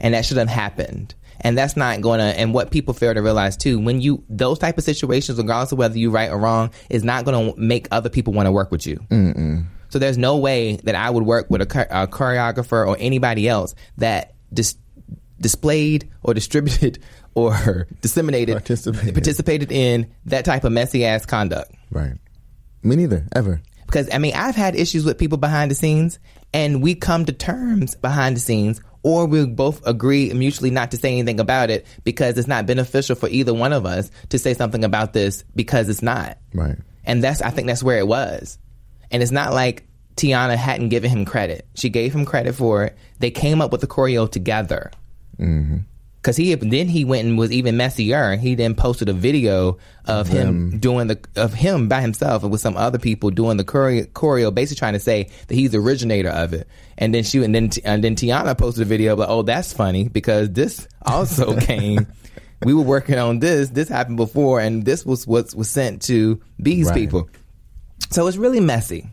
And 0.00 0.14
that 0.14 0.24
should 0.24 0.38
have 0.38 0.48
happened. 0.48 1.14
And 1.42 1.56
that's 1.56 1.76
not 1.76 2.00
gonna 2.02 2.34
and 2.36 2.52
what 2.52 2.70
people 2.70 2.92
fail 2.94 3.14
to 3.14 3.20
realize 3.22 3.56
too, 3.56 3.78
when 3.78 4.00
you 4.00 4.22
those 4.28 4.58
type 4.58 4.76
of 4.78 4.84
situations, 4.84 5.38
regardless 5.38 5.72
of 5.72 5.78
whether 5.78 5.96
you're 5.98 6.10
right 6.10 6.30
or 6.30 6.38
wrong, 6.38 6.70
is 6.90 7.02
not 7.02 7.24
gonna 7.24 7.54
make 7.56 7.88
other 7.90 8.08
people 8.10 8.32
want 8.32 8.46
to 8.46 8.52
work 8.52 8.70
with 8.70 8.86
you. 8.86 8.98
So 9.88 9.98
there's 9.98 10.18
no 10.18 10.36
way 10.36 10.76
that 10.84 10.94
I 10.94 11.10
would 11.10 11.24
work 11.24 11.46
with 11.50 11.62
a, 11.62 11.64
a 12.02 12.06
choreographer 12.06 12.86
or 12.86 12.96
anybody 13.00 13.48
else 13.48 13.74
that 13.98 14.34
dis- 14.52 14.76
displayed 15.40 16.10
or 16.22 16.34
distributed 16.34 17.02
or 17.34 17.88
disseminated 18.00 18.54
Participated. 18.56 19.14
participated 19.14 19.72
in 19.72 20.12
that 20.26 20.44
type 20.44 20.64
of 20.64 20.72
messy 20.72 21.04
ass 21.04 21.26
conduct. 21.26 21.72
Right. 21.90 22.14
Me 22.82 22.96
neither, 22.96 23.26
ever. 23.34 23.62
Because 23.86 24.08
I 24.12 24.18
mean, 24.18 24.34
I've 24.34 24.54
had 24.54 24.76
issues 24.76 25.04
with 25.04 25.18
people 25.18 25.38
behind 25.38 25.70
the 25.70 25.74
scenes, 25.74 26.18
and 26.54 26.82
we 26.82 26.94
come 26.94 27.24
to 27.24 27.32
terms 27.32 27.94
behind 27.96 28.36
the 28.36 28.40
scenes, 28.40 28.80
or 29.02 29.26
we 29.26 29.46
both 29.46 29.86
agree 29.86 30.32
mutually 30.32 30.70
not 30.70 30.90
to 30.90 30.96
say 30.96 31.12
anything 31.12 31.40
about 31.40 31.70
it 31.70 31.86
because 32.04 32.36
it's 32.36 32.48
not 32.48 32.66
beneficial 32.66 33.16
for 33.16 33.28
either 33.28 33.54
one 33.54 33.72
of 33.72 33.86
us 33.86 34.10
to 34.28 34.38
say 34.38 34.54
something 34.54 34.84
about 34.84 35.12
this 35.12 35.44
because 35.54 35.88
it's 35.88 36.02
not. 36.02 36.38
Right. 36.54 36.76
And 37.04 37.24
that's 37.24 37.40
I 37.42 37.50
think 37.50 37.66
that's 37.66 37.82
where 37.82 37.98
it 37.98 38.06
was. 38.06 38.58
And 39.10 39.22
it's 39.22 39.32
not 39.32 39.52
like 39.52 39.86
Teyana 40.16 40.56
hadn't 40.56 40.90
given 40.90 41.10
him 41.10 41.24
credit. 41.24 41.66
She 41.74 41.88
gave 41.88 42.14
him 42.14 42.24
credit 42.24 42.54
for 42.54 42.84
it. 42.84 42.98
They 43.18 43.30
came 43.30 43.60
up 43.60 43.72
with 43.72 43.80
the 43.80 43.86
choreo 43.86 44.30
together. 44.30 44.90
Mm-hmm. 45.38 45.78
Cause 46.22 46.36
he 46.36 46.54
then 46.54 46.86
he 46.86 47.06
went 47.06 47.26
and 47.26 47.38
was 47.38 47.50
even 47.50 47.78
messier. 47.78 48.36
He 48.36 48.54
then 48.54 48.74
posted 48.74 49.08
a 49.08 49.14
video 49.14 49.78
of 50.04 50.28
him 50.28 50.78
doing 50.78 51.06
the 51.06 51.18
of 51.34 51.54
him 51.54 51.88
by 51.88 52.02
himself 52.02 52.42
and 52.42 52.52
with 52.52 52.60
some 52.60 52.76
other 52.76 52.98
people 52.98 53.30
doing 53.30 53.56
the 53.56 53.64
choreo, 53.64 54.06
choreo, 54.08 54.54
basically 54.54 54.78
trying 54.80 54.92
to 54.92 54.98
say 55.00 55.30
that 55.48 55.54
he's 55.54 55.70
the 55.70 55.78
originator 55.78 56.28
of 56.28 56.52
it. 56.52 56.68
And 56.98 57.14
then 57.14 57.24
she 57.24 57.42
and 57.42 57.54
then 57.54 57.70
and 57.86 58.04
then 58.04 58.16
Teyana 58.16 58.58
posted 58.58 58.82
a 58.82 58.84
video 58.84 59.16
like, 59.16 59.30
oh, 59.30 59.40
that's 59.42 59.72
funny 59.72 60.08
because 60.08 60.50
this 60.50 60.86
also 61.00 61.58
came. 61.60 62.06
We 62.62 62.74
were 62.74 62.82
working 62.82 63.18
on 63.18 63.38
this. 63.38 63.70
This 63.70 63.88
happened 63.88 64.18
before, 64.18 64.60
and 64.60 64.84
this 64.84 65.06
was 65.06 65.26
what 65.26 65.54
was 65.54 65.70
sent 65.70 66.02
to 66.02 66.42
these 66.58 66.88
Right. 66.88 66.94
people. 66.96 67.30
So 68.10 68.26
it's 68.26 68.36
really 68.36 68.60
messy. 68.60 69.08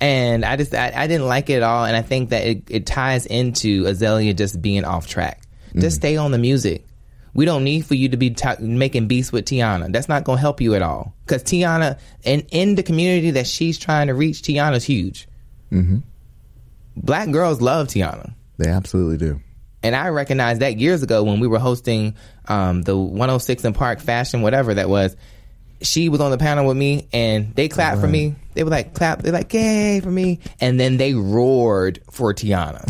And 0.00 0.44
I 0.44 0.56
just 0.56 0.74
I, 0.74 0.92
I 0.96 1.06
didn't 1.06 1.28
like 1.28 1.50
it 1.50 1.54
at 1.58 1.62
all, 1.62 1.84
and 1.84 1.94
I 1.96 2.02
think 2.02 2.30
that 2.30 2.44
it, 2.44 2.62
it 2.68 2.86
ties 2.86 3.26
into 3.26 3.84
Azealia 3.84 4.34
just 4.34 4.60
being 4.60 4.84
off 4.84 5.06
track. 5.06 5.42
Just 5.78 5.96
stay 5.96 6.16
on 6.16 6.30
the 6.32 6.38
music. 6.38 6.86
We 7.32 7.44
don't 7.44 7.62
need 7.62 7.86
for 7.86 7.94
you 7.94 8.08
to 8.08 8.16
be 8.16 8.30
ta 8.30 8.56
making 8.58 9.06
beats 9.06 9.30
with 9.30 9.44
Teyana. 9.44 9.92
That's 9.92 10.08
not 10.08 10.24
going 10.24 10.38
to 10.38 10.40
help 10.40 10.60
you 10.60 10.74
at 10.74 10.82
all. 10.82 11.14
Because 11.24 11.42
Teyana, 11.44 11.98
and 12.24 12.44
in 12.50 12.74
the 12.74 12.82
community 12.82 13.32
that 13.32 13.46
she's 13.46 13.78
trying 13.78 14.08
to 14.08 14.14
reach, 14.14 14.42
Teyana's 14.42 14.84
huge. 14.84 15.28
Mm-hmm. 15.70 15.98
Black 16.96 17.30
girls 17.30 17.60
love 17.60 17.86
Teyana. 17.86 18.34
They 18.58 18.68
absolutely 18.68 19.16
do. 19.16 19.40
And 19.82 19.96
I 19.96 20.08
recognized 20.08 20.60
that 20.60 20.78
years 20.78 21.02
ago 21.02 21.22
when 21.22 21.40
we 21.40 21.46
were 21.46 21.58
hosting 21.58 22.16
um, 22.46 22.82
the 22.82 22.96
106 22.96 23.64
in 23.64 23.72
Park 23.72 24.00
Fashion, 24.00 24.42
whatever 24.42 24.74
that 24.74 24.88
was. 24.88 25.16
She 25.82 26.10
was 26.10 26.20
on 26.20 26.30
the 26.30 26.36
panel 26.36 26.66
with 26.66 26.76
me, 26.76 27.08
and 27.10 27.54
they 27.54 27.68
clapped 27.68 28.02
for 28.02 28.06
me. 28.06 28.34
They 28.52 28.64
were 28.64 28.70
like 28.70 28.92
clap, 28.92 29.22
they're 29.22 29.32
like 29.32 29.50
yay 29.54 30.00
for 30.00 30.10
me, 30.10 30.40
and 30.60 30.78
then 30.78 30.98
they 30.98 31.14
roared 31.14 32.02
for 32.10 32.34
Teyana. 32.34 32.84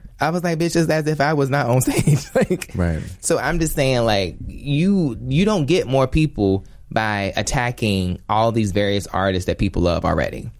I 0.18 0.30
was 0.30 0.42
like, 0.42 0.58
bitch, 0.58 0.72
just 0.72 0.90
as 0.90 1.06
if 1.06 1.20
I 1.20 1.34
was 1.34 1.50
not 1.50 1.66
on 1.66 1.80
stage. 1.82 2.26
like, 2.34 2.70
Right. 2.74 3.02
So 3.20 3.38
I'm 3.38 3.58
just 3.58 3.74
saying, 3.74 4.04
like, 4.04 4.36
you 4.46 5.18
you 5.26 5.44
don't 5.44 5.66
get 5.66 5.86
more 5.86 6.06
people 6.06 6.64
by 6.90 7.32
attacking 7.36 8.20
all 8.28 8.52
these 8.52 8.72
various 8.72 9.06
artists 9.06 9.46
that 9.46 9.58
people 9.58 9.82
love 9.82 10.04
already 10.04 10.50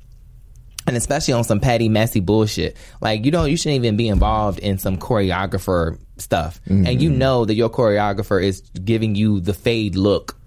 and 0.87 0.97
especially 0.97 1.35
on 1.35 1.45
some 1.45 1.61
petty, 1.61 1.89
messy 1.89 2.21
bullshit. 2.21 2.77
Like 3.01 3.25
you 3.25 3.31
don't, 3.31 3.51
you 3.51 3.57
shouldn't 3.57 3.85
even 3.85 3.97
be 3.97 4.09
involved 4.09 4.59
in 4.61 4.79
some 4.79 4.97
choreographer 4.97 5.99
stuff, 6.19 6.61
and 6.67 7.03
you 7.03 7.11
mm-hmm. 7.11 7.19
know 7.19 7.45
that 7.45 7.55
your 7.55 7.69
choreographer 7.69 8.43
is 8.43 8.61
giving 8.61 9.15
you 9.15 9.41
the 9.41 9.53
fade 9.53 9.97
look. 9.97 10.39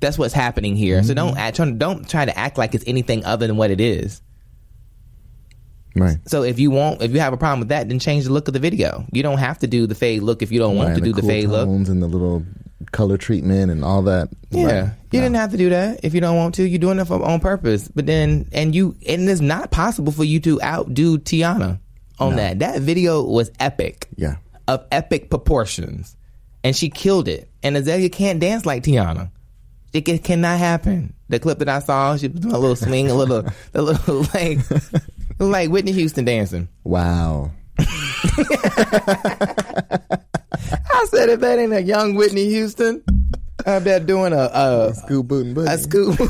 That's 0.00 0.18
what's 0.18 0.34
happening 0.34 0.76
here. 0.76 1.02
So 1.02 1.14
mm-hmm. 1.14 1.28
don't 1.28 1.38
act, 1.38 1.78
don't 1.78 2.08
try 2.08 2.24
to 2.24 2.36
act 2.36 2.58
like 2.58 2.74
it's 2.74 2.84
anything 2.86 3.24
other 3.24 3.46
than 3.46 3.56
what 3.56 3.70
it 3.70 3.80
is. 3.80 4.20
Right. 5.96 6.18
So 6.26 6.42
if 6.42 6.58
you 6.58 6.70
want, 6.70 7.02
if 7.02 7.12
you 7.12 7.20
have 7.20 7.32
a 7.32 7.36
problem 7.36 7.60
with 7.60 7.68
that, 7.70 7.88
then 7.88 7.98
change 7.98 8.24
the 8.24 8.32
look 8.32 8.48
of 8.48 8.54
the 8.54 8.60
video. 8.60 9.04
You 9.12 9.22
don't 9.22 9.38
have 9.38 9.58
to 9.60 9.66
do 9.66 9.86
the 9.86 9.94
fade 9.94 10.22
look 10.22 10.42
if 10.42 10.52
you 10.52 10.58
don't 10.58 10.76
want 10.76 10.90
Right, 10.90 10.94
to 10.96 11.00
do 11.00 11.12
the, 11.12 11.20
cool 11.22 11.30
fade 11.30 11.48
look. 11.48 11.66
and 11.68 11.86
the 12.02 12.06
little 12.06 12.44
color 12.92 13.16
treatment 13.16 13.70
and 13.70 13.84
all 13.84 14.02
that. 14.02 14.28
Yeah, 14.50 14.64
Right. 14.66 14.90
you 15.10 15.20
didn't 15.20 15.34
have 15.36 15.50
to 15.52 15.56
do 15.56 15.70
that 15.70 16.00
if 16.02 16.14
you 16.14 16.20
don't 16.20 16.36
want 16.36 16.54
to. 16.56 16.68
You're 16.68 16.78
doing 16.78 16.98
it 16.98 17.06
for 17.06 17.22
on 17.24 17.40
purpose. 17.40 17.88
But 17.88 18.06
then, 18.06 18.48
and 18.52 18.74
you, 18.74 18.94
and 19.08 19.28
it's 19.28 19.40
not 19.40 19.70
possible 19.70 20.12
for 20.12 20.24
you 20.24 20.38
to 20.40 20.60
outdo 20.62 21.18
Teyana 21.18 21.80
on 22.18 22.36
that. 22.36 22.58
That 22.60 22.80
video 22.82 23.22
was 23.24 23.50
epic. 23.58 24.08
Yeah. 24.16 24.36
of 24.68 24.84
epic 24.92 25.30
proportions, 25.30 26.16
and 26.64 26.74
she 26.76 26.90
killed 26.90 27.28
it. 27.28 27.48
And 27.62 27.76
Azealia 27.76 28.10
can't 28.12 28.38
dance 28.40 28.66
like 28.66 28.82
Teyana. 28.82 29.30
It 29.92 30.02
can, 30.02 30.18
cannot 30.18 30.58
happen. 30.58 31.14
The 31.28 31.38
clip 31.40 31.58
that 31.60 31.68
I 31.68 31.78
saw, 31.78 32.16
she 32.16 32.28
was 32.28 32.40
doing 32.40 32.54
a 32.54 32.58
little 32.58 32.76
swing, 32.76 33.10
a 33.10 33.14
little, 33.14 33.44
a 33.74 33.82
little 33.82 34.20
like, 34.34 34.58
like 35.38 35.70
Whitney 35.70 35.92
Houston 35.92 36.24
dancing. 36.24 36.68
Wow. 36.84 37.50
I 37.78 37.84
said, 41.10 41.28
if 41.28 41.40
that 41.40 41.58
ain't 41.58 41.72
a 41.72 41.82
young 41.82 42.14
Whitney 42.14 42.46
Houston, 42.48 43.02
I 43.66 43.78
bet 43.80 44.06
doing 44.06 44.32
a 44.32 44.50
a, 44.52 44.94
Scoop 44.94 45.26
boot 45.28 45.46
and 45.46 45.58
a 45.58 45.76
scoop. 45.78 46.16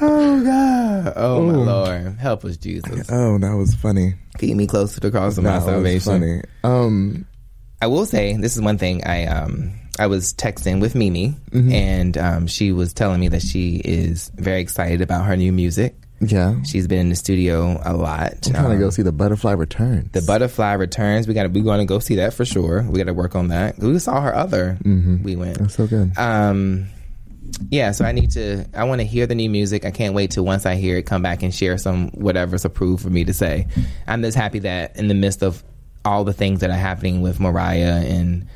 oh 0.00 0.44
God! 0.44 1.12
Oh 1.16 1.42
my 1.42 1.52
Lord! 1.54 2.16
Help 2.18 2.44
us, 2.44 2.56
Jesus! 2.56 3.08
Oh, 3.10 3.38
that 3.38 3.54
was 3.56 3.74
funny. 3.74 4.14
Keep 4.38 4.56
me 4.56 4.66
close 4.66 4.94
to 4.94 5.00
the 5.00 5.10
cross 5.10 5.38
of 5.38 5.44
my 5.44 5.50
That 5.50 5.56
was 5.56 5.64
salvation. 5.66 6.12
funny. 6.12 6.42
Um, 6.64 7.26
I 7.80 7.86
will 7.86 8.06
say 8.06 8.36
this 8.36 8.56
is 8.56 8.62
one 8.62 8.78
thing 8.78 9.04
I 9.04 9.26
um 9.26 9.72
I 10.02 10.06
was 10.06 10.32
texting 10.34 10.80
with 10.80 10.94
Mimi 10.94 11.34
and 11.52 12.16
um 12.18 12.46
she 12.46 12.72
was 12.72 12.92
telling 12.92 13.20
me 13.20 13.28
that 13.28 13.42
she 13.42 13.76
is 13.76 14.30
very 14.34 14.60
excited 14.60 15.00
about 15.00 15.24
her 15.26 15.36
new 15.36 15.52
music. 15.52 15.94
yeah. 16.20 16.62
She's 16.62 16.86
been 16.86 16.98
in 17.00 17.08
the 17.08 17.16
studio 17.16 17.80
a 17.84 17.94
lot. 17.94 18.46
I'm 18.46 18.52
trying 18.52 18.64
to 18.70 18.74
Um, 18.74 18.80
go 18.80 18.90
see 18.90 19.02
the 19.02 19.12
butterfly 19.12 19.52
returns. 19.52 20.10
the 20.12 20.22
butterfly 20.22 20.72
returns. 20.74 21.26
We 21.28 21.34
got 21.34 21.44
to 21.44 21.48
we're 21.48 21.64
going 21.64 21.80
to 21.80 21.84
go 21.94 21.98
see 21.98 22.16
that 22.16 22.32
for 22.34 22.44
sure. 22.44 22.82
We 22.88 22.98
got 22.98 23.06
to 23.06 23.14
work 23.14 23.34
on 23.34 23.48
that. 23.48 23.78
We 23.78 23.98
saw 23.98 24.20
her 24.20 24.34
other. 24.34 24.78
We 24.84 25.34
went. 25.36 25.58
That's 25.58 25.74
so 25.74 25.86
good. 25.86 26.16
Um, 26.18 26.86
yeah. 27.70 27.90
So 27.92 28.04
I 28.04 28.12
need 28.12 28.30
to. 28.32 28.64
I 28.74 28.84
want 28.84 29.00
to 29.00 29.06
hear 29.06 29.26
the 29.26 29.34
new 29.34 29.50
music. 29.50 29.84
I 29.84 29.90
can't 29.90 30.14
wait 30.14 30.32
to 30.32 30.42
once 30.42 30.64
I 30.64 30.74
hear 30.76 30.96
it, 30.96 31.06
come 31.06 31.22
back 31.22 31.42
and 31.42 31.52
share 31.54 31.76
some 31.78 32.08
whatever's 32.10 32.64
approved 32.64 33.02
for 33.02 33.10
me 33.10 33.24
to 33.24 33.34
say. 33.34 33.66
I'm 34.06 34.22
just 34.22 34.36
happy 34.36 34.60
that 34.60 34.96
in 34.96 35.08
the 35.08 35.14
midst 35.14 35.42
of 35.42 35.62
all 36.04 36.24
the 36.24 36.32
things 36.32 36.60
that 36.60 36.70
are 36.70 36.82
happening 36.90 37.20
with 37.22 37.38
Mariah 37.40 38.02
and 38.06 38.46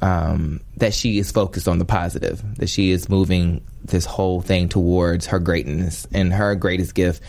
um, 0.00 0.60
that 0.76 0.94
she 0.94 1.18
is 1.18 1.30
focused 1.30 1.68
on 1.68 1.78
the 1.78 1.84
positive. 1.84 2.42
That 2.56 2.68
she 2.68 2.90
is 2.90 3.08
moving 3.08 3.64
this 3.84 4.04
whole 4.04 4.40
thing 4.40 4.68
towards 4.68 5.26
her 5.26 5.38
greatness, 5.38 6.06
and 6.12 6.32
her 6.32 6.54
greatest 6.54 6.94
gift 6.94 7.22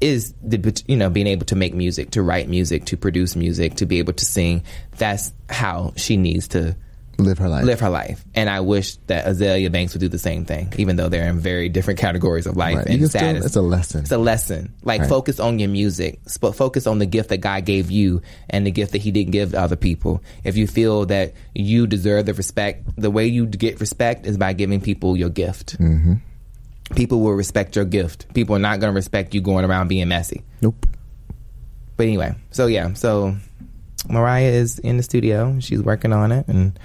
is 0.00 0.34
the 0.42 0.82
you 0.86 0.96
know 0.96 1.08
being 1.10 1.26
able 1.26 1.46
to 1.46 1.56
make 1.56 1.74
music, 1.74 2.10
to 2.10 2.22
write 2.22 2.48
music, 2.48 2.84
to 2.86 2.96
produce 2.96 3.36
music, 3.36 3.76
to 3.76 3.86
be 3.86 3.98
able 3.98 4.12
to 4.12 4.24
sing. 4.24 4.62
That's 4.98 5.32
how 5.48 5.92
she 5.96 6.16
needs 6.16 6.48
to 6.48 6.76
Live 7.18 7.38
her 7.38 7.48
life. 7.48 7.64
live 7.64 7.80
her 7.80 7.90
life. 7.90 8.24
And 8.34 8.50
I 8.50 8.60
wish 8.60 8.96
that 9.06 9.26
Azealia 9.26 9.70
Banks 9.70 9.92
would 9.94 10.00
do 10.00 10.08
the 10.08 10.18
same 10.18 10.44
thing, 10.44 10.72
even 10.78 10.96
though 10.96 11.08
they're 11.08 11.28
in 11.28 11.38
very 11.38 11.68
different 11.68 11.98
categories 12.00 12.46
of 12.46 12.56
life 12.56 12.76
Right. 12.76 12.86
And 12.86 12.98
can 12.98 13.08
still- 13.08 13.36
it's 13.44 13.56
a 13.56 13.62
lesson. 13.62 14.00
It's 14.02 14.10
a 14.12 14.18
lesson. 14.18 14.72
Like 14.82 15.02
Right. 15.02 15.08
focus 15.08 15.38
on 15.40 15.58
your 15.58 15.68
music. 15.68 16.20
Sp- 16.26 16.54
focus 16.54 16.86
on 16.86 16.98
the 16.98 17.06
gift 17.06 17.28
that 17.28 17.38
God 17.38 17.64
gave 17.64 17.90
you 17.90 18.20
and 18.50 18.66
the 18.66 18.70
gift 18.70 18.92
that 18.92 19.02
He 19.02 19.10
didn't 19.10 19.30
give 19.32 19.52
to 19.52 19.60
other 19.60 19.76
people. 19.76 20.22
If 20.44 20.56
you 20.56 20.66
feel 20.66 21.06
that 21.06 21.34
you 21.54 21.86
deserve 21.86 22.26
the 22.26 22.34
respect, 22.34 22.88
the 22.96 23.10
way 23.10 23.26
you 23.26 23.46
get 23.46 23.80
respect 23.80 24.26
is 24.26 24.36
by 24.36 24.52
giving 24.52 24.80
people 24.80 25.16
your 25.16 25.30
gift. 25.30 25.78
Mm-hmm. 25.78 26.14
People 26.96 27.20
will 27.20 27.32
respect 27.32 27.76
your 27.76 27.84
gift. 27.86 28.26
People 28.34 28.56
are 28.56 28.58
not 28.58 28.78
going 28.80 28.92
to 28.92 28.94
respect 28.94 29.34
you 29.34 29.40
going 29.40 29.64
around 29.64 29.88
being 29.88 30.08
messy. 30.08 30.42
Nope. 30.60 30.86
But 31.96 32.06
anyway, 32.06 32.34
so 32.50 32.66
yeah, 32.66 32.92
so 32.94 33.36
Mariah 34.08 34.50
is 34.50 34.78
in 34.80 34.96
the 34.96 35.02
studio. 35.02 35.56
She's 35.60 35.80
working 35.80 36.12
on 36.12 36.32
it, 36.32 36.46
and 36.48 36.78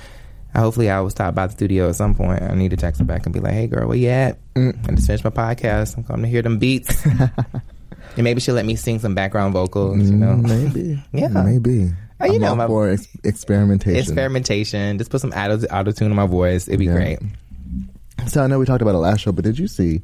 hopefully 0.55 0.89
I 0.89 0.99
will 1.01 1.09
stop 1.09 1.35
by 1.35 1.47
the 1.47 1.53
studio 1.53 1.89
at 1.89 1.95
some 1.95 2.15
point. 2.15 2.41
I 2.41 2.53
need 2.55 2.71
to 2.71 2.77
text 2.77 2.99
her 2.99 3.05
back 3.05 3.25
and 3.25 3.33
be 3.33 3.39
like, 3.39 3.53
"Hey, 3.53 3.67
girl, 3.67 3.87
where 3.87 3.97
you 3.97 4.09
at? 4.09 4.37
I 4.55 4.71
just 4.91 5.07
finished 5.07 5.23
my 5.23 5.29
podcast. 5.29 5.97
I'm 5.97 6.03
coming 6.03 6.23
to 6.23 6.29
hear 6.29 6.41
them 6.41 6.57
beats." 6.59 7.05
and 7.05 8.23
maybe 8.23 8.41
she'll 8.41 8.55
let 8.55 8.65
me 8.65 8.75
sing 8.75 8.99
some 8.99 9.15
background 9.15 9.53
vocals. 9.53 9.97
You 10.09 10.15
know, 10.17 10.35
Maybe. 10.35 11.01
Yeah. 11.13 11.27
Maybe. 11.29 11.91
Oh, 12.21 12.25
you 12.25 12.33
I'm 12.35 12.41
know 12.41 12.47
all 12.49 12.55
my- 12.55 12.67
for 12.67 12.89
ex- 12.89 13.07
experimentation. 13.23 13.99
experimentation. 13.99 14.97
Just 14.97 15.09
put 15.11 15.21
some 15.21 15.31
auto 15.31 15.65
auto 15.67 15.91
tune 15.91 16.09
in 16.11 16.15
my 16.15 16.25
voice. 16.27 16.67
It'd 16.67 16.79
be 16.79 16.85
Yeah. 16.85 16.93
great. 16.93 17.19
So 18.27 18.43
I 18.43 18.47
know 18.47 18.59
we 18.59 18.65
talked 18.65 18.81
about 18.81 18.95
it 18.95 18.99
last 18.99 19.21
show, 19.21 19.31
but 19.31 19.45
did 19.45 19.57
you 19.57 19.67
see 19.67 20.01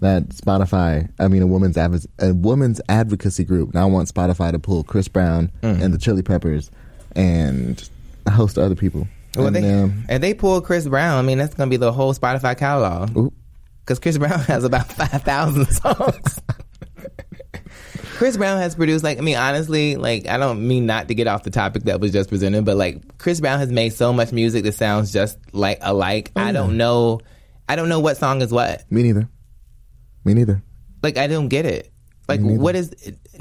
that 0.00 0.28
Spotify? 0.28 1.08
I 1.18 1.26
mean, 1.26 1.42
a 1.42 1.46
woman's 1.48 1.76
adv- 1.76 2.06
a 2.20 2.32
women's 2.32 2.80
advocacy 2.88 3.42
group 3.44 3.74
now 3.74 3.88
wants 3.88 4.12
Spotify 4.12 4.52
to 4.52 4.58
pull 4.60 4.84
Chris 4.84 5.08
Brown 5.08 5.50
Mm. 5.62 5.82
and 5.82 5.92
the 5.94 5.98
Chili 5.98 6.22
Peppers 6.22 6.70
and 7.16 7.88
a 8.26 8.30
host 8.30 8.56
of 8.56 8.62
other 8.64 8.76
people. 8.76 9.08
Well, 9.36 9.46
and, 9.48 9.56
they, 9.56 9.72
um, 9.72 10.04
if 10.08 10.20
they 10.20 10.34
pull 10.34 10.60
Chris 10.60 10.86
Brown, 10.86 11.18
I 11.18 11.22
mean 11.26 11.38
that's 11.38 11.54
gonna 11.54 11.70
be 11.70 11.76
the 11.76 11.92
whole 11.92 12.14
Spotify 12.14 12.56
catalog. 12.56 13.32
Because 13.80 13.98
Chris 13.98 14.18
Brown 14.18 14.38
has 14.40 14.64
about 14.64 14.90
five 14.92 15.22
thousand 15.22 15.66
songs. 15.72 16.40
Chris 18.16 18.36
Brown 18.36 18.58
has 18.58 18.74
produced 18.74 19.04
like 19.04 19.18
I 19.18 19.20
mean 19.20 19.36
honestly 19.36 19.94
like 19.96 20.26
I 20.26 20.38
don't 20.38 20.66
mean 20.66 20.86
not 20.86 21.06
to 21.08 21.14
get 21.14 21.28
off 21.28 21.44
the 21.44 21.50
topic 21.50 21.84
that 21.84 22.00
was 22.00 22.12
just 22.12 22.28
presented, 22.28 22.64
but 22.64 22.76
like 22.76 23.18
Chris 23.18 23.40
Brown 23.40 23.60
has 23.60 23.70
made 23.70 23.92
so 23.92 24.12
much 24.12 24.32
music 24.32 24.64
that 24.64 24.72
sounds 24.72 25.12
just 25.12 25.38
like 25.52 25.78
alike. 25.82 26.32
Oh, 26.34 26.40
I 26.40 26.52
don't 26.52 26.76
know, 26.76 27.20
I 27.68 27.76
don't 27.76 27.88
know 27.88 28.00
what 28.00 28.16
song 28.16 28.42
is 28.42 28.50
what. 28.50 28.90
me 28.90 29.04
neither. 29.04 29.28
Me 30.24 30.34
neither. 30.34 30.62
Like 31.02 31.16
I 31.16 31.28
don't 31.28 31.48
get 31.48 31.64
it. 31.64 31.92
Like 32.28 32.40
what 32.42 32.74
is? 32.74 32.90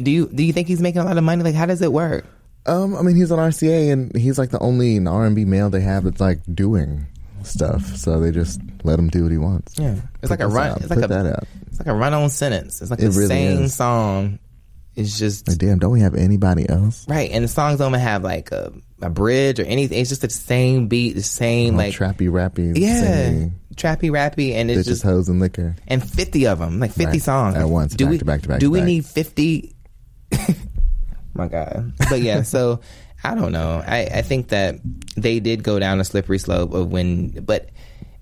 Do 0.02 0.12
you 0.12 0.28
do 0.28 0.44
you 0.44 0.54
think 0.54 0.68
he's 0.68 0.80
making 0.80 1.02
a 1.02 1.06
lot 1.06 1.18
of 1.18 1.24
money? 1.24 1.44
Like 1.44 1.56
how 1.56 1.66
does 1.66 1.82
it 1.82 1.92
work? 1.92 2.26
Um, 2.68 2.96
I 2.96 3.02
mean, 3.02 3.16
he's 3.16 3.32
on 3.32 3.40
RCA, 3.40 3.92
and 3.94 4.16
he's 4.16 4.38
like 4.38 4.50
the 4.50 4.60
only 4.60 5.04
R 5.06 5.26
and 5.26 5.36
B 5.36 5.46
male 5.46 5.70
they 5.70 5.82
have 5.82 6.04
that's 6.04 6.20
like 6.22 6.40
doing 6.54 7.06
stuff. 7.44 7.96
So 7.96 8.20
they 8.20 8.32
just 8.32 8.60
let 8.84 9.00
him 9.00 9.10
do 9.10 9.24
what 9.24 9.32
he 9.32 9.38
wants. 9.38 9.78
Yeah, 9.80 9.96
it's 10.22 10.22
Put 10.22 10.30
like 10.32 10.40
a 10.42 10.48
run. 10.48 10.72
out, 10.72 10.82
It's 10.82 10.90
like 10.90 11.00
put 11.00 11.06
a 11.06 11.08
that 11.08 11.26
out. 11.26 11.44
it's 11.68 11.80
like 11.80 11.88
a 11.88 11.94
run 11.94 12.14
on 12.14 12.30
sentence. 12.30 12.82
It's 12.82 12.92
like 12.92 13.00
It 13.00 13.04
the 13.04 13.10
really 13.12 13.28
same 13.28 13.62
is. 13.64 13.74
song 13.76 14.40
it's 14.96 15.20
just 15.20 15.48
Like, 15.48 15.60
damn, 15.60 15.78
don't 15.78 15.92
we 15.92 16.00
have 16.02 16.16
anybody 16.16 16.68
else? 16.68 17.06
right. 17.08 17.30
And 17.32 17.44
the 17.44 17.48
songs 17.48 17.78
don't 17.78 17.94
have 17.94 18.24
like 18.24 18.52
a, 18.52 18.74
a 19.00 19.12
bridge 19.12 19.60
or 19.60 19.64
anything. 19.64 20.00
It's 20.00 20.10
just 20.10 20.22
the 20.24 20.30
same 20.32 20.88
beat, 20.88 21.14
the 21.14 21.22
same 21.22 21.78
like 21.78 21.94
trappy, 21.94 22.28
rappy, 22.32 22.76
yeah, 22.76 23.02
singing, 23.02 23.60
trappy, 23.76 24.10
rappy, 24.10 24.54
and 24.56 24.72
it's 24.72 24.82
bitches, 24.82 24.86
just 24.88 25.04
hoes, 25.04 25.30
and 25.30 25.40
liquor. 25.40 25.76
and 25.88 26.02
fifty 26.04 26.48
of 26.48 26.58
them, 26.58 26.80
like 26.80 26.92
fifty 26.94 27.12
Right. 27.12 27.22
songs 27.22 27.56
At 27.56 27.70
once, 27.70 27.94
Do 27.94 28.06
back 28.06 28.12
we 28.12 28.18
to 28.18 28.26
back 28.26 28.42
to 28.42 28.48
back 28.48 28.60
do 28.60 28.72
we 28.72 28.80
back. 28.80 28.86
need 28.88 29.06
fifty? 29.06 29.76
My 31.38 31.48
God, 31.48 31.94
but 32.10 32.22
yeah. 32.22 32.42
So 32.42 32.82
I 33.24 33.36
don't 33.36 33.52
know. 33.52 33.84
I 33.86 34.10
I 34.12 34.22
think 34.22 34.50
that 34.50 34.76
they 35.16 35.40
did 35.40 35.64
go 35.64 35.80
down 35.80 36.00
a 36.00 36.04
slippery 36.04 36.40
slope 36.40 36.74
of 36.74 36.92
when, 36.92 37.30
but 37.46 37.70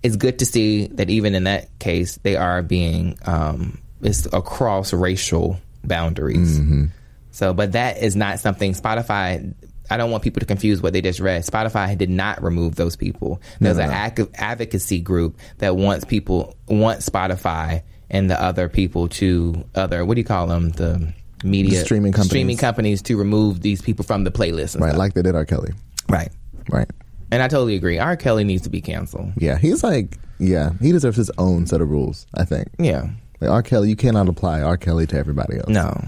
it's 0.03 0.15
good 0.15 0.39
to 0.39 0.45
see 0.45 0.87
that 0.87 1.09
even 1.09 1.33
in 1.33 1.45
that 1.45 1.79
case 1.79 2.17
they 2.17 2.35
are 2.35 2.61
being 2.61 3.17
um 3.25 3.79
it's 4.01 4.25
across 4.27 4.93
racial 4.93 5.59
boundaries. 5.83 6.59
Mm-hmm. 6.59 6.85
So, 7.31 7.53
but 7.53 7.73
that 7.73 8.01
is 8.01 8.15
not 8.15 8.39
something 8.39 8.73
Spotify. 8.73 9.53
I 9.89 9.97
don't 9.97 10.09
want 10.09 10.23
people 10.23 10.39
to 10.39 10.45
confuse 10.45 10.81
what 10.81 10.93
they 10.93 11.01
just 11.01 11.19
read. 11.19 11.43
Spotify 11.43 11.97
did 11.97 12.09
not 12.09 12.41
remove 12.41 12.75
those 12.75 12.95
people. 12.95 13.41
There's 13.59 13.77
an 13.77 13.91
ac- 13.91 14.29
advocacy 14.33 14.99
group 14.99 15.37
that 15.57 15.75
wants 15.75 16.05
people 16.05 16.55
want 16.67 17.01
Spotify 17.01 17.83
and 18.09 18.29
the 18.29 18.41
other 18.41 18.69
people 18.69 19.07
to 19.09 19.65
other 19.73 20.05
what 20.05 20.15
do 20.15 20.21
you 20.21 20.25
call 20.25 20.47
them 20.47 20.69
the 20.71 21.13
media 21.45 21.83
streaming 21.83 22.11
companies. 22.11 22.29
streaming 22.31 22.57
companies 22.57 23.01
to 23.03 23.15
remove 23.17 23.61
these 23.61 23.81
people 23.81 24.03
from 24.03 24.23
the 24.23 24.31
playlist. 24.31 24.73
And 24.75 24.81
Right, 24.83 24.89
stuff. 24.91 24.97
like 24.99 25.13
they 25.13 25.21
did 25.21 25.35
R. 25.35 25.45
Kelly. 25.45 25.71
right. 26.09 26.29
Right. 26.69 26.89
And 27.31 27.41
I 27.43 27.47
totally 27.47 27.75
agree. 27.75 27.97
R. 27.99 28.15
Kelly 28.17 28.43
needs 28.43 28.63
to 28.63 28.69
be 28.69 28.81
canceled. 28.81 29.31
Yeah, 29.37 29.57
he's 29.57 29.83
like, 29.83 30.17
yeah, 30.39 30.71
he 30.81 30.91
deserves 30.91 31.17
his 31.17 31.31
own 31.37 31.65
set 31.67 31.81
of 31.81 31.89
rules. 31.89 32.25
I 32.33 32.43
think. 32.45 32.67
Yeah. 32.79 33.09
Like 33.41 33.49
R. 33.51 33.63
Kelly, 33.63 33.89
you 33.89 33.95
cannot 33.95 34.27
apply 34.29 34.61
R. 34.61 34.77
Kelly 34.77 35.05
to 35.07 35.17
everybody 35.17 35.57
else. 35.57 35.67
No, 35.69 36.07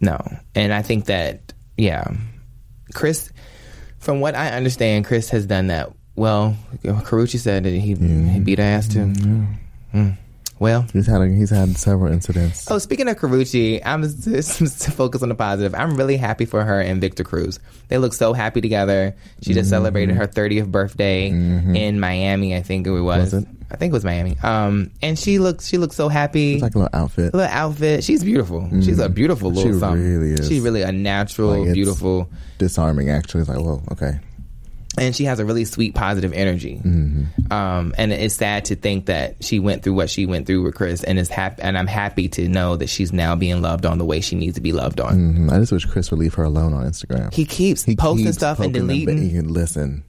no, 0.00 0.18
and 0.54 0.72
I 0.72 0.82
think 0.82 1.06
that 1.06 1.52
yeah, 1.76 2.04
Chris. 2.94 3.32
From 3.98 4.20
what 4.20 4.36
I 4.36 4.50
understand, 4.50 5.06
Chris 5.06 5.28
has 5.30 5.44
done 5.46 5.68
that. 5.68 5.90
Well, 6.14 6.56
Karrueche 6.84 7.38
said 7.38 7.64
that 7.64 7.70
he, 7.72 7.94
he 7.96 8.38
beat 8.40 8.58
ass 8.60 8.86
too. 8.88 9.06
Mm. 9.94 10.16
Well, 10.60 10.86
He's 10.92 11.06
had 11.06 11.20
a, 11.20 11.28
he's 11.28 11.50
had 11.50 11.76
several 11.76 12.12
incidents. 12.12 12.70
oh, 12.70 12.78
speaking 12.78 13.08
of 13.08 13.16
Karrueche, 13.16 13.80
I'm 13.84 14.02
just 14.22 14.82
to 14.82 14.90
focus 14.90 15.22
on 15.22 15.28
the 15.28 15.34
positive. 15.34 15.74
I'm 15.74 15.96
really 15.96 16.16
happy 16.16 16.44
for 16.44 16.64
her 16.64 16.80
and 16.80 17.00
Victor 17.00 17.24
Cruz. 17.24 17.60
They 17.88 17.98
look 17.98 18.12
so 18.12 18.32
happy 18.32 18.60
together. 18.60 19.14
She 19.42 19.54
just 19.54 19.66
mm-hmm. 19.66 19.76
celebrated 19.76 20.16
her 20.16 20.26
30th 20.26 20.70
birthday 20.70 21.30
mm-hmm. 21.30 21.76
in 21.76 22.00
Miami. 22.00 22.56
I 22.56 22.62
think 22.62 22.86
it 22.86 22.90
was. 22.90 23.32
Was 23.32 23.34
it? 23.34 23.48
I 23.70 23.76
think 23.76 23.90
it 23.90 23.92
was 23.92 24.04
Miami. 24.04 24.36
Um, 24.42 24.90
and 25.02 25.18
she 25.18 25.38
looks 25.38 25.66
she 25.66 25.76
looks 25.76 25.94
so 25.94 26.08
happy. 26.08 26.54
It's 26.54 26.62
like 26.62 26.74
a 26.74 26.78
little 26.78 26.98
outfit. 26.98 27.34
little 27.34 27.50
outfit. 27.50 28.02
She's 28.02 28.24
beautiful. 28.24 28.68
She's 28.80 28.98
a 28.98 29.04
mm-hmm. 29.04 29.14
beautiful 29.14 29.50
little 29.50 29.72
She 29.72 29.78
something. 29.78 30.02
really 30.02 30.32
is. 30.32 30.48
She's 30.48 30.60
really 30.60 30.82
a 30.82 30.92
natural, 30.92 31.64
Like, 31.64 31.74
beautiful, 31.74 32.30
Disarming, 32.56 33.10
actually. 33.10 33.42
It's 33.42 33.50
like, 33.50 33.58
whoa, 33.58 33.82
okay. 33.92 34.20
And 34.98 35.14
she 35.14 35.24
has 35.24 35.38
a 35.38 35.44
really 35.44 35.64
sweet, 35.64 35.94
positive 35.94 36.32
energy. 36.32 36.80
Um, 37.50 37.94
and 37.96 38.12
it's 38.12 38.34
sad 38.34 38.66
to 38.66 38.76
think 38.76 39.06
that 39.06 39.42
she 39.44 39.58
went 39.58 39.82
through 39.82 39.94
what 39.94 40.10
she 40.10 40.26
went 40.26 40.46
through 40.46 40.62
with 40.62 40.74
Chris, 40.74 41.02
and 41.04 41.18
is 41.18 41.28
happy. 41.28 41.62
And 41.62 41.78
I'm 41.78 41.86
happy 41.86 42.28
to 42.30 42.48
know 42.48 42.76
that 42.76 42.88
she's 42.88 43.12
now 43.12 43.34
being 43.36 43.62
loved 43.62 43.86
on 43.86 43.98
the 43.98 44.04
way 44.04 44.20
she 44.20 44.36
needs 44.36 44.56
to 44.56 44.60
be 44.60 44.72
loved 44.72 45.00
on. 45.00 45.16
Mhm. 45.34 45.52
I 45.52 45.58
just 45.60 45.72
wish 45.72 45.84
Chris 45.84 46.10
would 46.10 46.20
leave 46.20 46.34
her 46.34 46.42
alone 46.44 46.72
on 46.74 46.84
Instagram. 46.84 47.32
He 47.32 47.44
keeps 47.44 47.84
He 47.84 47.96
posting 47.96 48.26
keeps 48.26 48.36
stuff 48.36 48.58
and 48.60 48.72
poking 48.74 48.86
the 48.88 49.04
ba- 49.04 49.12
deleting. 49.12 49.30
He 49.30 49.36
can 49.36 49.52
listen. 49.52 50.04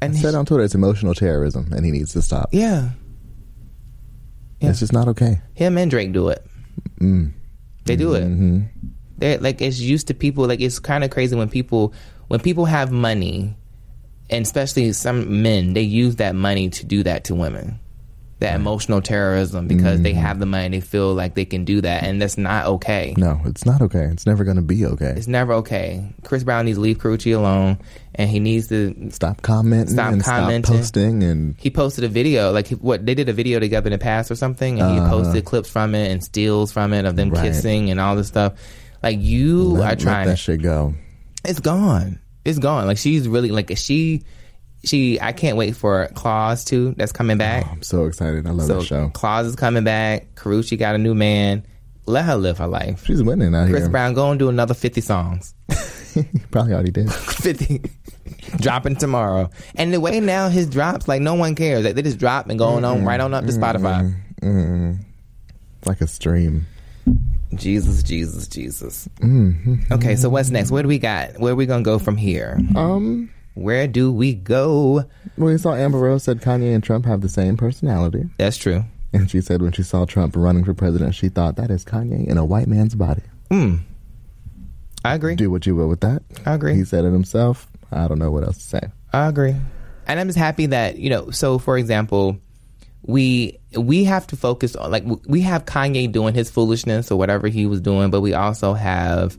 and 0.00 0.14
He 0.14 0.20
said 0.22 0.34
on 0.34 0.46
Twitter 0.46 0.62
it's 0.64 0.74
emotional 0.74 1.14
terrorism, 1.14 1.72
and 1.72 1.84
he 1.84 1.90
needs 1.90 2.12
to 2.12 2.22
stop. 2.22 2.50
yeah, 2.52 2.90
yeah. 4.60 4.70
It's 4.70 4.80
just 4.80 4.92
not 4.92 5.08
okay. 5.08 5.40
him 5.54 5.76
and 5.78 5.90
Drake 5.90 6.12
do 6.12 6.28
it. 6.28 6.44
Mm. 7.00 7.32
They 7.84 7.96
do 7.96 8.14
it. 8.14 8.24
Mm-hmm. 8.24 8.60
They're 9.18 9.38
like 9.38 9.60
it's 9.62 9.78
used 9.80 10.08
to 10.08 10.14
people. 10.14 10.46
Like 10.46 10.60
it's 10.60 10.78
kind 10.78 11.04
of 11.04 11.10
crazy 11.10 11.36
when 11.36 11.48
people 11.48 11.92
when 12.28 12.40
people 12.40 12.64
have 12.64 12.90
money, 12.92 13.56
and 14.30 14.44
especially 14.44 14.92
some 14.92 15.42
men, 15.42 15.72
they 15.74 15.82
use 15.82 16.16
that 16.16 16.34
money 16.34 16.68
to 16.70 16.84
do 16.86 17.02
that 17.04 17.24
to 17.24 17.34
women. 17.34 17.78
That 18.40 18.54
emotional 18.54 19.00
terrorism 19.00 19.66
because 19.66 20.02
they 20.02 20.12
have 20.12 20.38
the 20.38 20.44
money, 20.44 20.68
they 20.76 20.80
feel 20.82 21.14
like 21.14 21.34
they 21.34 21.46
can 21.46 21.64
do 21.64 21.80
that, 21.80 22.02
and 22.02 22.20
that's 22.20 22.36
not 22.36 22.66
okay. 22.66 23.14
No, 23.16 23.40
it's 23.46 23.64
not 23.64 23.80
okay. 23.80 24.04
It's 24.12 24.26
never 24.26 24.44
going 24.44 24.56
to 24.58 24.62
be 24.62 24.84
okay. 24.84 25.14
It's 25.16 25.26
never 25.26 25.54
okay. 25.54 26.12
Chris 26.22 26.44
Brown 26.44 26.66
needs 26.66 26.76
to 26.76 26.82
leave 26.82 26.98
Karrueche 26.98 27.34
alone, 27.34 27.78
and 28.14 28.28
he 28.28 28.38
needs 28.38 28.66
to. 28.68 29.08
Stop 29.10 29.40
commenting 29.40 29.94
Stop 29.94 30.12
and 30.12 30.22
commenting. 30.22 30.64
stop 30.64 30.76
posting 30.76 31.22
and 31.22 31.54
He 31.56 31.70
posted 31.70 32.04
a 32.04 32.08
video, 32.08 32.52
like 32.52 32.66
he- 32.66 32.74
what 32.74 33.06
they 33.06 33.14
did 33.14 33.30
a 33.30 33.32
video 33.32 33.58
together 33.58 33.86
in 33.86 33.92
the 33.92 33.98
past 33.98 34.30
or 34.30 34.34
something, 34.34 34.82
and 34.82 34.92
he 34.92 35.00
posted 35.08 35.46
clips 35.46 35.70
from 35.70 35.94
it 35.94 36.10
and 36.12 36.22
steals 36.22 36.70
from 36.70 36.92
it 36.92 37.06
of 37.06 37.16
them 37.16 37.32
Uh-huh. 37.32 37.40
Right. 37.40 37.52
kissing 37.54 37.88
and 37.90 37.98
all 37.98 38.16
this 38.16 38.28
stuff. 38.28 38.52
Like 39.02 39.18
you 39.18 39.62
let, 39.62 39.80
are 39.80 39.88
let 39.92 39.98
trying 40.00 40.26
that 40.26 40.32
to 40.32 40.36
shit 40.36 40.60
go. 40.60 40.92
It's 41.48 41.60
gone. 41.60 42.20
It's 42.44 42.58
gone. 42.58 42.86
Like 42.86 42.98
she's 42.98 43.28
really 43.28 43.50
like 43.50 43.76
she 43.76 44.22
she 44.84 45.20
I 45.20 45.32
can't 45.32 45.56
wait 45.56 45.76
for 45.76 46.08
Claws 46.14 46.64
too 46.64 46.94
that's 46.96 47.12
coming 47.12 47.38
back. 47.38 47.64
Oh, 47.66 47.72
I'm 47.72 47.82
so 47.82 48.06
excited. 48.06 48.46
I 48.46 48.50
love 48.50 48.66
so 48.66 48.78
that 48.80 48.84
show. 48.84 49.08
Claws 49.10 49.46
is 49.46 49.56
coming 49.56 49.84
back. 49.84 50.34
Karrueche 50.34 50.78
got 50.78 50.94
a 50.94 50.98
new 50.98 51.14
man. 51.14 51.66
Let 52.06 52.24
her 52.24 52.36
live 52.36 52.58
her 52.58 52.68
life. 52.68 53.04
She's 53.04 53.22
winning 53.22 53.54
out 53.54 53.64
Chris 53.64 53.68
here. 53.68 53.76
Chris 53.78 53.88
Brown 53.88 54.14
go 54.14 54.30
and 54.30 54.38
do 54.38 54.48
another 54.48 54.74
fifty 54.74 55.00
songs. 55.00 55.54
Probably 56.50 56.72
already 56.72 56.92
did. 56.92 57.12
Fifty 57.12 57.82
dropping 58.58 58.96
tomorrow. 58.96 59.50
And 59.74 59.92
the 59.92 60.00
way 60.00 60.20
now 60.20 60.48
his 60.48 60.68
drops, 60.68 61.08
like 61.08 61.20
no 61.20 61.34
one 61.34 61.54
cares. 61.54 61.84
Like 61.84 61.94
they 61.94 62.02
just 62.02 62.18
drop 62.18 62.48
and 62.48 62.58
going 62.58 62.84
on 62.84 63.04
right 63.04 63.20
on 63.20 63.34
up 63.34 63.44
to 63.44 63.52
Spotify. 63.52 64.14
it's 64.40 65.86
like 65.86 66.00
a 66.00 66.06
stream. 66.06 66.66
Jesus, 67.56 68.02
Jesus, 68.02 68.46
Jesus. 68.48 69.08
Mm-hmm. 69.20 69.92
Okay, 69.92 70.16
so 70.16 70.28
what's 70.28 70.50
next? 70.50 70.70
Where 70.70 70.82
do 70.82 70.88
we 70.88 70.98
got? 70.98 71.38
Where 71.38 71.52
are 71.52 71.56
we 71.56 71.66
gonna 71.66 71.82
go 71.82 71.98
from 71.98 72.16
here? 72.16 72.58
Um, 72.74 73.30
Where 73.54 73.86
do 73.86 74.12
we 74.12 74.34
go? 74.34 75.04
when 75.36 75.52
we 75.52 75.58
saw 75.58 75.74
Amber 75.74 75.98
Rose 75.98 76.22
said 76.24 76.40
Kanye 76.40 76.74
and 76.74 76.84
Trump 76.84 77.06
have 77.06 77.20
the 77.20 77.28
same 77.28 77.56
personality, 77.56 78.24
That's 78.38 78.56
true. 78.56 78.84
and 79.12 79.30
she 79.30 79.40
said 79.40 79.62
when 79.62 79.72
she 79.72 79.82
saw 79.82 80.04
Trump 80.04 80.34
running 80.36 80.64
for 80.64 80.74
president, 80.74 81.14
she 81.14 81.28
thought 81.28 81.56
that 81.56 81.70
is 81.70 81.84
Kanye 81.84 82.26
in 82.26 82.38
a 82.38 82.44
white 82.44 82.66
man's 82.68 82.94
body. 82.94 83.22
I 85.04 85.14
agree. 85.14 85.36
Do 85.36 85.50
what 85.50 85.66
you 85.66 85.76
will 85.76 85.88
with 85.88 86.00
that. 86.00 86.22
I 86.44 86.54
agree. 86.54 86.74
He 86.74 86.84
said 86.84 87.04
it 87.04 87.12
himself. 87.12 87.68
I 87.92 88.08
don't 88.08 88.18
know 88.18 88.30
what 88.30 88.42
else 88.42 88.58
to 88.58 88.64
say. 88.64 88.80
I 89.12 89.28
agree. 89.28 89.54
And 90.08 90.18
I'm 90.20 90.26
just 90.26 90.38
happy 90.38 90.66
that, 90.66 90.98
you 90.98 91.10
know, 91.10 91.30
so 91.30 91.58
for 91.58 91.78
example, 91.78 92.38
we 93.06 93.58
we 93.76 94.04
have 94.04 94.26
to 94.28 94.36
focus 94.36 94.74
on 94.76 94.90
like 94.90 95.04
we 95.26 95.40
have 95.42 95.64
Kanye 95.64 96.10
doing 96.10 96.34
his 96.34 96.50
foolishness 96.50 97.10
or 97.10 97.18
whatever 97.18 97.48
he 97.48 97.66
was 97.66 97.80
doing, 97.80 98.10
but 98.10 98.20
we 98.20 98.34
also 98.34 98.74
have 98.74 99.38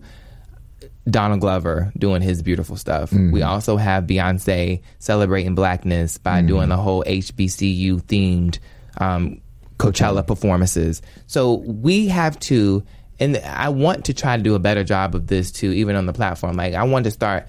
Donald 1.09 1.41
Glover 1.41 1.91
doing 1.97 2.22
his 2.22 2.41
beautiful 2.41 2.76
stuff. 2.76 3.11
We 3.32 3.41
also 3.41 3.78
have 3.78 4.05
Beyonce 4.05 4.82
celebrating 4.99 5.55
blackness 5.55 6.18
by 6.18 6.41
doing 6.41 6.70
the 6.70 6.78
whole 6.78 7.03
HBCU 7.03 8.01
themed 8.03 8.59
um, 8.99 9.41
Coachella 9.78 10.26
performances. 10.26 11.01
So 11.28 11.55
we 11.55 12.07
have 12.07 12.39
to, 12.41 12.84
and 13.20 13.38
I 13.38 13.70
want 13.70 14.05
to 14.05 14.13
try 14.13 14.38
to 14.38 14.43
do 14.43 14.55
a 14.55 14.59
better 14.59 14.84
job 14.84 15.15
of 15.15 15.28
this 15.28 15.51
too, 15.51 15.72
even 15.72 15.95
on 15.95 16.07
the 16.07 16.13
platform. 16.13 16.57
Like 16.57 16.74
I 16.74 16.84
want 16.84 17.05
to 17.05 17.11
start 17.11 17.47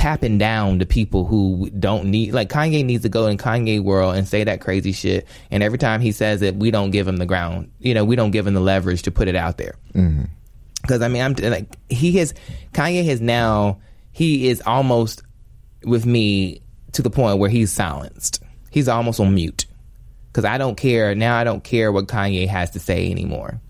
tapping 0.00 0.38
down 0.38 0.78
to 0.78 0.86
people 0.86 1.26
who 1.26 1.68
don't 1.78 2.06
need 2.06 2.32
like 2.32 2.48
Kanye 2.48 2.82
needs 2.82 3.02
to 3.02 3.10
go 3.10 3.26
in 3.26 3.36
Kanye 3.36 3.82
world 3.82 4.16
and 4.16 4.26
say 4.26 4.42
that 4.44 4.62
crazy 4.62 4.92
shit. 4.92 5.26
And 5.50 5.62
every 5.62 5.76
time 5.76 6.00
he 6.00 6.10
says 6.10 6.40
it 6.40 6.56
we 6.56 6.70
don't 6.70 6.90
give 6.90 7.06
him 7.06 7.18
the 7.18 7.26
ground 7.26 7.70
you 7.80 7.92
know 7.92 8.02
we 8.02 8.16
don't 8.16 8.30
give 8.30 8.46
him 8.46 8.54
the 8.54 8.60
leverage 8.60 9.02
to 9.02 9.10
put 9.10 9.28
it 9.28 9.36
out 9.36 9.58
there. 9.58 9.74
Mm-hmm. 9.94 10.24
Because 10.80 11.02
I 11.02 11.08
mean 11.08 11.20
I'm 11.20 11.34
like 11.34 11.76
he 11.90 12.12
has 12.12 12.32
Kanye 12.72 13.04
has 13.04 13.20
now 13.20 13.80
he 14.10 14.48
is 14.48 14.62
almost 14.64 15.22
with 15.84 16.06
me 16.06 16.62
to 16.92 17.02
the 17.02 17.10
point 17.10 17.38
where 17.38 17.50
he's 17.50 17.70
silenced. 17.70 18.42
He's 18.70 18.88
almost 18.88 19.20
on 19.20 19.34
mute. 19.34 19.66
Because 20.28 20.46
I 20.46 20.56
don't 20.56 20.76
care 20.76 21.14
now 21.14 21.36
I 21.36 21.44
don't 21.44 21.62
care 21.62 21.92
what 21.92 22.06
Kanye 22.06 22.48
has 22.48 22.70
to 22.70 22.80
say 22.80 23.10
anymore 23.10 23.60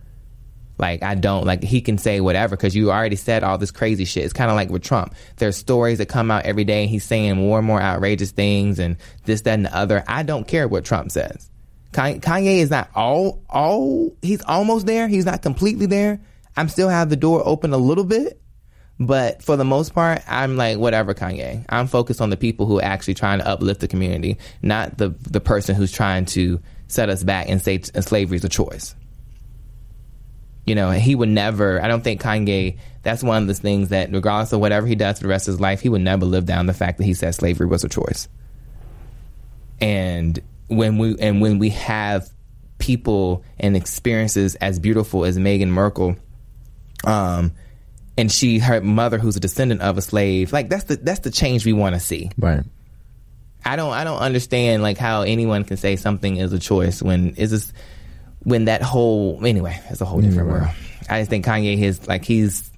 like 0.80 1.02
I 1.02 1.14
don't 1.14 1.44
like 1.44 1.62
he 1.62 1.80
can 1.80 1.98
say 1.98 2.20
whatever 2.20 2.56
because 2.56 2.74
you 2.74 2.90
already 2.90 3.16
said 3.16 3.44
all 3.44 3.58
this 3.58 3.70
crazy 3.70 4.04
shit. 4.04 4.24
It's 4.24 4.32
kind 4.32 4.50
of 4.50 4.56
like 4.56 4.70
with 4.70 4.82
Trump. 4.82 5.14
There's 5.36 5.56
stories 5.56 5.98
that 5.98 6.06
come 6.06 6.30
out 6.30 6.44
every 6.44 6.64
day 6.64 6.82
and 6.82 6.90
he's 6.90 7.04
saying 7.04 7.36
more 7.36 7.58
and 7.58 7.66
more 7.66 7.80
outrageous 7.80 8.30
things 8.32 8.78
and 8.78 8.96
this, 9.26 9.42
that, 9.42 9.52
and 9.52 9.66
the 9.66 9.76
other. 9.76 10.02
I 10.08 10.22
don't 10.22 10.48
care 10.48 10.66
what 10.66 10.84
Trump 10.84 11.12
says. 11.12 11.50
Kanye, 11.92 12.58
is 12.58 12.70
not 12.70 12.88
all 12.94 13.42
all. 13.50 14.16
He's 14.22 14.42
almost 14.42 14.86
there. 14.86 15.06
He's 15.06 15.26
not 15.26 15.42
completely 15.42 15.86
there. 15.86 16.20
I'm 16.56 16.68
still 16.68 16.88
have 16.88 17.10
the 17.10 17.16
door 17.16 17.42
open 17.44 17.72
a 17.72 17.78
little 17.78 18.04
bit, 18.04 18.40
but 18.98 19.42
for 19.42 19.56
the 19.56 19.64
most 19.64 19.94
part, 19.94 20.22
I'm 20.28 20.56
like 20.56 20.78
whatever 20.78 21.14
Kanye. 21.14 21.64
I'm 21.68 21.88
focused 21.88 22.20
on 22.20 22.30
the 22.30 22.36
people 22.36 22.66
who 22.66 22.78
are 22.78 22.84
actually 22.84 23.14
trying 23.14 23.40
to 23.40 23.46
uplift 23.46 23.80
the 23.80 23.88
community, 23.88 24.38
not 24.62 24.98
the 24.98 25.10
the 25.30 25.40
person 25.40 25.74
who's 25.74 25.92
trying 25.92 26.24
to 26.26 26.60
set 26.86 27.08
us 27.08 27.22
back 27.22 27.48
and 27.48 27.60
say 27.60 27.78
t- 27.78 28.00
slavery 28.00 28.36
is 28.36 28.44
a 28.44 28.48
choice 28.48 28.94
you 30.70 30.76
know, 30.76 30.92
he 30.92 31.16
would 31.16 31.28
never, 31.28 31.82
I 31.82 31.88
don't 31.88 32.04
think 32.04 32.22
Kanye, 32.22 32.78
that's 33.02 33.24
one 33.24 33.42
of 33.42 33.48
the 33.48 33.54
things 33.54 33.88
that 33.88 34.12
regardless 34.12 34.52
of 34.52 34.60
whatever 34.60 34.86
he 34.86 34.94
does 34.94 35.18
for 35.18 35.24
the 35.24 35.28
rest 35.28 35.48
of 35.48 35.54
his 35.54 35.60
life, 35.60 35.80
he 35.80 35.88
would 35.88 36.00
never 36.00 36.24
live 36.24 36.46
down 36.46 36.66
the 36.66 36.72
fact 36.72 36.98
that 36.98 37.04
he 37.04 37.12
said 37.12 37.34
slavery 37.34 37.66
was 37.66 37.82
a 37.82 37.88
choice. 37.88 38.28
And 39.80 40.38
when 40.68 40.96
we, 40.98 41.18
and 41.18 41.40
when 41.40 41.58
we 41.58 41.70
have 41.70 42.30
people 42.78 43.42
and 43.58 43.76
experiences 43.76 44.54
as 44.54 44.78
beautiful 44.78 45.24
as 45.24 45.36
Meghan 45.36 45.70
Markle. 45.70 46.14
Um, 47.04 47.50
and 48.16 48.30
she, 48.30 48.60
her 48.60 48.80
mother, 48.80 49.18
who's 49.18 49.34
a 49.34 49.40
descendant 49.40 49.82
of 49.82 49.98
a 49.98 50.02
slave, 50.02 50.52
like 50.52 50.68
that's 50.68 50.84
the 50.84 50.96
that's 50.96 51.20
the 51.20 51.32
change 51.32 51.66
we 51.66 51.72
want 51.72 51.96
to 51.96 52.00
see. 52.00 52.30
Right. 52.38 52.62
I 53.64 53.74
don't 53.74 53.92
I 53.92 54.04
don't 54.04 54.18
understand 54.18 54.84
like 54.84 54.98
how 54.98 55.22
anyone 55.22 55.64
can 55.64 55.78
say 55.78 55.96
something 55.96 56.36
is 56.36 56.52
a 56.52 56.60
choice 56.60 57.02
when 57.02 57.34
is 57.34 57.50
this 57.50 57.72
when 58.44 58.64
that 58.66 58.82
whole 58.82 59.44
anyway 59.44 59.78
it's 59.90 60.00
a 60.00 60.04
whole 60.04 60.20
different 60.20 60.48
Anyway. 60.48 60.60
world. 60.64 60.74
I 61.08 61.20
just 61.20 61.30
think 61.30 61.44
Kanye 61.44 61.78
is 61.80 62.06
like 62.08 62.24
he's 62.24 62.70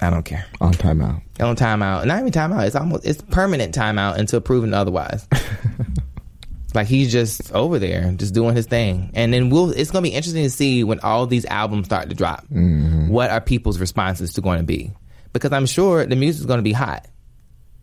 I 0.00 0.08
don't 0.10 0.22
care 0.24 0.46
On 0.60 0.72
timeout. 0.72 1.20
on 1.40 1.56
timeout. 1.56 2.06
Not 2.06 2.20
even 2.20 2.32
timeout. 2.32 2.66
It's 2.66 2.76
almost 2.76 3.04
it's 3.04 3.20
permanent 3.20 3.74
timeout 3.74 4.16
until 4.16 4.40
proven 4.40 4.72
otherwise. 4.72 5.26
like 6.74 6.86
he's 6.86 7.10
just 7.12 7.52
over 7.52 7.78
there, 7.78 8.12
just 8.12 8.32
doing 8.32 8.54
his 8.54 8.66
thing. 8.66 9.10
And 9.14 9.32
then 9.34 9.50
we'll. 9.50 9.70
It's 9.72 9.90
gonna 9.90 10.02
be 10.04 10.10
interesting 10.10 10.44
to 10.44 10.50
see 10.50 10.84
when 10.84 11.00
all 11.00 11.26
these 11.26 11.44
albums 11.46 11.86
start 11.86 12.08
to 12.08 12.14
drop. 12.14 12.44
Mm-hmm. 12.44 13.08
What 13.08 13.30
are 13.30 13.40
people's 13.40 13.78
responses 13.80 14.32
to 14.34 14.40
going 14.40 14.58
to 14.58 14.64
be? 14.64 14.92
Because 15.32 15.52
I'm 15.52 15.66
sure 15.66 16.06
the 16.06 16.16
music's 16.16 16.46
going 16.46 16.58
to 16.58 16.62
be 16.64 16.72
hot. 16.72 17.06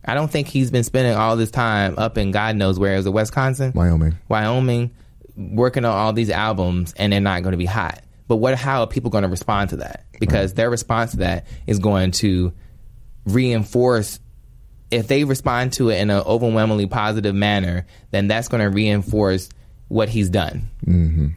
I 0.06 0.14
don't 0.14 0.32
think 0.32 0.48
he's 0.48 0.72
been 0.72 0.86
spending 0.86 1.14
all 1.16 1.36
this 1.36 1.52
time 1.52 1.96
up 1.98 2.18
in 2.18 2.32
God 2.32 2.56
knows 2.56 2.80
where. 2.80 2.96
Is 2.96 3.06
it 3.06 3.10
Wisconsin? 3.12 3.74
Wyoming. 3.76 4.16
Wyoming, 4.30 4.92
working 5.38 5.86
on 5.86 5.92
all 5.92 6.14
these 6.14 6.30
albums, 6.30 6.94
and 6.98 7.14
they're 7.14 7.22
not 7.22 7.44
going 7.44 7.52
to 7.54 7.58
be 7.58 7.66
hot. 7.66 8.04
But 8.28 8.38
what? 8.38 8.56
How 8.56 8.82
are 8.82 8.88
people 8.88 9.10
going 9.12 9.24
to 9.24 9.30
respond 9.30 9.70
to 9.70 9.78
that? 9.78 10.06
Because 10.20 10.54
their 10.54 10.70
response 10.70 11.12
to 11.12 11.18
that 11.18 11.46
is 11.66 11.80
going 11.80 12.12
to 12.12 12.54
reinforce. 13.26 14.20
If 14.90 15.08
they 15.08 15.24
respond 15.24 15.74
to 15.74 15.90
it 15.90 16.00
in 16.00 16.10
an 16.10 16.24
overwhelmingly 16.26 16.88
positive 16.88 17.36
manner, 17.36 17.86
then 18.12 18.28
that's 18.28 18.48
going 18.48 18.62
to 18.62 18.70
reinforce 18.70 19.50
what 19.88 20.10
he's 20.10 20.30
done. 20.30 20.70
Mm-hmm. 20.86 21.28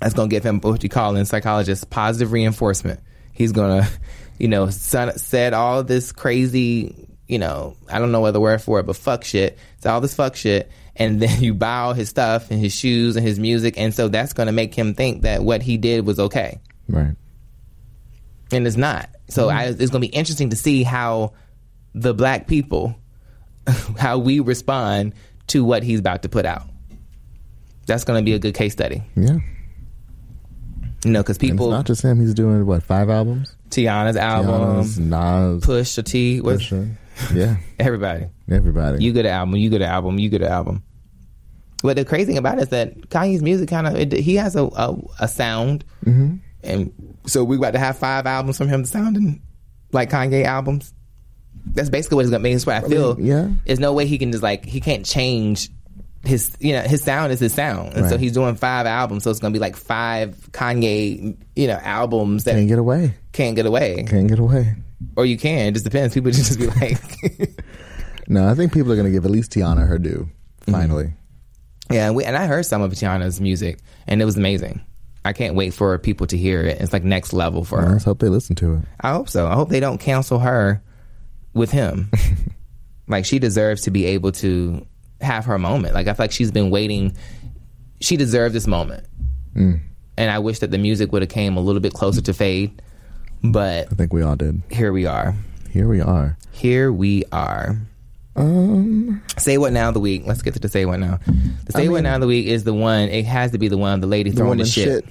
That's 0.00 0.14
going 0.14 0.28
to 0.28 0.34
give 0.34 0.44
him 0.44 0.60
what 0.60 0.82
you 0.82 0.88
call 0.88 1.16
in 1.16 1.24
psychologists 1.24 1.84
positive 1.84 2.32
reinforcement. 2.32 3.00
He's 3.32 3.52
going 3.52 3.82
to, 3.82 3.90
you 4.38 4.48
know, 4.48 4.70
son- 4.70 5.16
said 5.18 5.54
all 5.54 5.82
this 5.82 6.12
crazy, 6.12 7.08
you 7.26 7.38
know, 7.38 7.76
I 7.90 7.98
don't 7.98 8.12
know 8.12 8.20
what 8.20 8.32
the 8.32 8.40
word 8.40 8.60
for 8.60 8.80
it, 8.80 8.86
but 8.86 8.96
fuck 8.96 9.24
shit. 9.24 9.58
It's 9.76 9.86
all 9.86 10.00
this 10.00 10.14
fuck 10.14 10.36
shit. 10.36 10.70
And 10.96 11.20
then 11.20 11.42
you 11.42 11.54
buy 11.54 11.78
all 11.78 11.92
his 11.92 12.08
stuff 12.08 12.50
and 12.50 12.60
his 12.60 12.74
shoes 12.74 13.16
and 13.16 13.26
his 13.26 13.38
music. 13.38 13.74
And 13.76 13.94
so 13.94 14.08
that's 14.08 14.32
going 14.32 14.46
to 14.46 14.52
make 14.52 14.74
him 14.74 14.94
think 14.94 15.22
that 15.22 15.42
what 15.42 15.62
he 15.62 15.76
did 15.76 16.06
was 16.06 16.18
okay. 16.18 16.60
Right. 16.88 17.14
And 18.52 18.66
it's 18.66 18.76
not. 18.76 19.10
So 19.28 19.48
mm-hmm. 19.48 19.56
I, 19.56 19.64
it's 19.64 19.90
going 19.90 20.02
to 20.02 20.08
be 20.08 20.14
interesting 20.14 20.50
to 20.50 20.56
see 20.56 20.82
how 20.82 21.32
the 21.94 22.14
black 22.14 22.46
people, 22.46 22.94
how 23.98 24.18
we 24.18 24.40
respond 24.40 25.14
to 25.48 25.64
what 25.64 25.82
he's 25.82 26.00
about 26.00 26.22
to 26.22 26.28
put 26.28 26.46
out. 26.46 26.62
That's 27.86 28.04
going 28.04 28.20
to 28.20 28.24
be 28.24 28.32
a 28.34 28.38
good 28.38 28.54
case 28.54 28.72
study. 28.72 29.02
Yeah. 29.16 29.38
You 31.04 31.10
know, 31.10 31.22
because 31.22 31.36
people, 31.36 31.66
it's 31.66 31.76
not 31.76 31.86
just 31.86 32.02
him. 32.02 32.18
He's 32.18 32.32
doing 32.32 32.64
what 32.64 32.82
five 32.82 33.10
albums? 33.10 33.54
Teyana's 33.68 34.16
album, 34.16 34.84
Giannis, 34.84 34.98
Nas, 34.98 35.64
Push, 35.64 35.98
T, 36.04 36.40
was 36.40 36.62
Pusha. 36.62 36.96
Yeah. 37.32 37.56
everybody. 37.78 38.26
Everybody. 38.50 39.04
You 39.04 39.12
get 39.12 39.26
an 39.26 39.32
album, 39.32 39.56
you 39.56 39.70
get 39.70 39.82
an 39.82 39.88
album, 39.90 40.18
you 40.18 40.28
get 40.28 40.42
an 40.42 40.48
album. 40.50 40.82
But 41.82 41.96
the 41.96 42.04
crazy 42.04 42.26
thing 42.26 42.38
about 42.38 42.58
it 42.58 42.62
is 42.62 42.68
that 42.70 42.98
Kanye's 43.10 43.42
music 43.42 43.68
kind 43.68 43.86
of 43.86 44.12
he 44.18 44.36
has 44.36 44.56
a 44.56 44.64
a, 44.64 44.96
a 45.20 45.28
sound, 45.28 45.84
Mm-hmm. 46.04 46.36
and 46.62 46.92
so 47.26 47.44
we 47.44 47.56
about 47.56 47.72
to 47.72 47.78
have 47.78 47.98
five 47.98 48.26
albums 48.26 48.56
from 48.58 48.68
him 48.68 48.84
sounding 48.84 49.42
like 49.92 50.10
Kanye 50.10 50.44
albums. 50.44 50.92
That's 51.66 51.88
basically 51.90 52.16
what 52.16 52.22
it's 52.22 52.30
gonna 52.30 52.42
mean. 52.42 52.54
That's 52.54 52.66
what 52.66 52.84
I 52.84 52.88
feel. 52.88 53.18
yeah. 53.20 53.48
there's 53.66 53.80
no 53.80 53.92
way 53.92 54.06
he 54.06 54.18
can 54.18 54.32
just 54.32 54.42
like 54.42 54.64
he 54.64 54.80
can't 54.80 55.04
change 55.04 55.70
his 56.26 56.56
you 56.60 56.72
know 56.72 56.82
his 56.82 57.02
sound 57.02 57.32
is 57.32 57.40
his 57.40 57.52
sound, 57.52 57.94
and 57.94 58.08
so 58.08 58.18
he's 58.18 58.32
doing 58.32 58.54
five 58.56 58.86
albums. 58.86 59.24
So 59.24 59.30
it's 59.30 59.40
gonna 59.40 59.52
be 59.52 59.58
like 59.58 59.76
five 59.76 60.36
Kanye 60.52 61.36
you 61.56 61.66
know 61.66 61.78
albums 61.82 62.44
that 62.44 62.54
Can't 62.54 62.68
get 62.68 62.78
away. 62.78 63.14
can't 63.32 63.56
get 63.56 63.66
away, 63.66 64.04
Can't 64.08 64.28
get 64.28 64.38
away. 64.38 64.74
or 65.16 65.26
you 65.26 65.36
can. 65.36 65.68
It 65.68 65.72
just 65.72 65.84
depends. 65.84 66.14
People 66.14 66.30
just 66.32 66.58
be 66.58 66.66
like. 66.68 66.98
No, 68.28 68.48
I 68.48 68.54
think 68.54 68.72
people 68.72 68.90
are 68.90 68.96
going 68.96 69.06
to 69.06 69.12
give 69.12 69.24
at 69.24 69.30
least 69.30 69.52
Teyana 69.52 69.86
her 69.86 69.98
due. 69.98 70.28
Mm-hmm. 70.62 70.72
Finally. 70.72 71.12
Yeah, 71.90 72.06
and, 72.06 72.16
we, 72.16 72.24
and 72.24 72.36
I 72.36 72.46
heard 72.46 72.64
some 72.64 72.80
of 72.80 72.90
Teyana's 72.92 73.40
music, 73.40 73.80
and 74.06 74.22
it 74.22 74.24
was 74.24 74.36
amazing. 74.36 74.80
I 75.26 75.32
can't 75.32 75.54
wait 75.54 75.74
for 75.74 75.98
people 75.98 76.26
to 76.28 76.36
hear 76.38 76.62
it. 76.62 76.80
It's 76.80 76.92
like 76.92 77.04
next 77.04 77.32
level 77.32 77.64
for 77.64 77.80
her. 77.80 77.92
Let's 77.92 78.04
hope 78.04 78.20
they 78.20 78.28
listen 78.28 78.56
to 78.56 78.76
it. 78.76 78.84
I 79.00 79.12
hope 79.12 79.28
so. 79.28 79.46
I 79.46 79.54
hope 79.54 79.68
they 79.68 79.80
don't 79.80 79.98
cancel 79.98 80.38
her 80.38 80.82
with 81.52 81.70
him. 81.70 82.10
like 83.08 83.24
she 83.24 83.38
deserves 83.38 83.82
to 83.82 83.90
be 83.90 84.06
able 84.06 84.32
to 84.32 84.86
have 85.24 85.44
her 85.46 85.58
moment. 85.58 85.94
Like 85.94 86.06
I 86.06 86.14
feel 86.14 86.24
like 86.24 86.32
she's 86.32 86.50
been 86.52 86.70
waiting. 86.70 87.16
She 88.00 88.16
deserved 88.16 88.54
this 88.54 88.66
moment, 88.66 89.06
and 89.54 89.80
I 90.18 90.38
wish 90.38 90.58
that 90.60 90.70
the 90.70 90.78
music 90.78 91.10
would 91.12 91.22
have 91.22 91.30
came 91.30 91.56
a 91.56 91.60
little 91.60 91.80
bit 91.80 91.92
closer 91.94 92.20
to 92.22 92.34
fade. 92.34 92.80
But 93.42 93.88
I 93.90 93.94
think 93.94 94.12
we 94.12 94.22
all 94.22 94.36
did. 94.36 94.62
here 94.70 94.92
we 94.92 95.06
are. 95.06 95.34
Here 95.70 95.88
we 95.88 96.00
are. 96.00 96.36
Here 96.52 96.92
we 96.92 97.24
are. 97.32 97.76
Um, 98.36 99.22
Say 99.38 99.58
what 99.58 99.72
now 99.72 99.88
of 99.88 99.94
the 99.94 100.00
week. 100.00 100.22
Let's 100.26 100.42
get 100.42 100.54
to 100.54 100.60
the 100.60 100.68
say 100.68 100.86
what 100.86 100.98
now. 100.98 101.18
The 101.66 101.72
say 101.72 101.88
what 101.88 101.96
mean- 101.96 102.04
now 102.04 102.14
of 102.16 102.20
the 102.20 102.26
week 102.26 102.46
is 102.46 102.64
the 102.64 102.74
one. 102.74 103.08
It 103.08 103.24
has 103.26 103.52
to 103.52 103.58
be 103.58 103.68
the 103.68 103.78
one. 103.78 104.00
The 104.00 104.06
lady 104.06 104.30
throwing 104.30 104.58
the 104.58 104.64
woman 104.64 104.66
shit. 104.66 105.04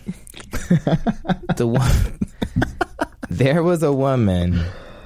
the 1.58 1.68
one 1.68 2.20
there 3.30 3.64
was 3.64 3.82
a 3.84 3.92
woman 3.94 4.60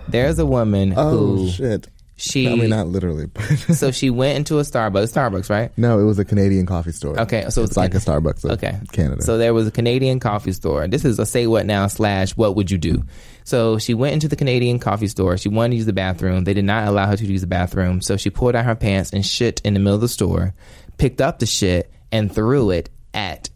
there's 0.08 0.40
a 0.40 0.46
woman 0.46 0.94
Oh 0.98 1.12
who 1.12 1.50
shit. 1.52 1.88
She 2.18 2.50
I 2.50 2.56
mean, 2.56 2.70
not 2.70 2.88
literally, 2.88 3.28
but 3.28 3.42
so 3.74 3.92
she 3.92 4.10
went 4.10 4.38
into 4.38 4.60
a 4.60 4.64
starbucks 4.64 5.14
starbucks 5.14 5.50
right? 5.50 5.72
No, 5.78 6.00
it 6.00 6.04
was 6.04 6.20
a 6.20 6.26
Canadian 6.26 6.66
coffee 6.66 6.92
store. 6.92 7.20
Okay, 7.22 7.50
so 7.50 7.62
it's 7.62 7.72
it's 7.72 7.78
like 7.78 7.94
a 7.94 7.98
Starbucks 7.98 8.44
okay. 8.54 8.80
Canada. 8.92 9.22
so 9.22 9.38
there 9.38 9.54
was 9.54 9.68
a 9.68 9.72
canadian 9.72 10.20
coffee 10.20 10.52
store. 10.52 10.88
This 10.88 11.06
is 11.06 11.20
a 11.20 11.26
say 11.26 11.48
what 11.48 11.66
now 11.66 11.88
slash 11.88 12.36
what 12.36 12.56
would 12.56 12.70
you 12.70 12.78
do? 12.78 13.04
So 13.44 13.78
she 13.78 13.94
went 13.94 14.14
into 14.14 14.28
the 14.28 14.36
canadian 14.36 14.80
coffee 14.80 15.08
store. 15.08 15.38
She 15.38 15.48
wanted 15.48 15.72
to 15.72 15.76
use 15.78 15.86
the 15.86 15.94
bathroom. 15.94 16.44
They 16.44 16.54
did 16.54 16.66
not 16.66 16.88
allow 16.88 17.08
her 17.08 17.16
to 17.16 17.26
use 17.26 17.42
the 17.42 17.48
bathroom. 17.48 18.02
So 18.02 18.18
she 18.18 18.30
pulled 18.30 18.56
out 18.56 18.66
her 18.66 18.76
pants 18.76 19.14
and 19.14 19.26
shit 19.26 19.62
in 19.64 19.74
the 19.74 19.80
middle 19.80 19.96
of 19.96 20.02
the 20.02 20.10
store 20.10 20.54
picked 20.98 21.22
up 21.22 21.40
the 21.40 21.46
shit 21.46 21.92
and 22.12 22.34
threw 22.34 22.72
it 22.72 22.90
at 23.14 23.50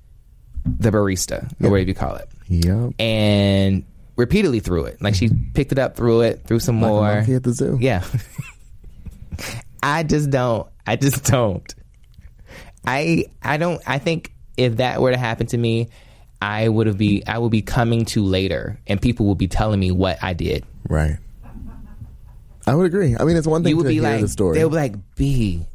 the 0.66 0.92
barista 0.92 1.44
or 1.62 1.70
whatever 1.72 1.88
you 1.88 1.94
call 1.94 2.16
it. 2.16 2.30
Yep. 2.48 2.94
and 3.00 3.86
repeatedly 4.16 4.60
threw 4.60 4.86
it. 4.86 5.02
Like 5.02 5.16
she 5.16 5.30
picked 5.54 5.72
it 5.72 5.80
up, 5.80 5.96
threw 5.96 6.22
it, 6.22 6.44
threw 6.46 6.60
some 6.60 6.82
Like 6.82 6.90
more. 6.90 7.36
at 7.36 7.44
the 7.44 7.54
zoo. 7.54 7.78
Yeah. 7.82 8.04
I 9.84 10.04
just 10.04 10.30
don't. 10.30 10.68
I 10.86 10.96
just 10.96 11.24
don't. 11.26 11.74
I 12.86 13.26
I 13.42 13.58
don't. 13.58 13.82
I 13.88 13.98
think 14.00 14.34
if 14.58 14.78
that 14.78 15.02
were 15.02 15.12
to 15.12 15.18
happen 15.18 15.48
to 15.48 15.58
me, 15.58 15.90
I 16.42 16.68
would 16.68 16.88
have 16.88 16.98
be. 16.98 17.24
I 17.26 17.38
would 17.38 17.52
be 17.52 17.62
coming 17.62 18.06
to 18.06 18.24
later, 18.24 18.80
and 18.88 19.02
people 19.02 19.28
would 19.28 19.38
be 19.38 19.48
telling 19.48 19.80
me 19.80 19.92
what 19.92 20.24
I 20.24 20.34
did. 20.34 20.66
Right. 20.90 21.18
I 22.68 22.76
would 22.76 22.86
agree. 22.86 23.16
I 23.20 23.24
mean, 23.24 23.38
it's 23.38 23.48
one 23.48 23.64
thing 23.64 23.72
You 23.72 23.78
would 23.78 23.84
to 23.84 23.90
be 23.90 23.94
hear 23.96 24.04
like, 24.04 24.22
the 24.22 24.28
story. 24.28 24.58
they 24.58 24.64
would 24.64 24.72
be 24.72 24.76
like, 24.78 24.96
B, 25.16 25.66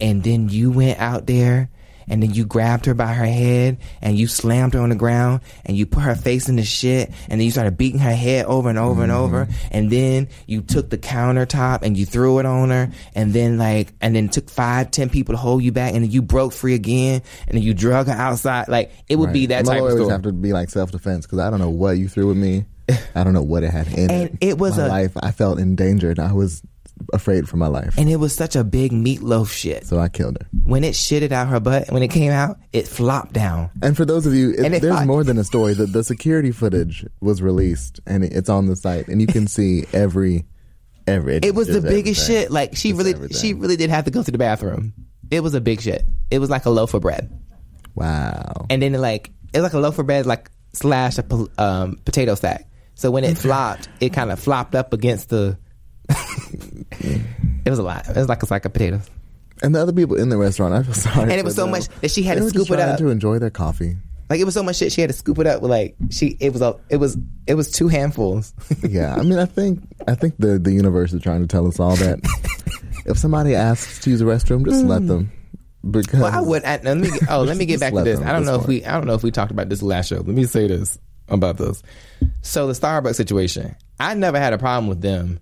and 0.00 0.22
then 0.22 0.48
you 0.48 0.70
went 0.70 1.00
out 1.00 1.26
there. 1.26 1.68
And 2.08 2.22
then 2.22 2.32
you 2.34 2.44
grabbed 2.44 2.86
her 2.86 2.94
by 2.94 3.12
her 3.12 3.24
head 3.26 3.78
and 4.00 4.18
you 4.18 4.26
slammed 4.26 4.74
her 4.74 4.80
on 4.80 4.88
the 4.90 4.94
ground 4.96 5.40
and 5.64 5.76
you 5.76 5.86
put 5.86 6.02
her 6.02 6.14
face 6.14 6.48
in 6.48 6.56
the 6.56 6.64
shit 6.64 7.10
and 7.28 7.40
then 7.40 7.42
you 7.46 7.50
started 7.50 7.76
beating 7.76 8.00
her 8.00 8.14
head 8.14 8.46
over 8.46 8.68
and 8.68 8.78
over 8.78 9.02
and 9.02 9.12
over 9.12 9.46
Mm-hmm. 9.46 9.68
and 9.70 9.90
then 9.90 10.28
you 10.46 10.60
took 10.62 10.90
the 10.90 10.98
countertop 10.98 11.82
and 11.82 11.96
you 11.96 12.04
threw 12.06 12.38
it 12.38 12.46
on 12.46 12.70
her 12.70 12.90
and 13.14 13.32
then 13.32 13.56
like 13.58 13.92
and 14.00 14.14
then 14.16 14.28
took 14.28 14.50
five 14.50 14.90
ten 14.90 15.08
people 15.10 15.32
to 15.34 15.38
hold 15.38 15.62
you 15.62 15.72
back 15.72 15.94
and 15.94 16.04
then 16.04 16.10
you 16.10 16.22
broke 16.22 16.52
free 16.52 16.74
again 16.74 17.22
and 17.48 17.56
then 17.56 17.62
you 17.62 17.72
drug 17.74 18.06
her 18.08 18.12
outside 18.12 18.68
like 18.68 18.92
it 19.08 19.16
would 19.16 19.32
be 19.32 19.42
Right. 19.42 19.48
that 19.50 19.58
And 19.60 19.66
type 19.68 19.76
of 19.76 19.80
always 19.82 19.94
story. 19.96 20.10
have 20.10 20.22
to 20.22 20.32
be 20.32 20.52
like 20.52 20.70
self 20.70 20.90
defense 20.92 21.26
because 21.26 21.38
I 21.38 21.50
don't 21.50 21.58
know 21.60 21.70
what 21.70 21.98
you 21.98 22.08
threw 22.08 22.30
at 22.30 22.36
me. 22.36 22.64
I 23.14 23.22
don't 23.24 23.32
know 23.32 23.42
what 23.42 23.62
it 23.62 23.70
had 23.70 23.86
in 23.88 24.10
And 24.10 24.38
it 24.40 24.58
was 24.58 24.76
my 24.76 24.84
a- 24.86 24.88
life. 24.88 25.12
I 25.22 25.30
felt 25.30 25.58
endangered. 25.58 26.18
I 26.18 26.32
was 26.32 26.62
afraid 27.12 27.48
for 27.48 27.56
my 27.56 27.66
life, 27.68 27.96
and 27.98 28.08
it 28.10 28.16
was 28.16 28.34
such 28.34 28.56
a 28.56 28.64
big 28.64 28.92
meatloaf 28.92 29.50
shit. 29.50 29.86
so 29.86 29.98
I 29.98 30.08
killed 30.08 30.38
her. 30.40 30.46
When 30.64 30.84
it 30.84 30.94
shitted 30.94 31.32
out 31.32 31.48
her 31.48 31.60
butt, 31.60 31.90
when 31.90 32.02
it 32.02 32.08
came 32.08 32.32
out, 32.32 32.58
it 32.72 32.86
flopped 32.88 33.32
down. 33.32 33.70
And 33.82 33.96
for 33.96 34.04
those 34.04 34.26
of 34.26 34.34
you, 34.34 34.50
it, 34.52 34.80
there's 34.82 35.06
more 35.06 35.24
than 35.24 35.38
a 35.38 35.44
story. 35.44 35.74
The, 35.74 35.86
the 35.86 36.04
security 36.04 36.52
footage 36.52 37.04
was 37.20 37.42
released 37.42 38.00
and 38.06 38.24
it- 38.24 38.32
it's 38.32 38.48
on 38.48 38.66
the 38.66 38.76
site, 38.76 39.08
and 39.08 39.20
you 39.20 39.26
can 39.26 39.46
see 39.56 39.84
every 39.92 40.44
every. 41.06 41.36
It 41.42 41.54
was 41.54 41.68
the 41.68 41.80
biggest 41.80 42.22
everything. 42.28 42.42
shit. 42.44 42.50
Like 42.50 42.76
she 42.76 42.90
Just 42.90 42.98
really, 42.98 43.14
everything. 43.14 43.36
she 43.38 43.54
really 43.54 43.76
did 43.76 43.90
have 43.90 44.04
to 44.04 44.10
go 44.10 44.22
to 44.22 44.30
the 44.30 44.38
bathroom. 44.38 44.92
It 45.30 45.40
was 45.42 45.54
a 45.54 45.60
big 45.60 45.80
shit. 45.80 46.04
It 46.30 46.38
was 46.38 46.50
like 46.50 46.66
a 46.66 46.70
loaf 46.70 46.94
of 46.94 47.02
bread, 47.02 47.30
Wow. 47.94 48.66
and 48.70 48.80
then 48.82 48.94
it 48.94 48.98
like 48.98 49.30
it 49.52 49.58
was 49.58 49.64
like 49.64 49.72
a 49.74 49.78
loaf 49.80 49.98
of 49.98 50.06
bread, 50.06 50.26
like 50.26 50.50
slash 50.72 51.18
a 51.18 51.24
um, 51.62 51.98
potato 52.04 52.34
sack. 52.34 52.68
So 52.94 53.10
when 53.10 53.24
it 53.24 53.36
flopped, 53.36 53.88
it 54.00 54.12
kind 54.12 54.30
of 54.30 54.38
flopped 54.38 54.74
up 54.74 54.92
against 54.92 55.28
the. 55.30 55.58
It 57.64 57.70
was 57.70 57.78
a 57.78 57.82
lot. 57.82 58.08
It 58.08 58.16
was 58.16 58.28
like 58.28 58.42
a 58.42 58.46
sack 58.46 58.64
of 58.64 58.72
potatoes, 58.72 59.08
And 59.62 59.74
the 59.74 59.80
other 59.80 59.92
people 59.92 60.16
in 60.16 60.28
the 60.28 60.36
restaurant, 60.36 60.74
I 60.74 60.82
feel 60.82 60.94
sorry. 60.94 61.22
and 61.22 61.32
it 61.32 61.44
was 61.44 61.54
so 61.56 61.62
them. 61.62 61.72
much 61.72 61.88
that 62.00 62.10
she 62.10 62.22
had 62.22 62.38
They 62.38 62.42
to 62.42 62.48
scoop 62.50 62.70
it 62.70 62.78
up. 62.80 62.98
to 62.98 63.08
enjoy 63.08 63.38
their 63.38 63.50
coffee. 63.50 63.96
Like 64.30 64.40
it 64.40 64.44
was 64.44 64.54
so 64.54 64.62
much 64.62 64.76
shit, 64.76 64.92
she 64.92 65.00
had 65.02 65.10
to 65.10 65.16
scoop 65.16 65.38
it 65.40 65.46
up 65.46 65.60
with 65.60 65.70
like 65.70 65.94
she. 66.10 66.36
It 66.40 66.52
was 66.54 66.62
a. 66.62 66.76
It 66.88 66.96
was. 66.96 67.18
It 67.46 67.54
was 67.54 67.70
two 67.70 67.88
handfuls. 67.88 68.54
Yeah, 68.88 69.14
I 69.14 69.22
mean, 69.22 69.38
I 69.38 69.44
think 69.44 69.82
I 70.08 70.14
think 70.14 70.34
the 70.38 70.58
the 70.58 70.72
universe 70.72 71.12
is 71.12 71.20
trying 71.22 71.42
to 71.42 71.46
tell 71.46 71.66
us 71.66 71.78
all 71.78 71.96
that 71.96 72.18
if 73.06 73.18
somebody 73.18 73.54
asks 73.54 74.00
to 74.00 74.10
use 74.10 74.20
a 74.22 74.24
restroom, 74.24 74.64
just 74.64 74.84
Mm. 74.84 74.88
let 74.88 75.06
them. 75.06 75.30
because 75.90 76.20
Well, 76.20 76.32
I 76.34 76.40
would. 76.40 76.64
I, 76.64 76.80
let 76.82 76.96
me. 76.96 77.10
Oh, 77.28 77.42
let 77.42 77.56
me 77.58 77.66
get 77.66 77.80
back 77.84 77.92
to 77.92 78.02
this. 78.02 78.20
I 78.20 78.32
don't 78.32 78.46
know 78.46 78.54
if 78.58 78.66
we. 78.66 78.84
I 78.86 78.92
don't 78.92 79.06
know 79.06 79.14
if 79.14 79.22
we 79.22 79.30
talked 79.30 79.50
about 79.50 79.68
this 79.68 79.82
last 79.82 80.08
show. 80.08 80.16
Let 80.16 80.26
me 80.28 80.44
say 80.44 80.66
this 80.66 80.98
about 81.28 81.58
this. 81.58 81.82
So 82.40 82.66
the 82.66 82.72
Starbucks 82.72 83.16
situation. 83.16 83.76
I 84.00 84.14
never 84.14 84.38
had 84.38 84.54
a 84.54 84.58
problem 84.58 84.88
with 84.88 85.02
them. 85.02 85.40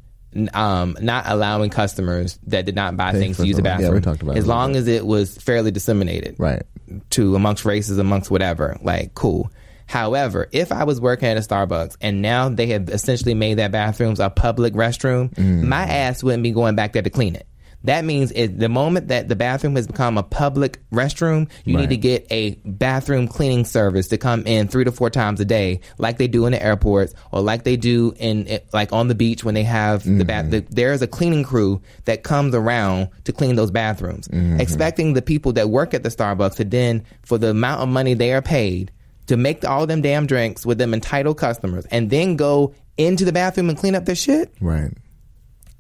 Um, 0.55 0.97
not 1.01 1.25
allowing 1.27 1.71
customers 1.71 2.39
that 2.47 2.65
did 2.65 2.77
not 2.77 2.97
buy 2.97 3.13
things 3.13 3.37
to 3.39 3.47
use 3.47 3.57
the 3.57 3.65
something. 3.65 3.71
Yeah, 3.71 3.77
bathroom. 3.79 3.95
we 3.95 4.01
talked 4.01 4.23
about 4.23 4.37
as 4.37 4.47
little 4.47 4.61
long 4.61 4.77
as 4.77 4.87
it 4.87 5.05
was 5.05 5.37
fairly 5.37 5.73
disseminated, 5.73 6.37
right. 6.39 6.63
to 7.11 7.35
amongst 7.35 7.65
races, 7.65 7.99
amongst 7.99 8.31
whatever. 8.31 8.79
Like, 8.81 9.15
cool. 9.15 9.51
However, 9.87 10.49
if 10.53 10.71
I 10.71 10.85
was 10.85 11.01
working 11.01 11.29
at 11.29 11.37
a 11.37 11.41
Starbucks 11.41 11.97
and 12.01 12.23
now 12.23 12.49
they 12.49 12.69
have 12.69 12.89
essentially 12.89 13.35
made 13.35 13.55
that 13.55 13.73
bathrooms 13.73 14.21
a 14.21 14.31
public 14.31 14.75
restroom, 14.75 15.37
my 15.65 15.83
ass 15.83 16.23
wouldn't 16.23 16.45
be 16.45 16.53
going 16.53 16.77
back 16.77 16.93
there 16.93 17.03
to 17.03 17.11
clean 17.11 17.35
it. 17.35 17.49
That 17.85 18.05
means 18.05 18.31
it, 18.33 18.59
the 18.59 18.69
moment 18.69 19.09
that 19.09 19.29
the 19.29 19.37
bathroom 19.37 19.77
has 19.77 19.87
become 19.87 20.19
a 20.19 20.23
public 20.23 20.79
restroom, 20.91 21.49
you 21.65 21.77
need 21.77 21.91
to 21.91 21.97
get 21.97 22.27
a 22.31 22.57
bathroom 22.65 23.27
cleaning 23.27 23.65
service 23.65 24.09
to 24.09 24.19
come 24.19 24.47
in 24.47 24.69
three 24.69 24.85
to 24.85 24.93
four 24.93 25.09
times 25.09 25.41
a 25.41 25.45
day, 25.47 25.81
like 25.97 26.19
they 26.19 26.29
do 26.29 26.45
in 26.47 26.53
the 26.53 26.63
airports 26.63 27.15
or 27.33 27.41
like 27.41 27.65
they 27.65 27.77
do 27.77 28.13
in 28.19 28.61
like 28.73 28.93
on 28.93 29.09
the 29.09 29.15
beach 29.15 29.45
when 29.45 29.55
they 29.55 29.63
have 29.63 30.05
the 30.05 30.25
bath. 30.25 30.47
Mm-hmm. 30.47 30.51
The, 30.51 30.67
there's 30.69 31.01
a 31.01 31.07
cleaning 31.07 31.43
crew 31.43 31.81
that 32.05 32.23
comes 32.23 32.55
around 32.55 33.09
to 33.25 33.33
clean 33.33 33.57
those 33.57 33.71
bathrooms, 33.71 34.29
mm-hmm. 34.29 34.61
expecting 34.61 35.15
the 35.15 35.23
people 35.23 35.53
that 35.55 35.71
work 35.71 35.95
at 35.95 36.03
the 36.03 36.11
Starbucks 36.11 36.57
to 36.57 36.65
then, 36.65 37.05
for 37.23 37.39
the 37.39 37.51
amount 37.51 37.81
of 37.81 37.89
money 37.89 38.15
they 38.15 38.33
are 38.33 38.43
paid, 38.43 38.93
to 39.27 39.37
make 39.37 39.65
all 39.65 39.87
them 39.87 40.03
damn 40.03 40.27
drinks 40.27 40.67
with 40.67 40.79
them 40.79 40.93
entitled 40.93 41.39
customers, 41.39 41.87
and 41.87 42.11
then 42.11 42.37
go 42.37 42.75
into 42.99 43.25
the 43.25 43.33
bathroom 43.33 43.71
and 43.71 43.79
clean 43.79 43.95
up 43.95 44.05
their 44.05 44.15
shit. 44.15 44.53
Right. 44.61 44.93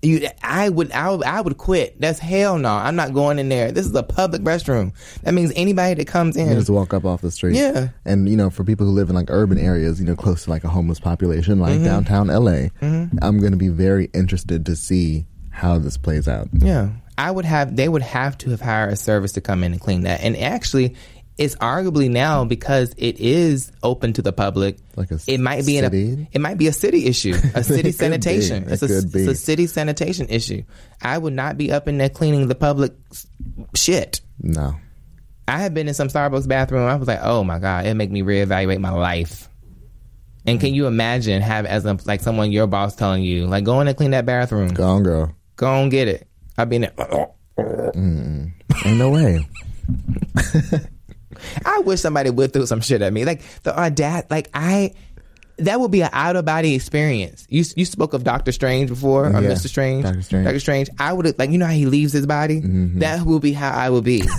You, 0.02 0.28
I 0.42 0.70
would, 0.70 0.90
I 0.92 1.10
would, 1.10 1.24
I 1.26 1.40
would 1.42 1.58
quit. 1.58 2.00
That's 2.00 2.18
hell 2.18 2.56
no. 2.56 2.70
I'm 2.70 2.96
not 2.96 3.12
going 3.12 3.38
in 3.38 3.50
there. 3.50 3.70
This 3.70 3.84
is 3.84 3.94
a 3.94 4.02
public 4.02 4.40
restroom. 4.42 4.94
That 5.24 5.34
means 5.34 5.52
anybody 5.54 5.94
that 5.94 6.06
comes 6.06 6.36
in. 6.36 6.48
You 6.48 6.54
just 6.54 6.70
walk 6.70 6.94
up 6.94 7.04
off 7.04 7.20
the 7.20 7.30
street. 7.30 7.56
Yeah. 7.56 7.88
And 8.06 8.26
you 8.26 8.36
know, 8.36 8.48
for 8.48 8.64
people 8.64 8.86
who 8.86 8.92
live 8.92 9.10
in 9.10 9.14
like 9.14 9.30
urban 9.30 9.58
areas, 9.58 10.00
you 10.00 10.06
know, 10.06 10.16
close 10.16 10.44
to 10.44 10.50
like 10.50 10.64
a 10.64 10.68
homeless 10.68 11.00
population, 11.00 11.58
like 11.60 11.74
Mm-hmm. 11.74 11.84
downtown 11.84 12.28
LA, 12.28 12.68
I'm 12.80 13.38
going 13.40 13.52
to 13.52 13.58
be 13.58 13.68
very 13.68 14.08
interested 14.14 14.64
to 14.66 14.74
see 14.76 15.26
how 15.50 15.78
this 15.78 15.96
plays 15.98 16.26
out. 16.26 16.48
Yeah, 16.56 16.90
I 17.18 17.30
would 17.30 17.44
have. 17.44 17.76
They 17.76 17.88
would 17.88 18.02
have 18.02 18.38
to 18.38 18.50
have 18.50 18.62
hired 18.62 18.92
a 18.94 18.96
service 18.96 19.32
to 19.32 19.40
come 19.42 19.62
in 19.64 19.72
and 19.72 19.80
clean 19.80 20.02
that. 20.02 20.22
And 20.22 20.34
actually, 20.36 20.94
it's 21.40 21.56
arguably 21.56 22.10
now 22.10 22.44
because 22.44 22.94
it 22.98 23.18
is 23.18 23.72
open 23.82 24.12
to 24.12 24.20
the 24.20 24.30
public. 24.30 24.76
Like 24.94 25.10
a 25.10 25.18
it 25.26 25.40
might 25.40 25.64
be 25.64 25.78
in 25.78 25.84
city? 25.84 26.28
a. 26.30 26.36
It 26.36 26.40
might 26.42 26.58
be 26.58 26.66
a 26.66 26.72
city 26.72 27.06
issue, 27.06 27.32
a 27.54 27.64
city 27.64 27.80
It 27.80 27.82
could 27.82 27.84
be. 27.84 27.92
sanitation. 27.92 28.64
It 28.64 28.72
It's 28.72 28.82
a, 28.82 28.88
could 28.88 29.10
be. 29.10 29.20
it's 29.20 29.28
a 29.32 29.34
city 29.34 29.66
sanitation 29.66 30.28
issue. 30.28 30.64
I 31.00 31.16
would 31.16 31.32
not 31.32 31.56
be 31.56 31.72
up 31.72 31.88
in 31.88 31.96
there 31.96 32.10
cleaning 32.10 32.46
the 32.48 32.54
public 32.54 32.92
shit. 33.74 34.20
No. 34.38 34.74
I 35.48 35.60
have 35.60 35.72
been 35.72 35.88
in 35.88 35.94
some 35.94 36.08
Starbucks 36.08 36.46
bathroom. 36.46 36.86
I 36.86 36.94
was 36.96 37.08
like, 37.08 37.20
oh 37.22 37.42
my 37.42 37.58
god, 37.58 37.86
it 37.86 37.94
make 37.94 38.10
me 38.10 38.22
reevaluate 38.22 38.78
my 38.78 38.90
life. 38.90 39.48
And 40.46 40.60
can 40.60 40.72
mm. 40.72 40.74
you 40.74 40.86
imagine 40.88 41.40
have 41.40 41.64
as 41.64 41.86
a, 41.86 41.98
like 42.04 42.20
someone 42.20 42.52
your 42.52 42.66
boss 42.66 42.96
telling 42.96 43.22
you 43.22 43.46
like 43.46 43.64
go 43.64 43.80
in 43.80 43.88
and 43.88 43.96
clean 43.96 44.10
that 44.10 44.26
bathroom, 44.26 44.74
Go 44.74 44.86
on, 44.86 45.02
girl. 45.04 45.34
go 45.56 45.72
and 45.82 45.90
get 45.90 46.06
it. 46.06 46.28
I've 46.58 46.68
been 46.68 46.82
there. 46.82 46.92
Ain't 48.84 48.98
no 48.98 49.08
way. 49.10 49.48
I 51.64 51.80
wish 51.80 52.00
somebody 52.00 52.30
would 52.30 52.52
throw 52.52 52.64
some 52.64 52.80
shit 52.80 53.02
at 53.02 53.12
me. 53.12 53.24
Like 53.24 53.42
the 53.62 53.78
audacity, 53.78 54.28
like 54.30 54.50
I, 54.54 54.94
that 55.58 55.80
would 55.80 55.90
be 55.90 56.02
an 56.02 56.10
out 56.12 56.36
of 56.36 56.44
body 56.44 56.74
experience. 56.74 57.46
You 57.50 57.64
you 57.76 57.84
spoke 57.84 58.14
of 58.14 58.24
Doctor 58.24 58.52
Strange 58.52 58.90
before, 58.90 59.26
or 59.26 59.32
Yeah, 59.40 59.48
Mister 59.48 59.68
Strange, 59.68 60.04
Doctor 60.04 60.22
Strange. 60.22 60.44
Doctor 60.44 60.60
Strange. 60.60 60.90
I 60.98 61.12
would 61.12 61.38
like 61.38 61.50
you 61.50 61.58
know 61.58 61.66
how 61.66 61.72
he 61.72 61.86
leaves 61.86 62.12
his 62.12 62.26
body. 62.26 62.60
Mm-hmm. 62.60 63.00
That 63.00 63.24
will 63.26 63.40
be 63.40 63.52
how 63.52 63.70
I 63.70 63.90
would 63.90 64.04
be. 64.04 64.22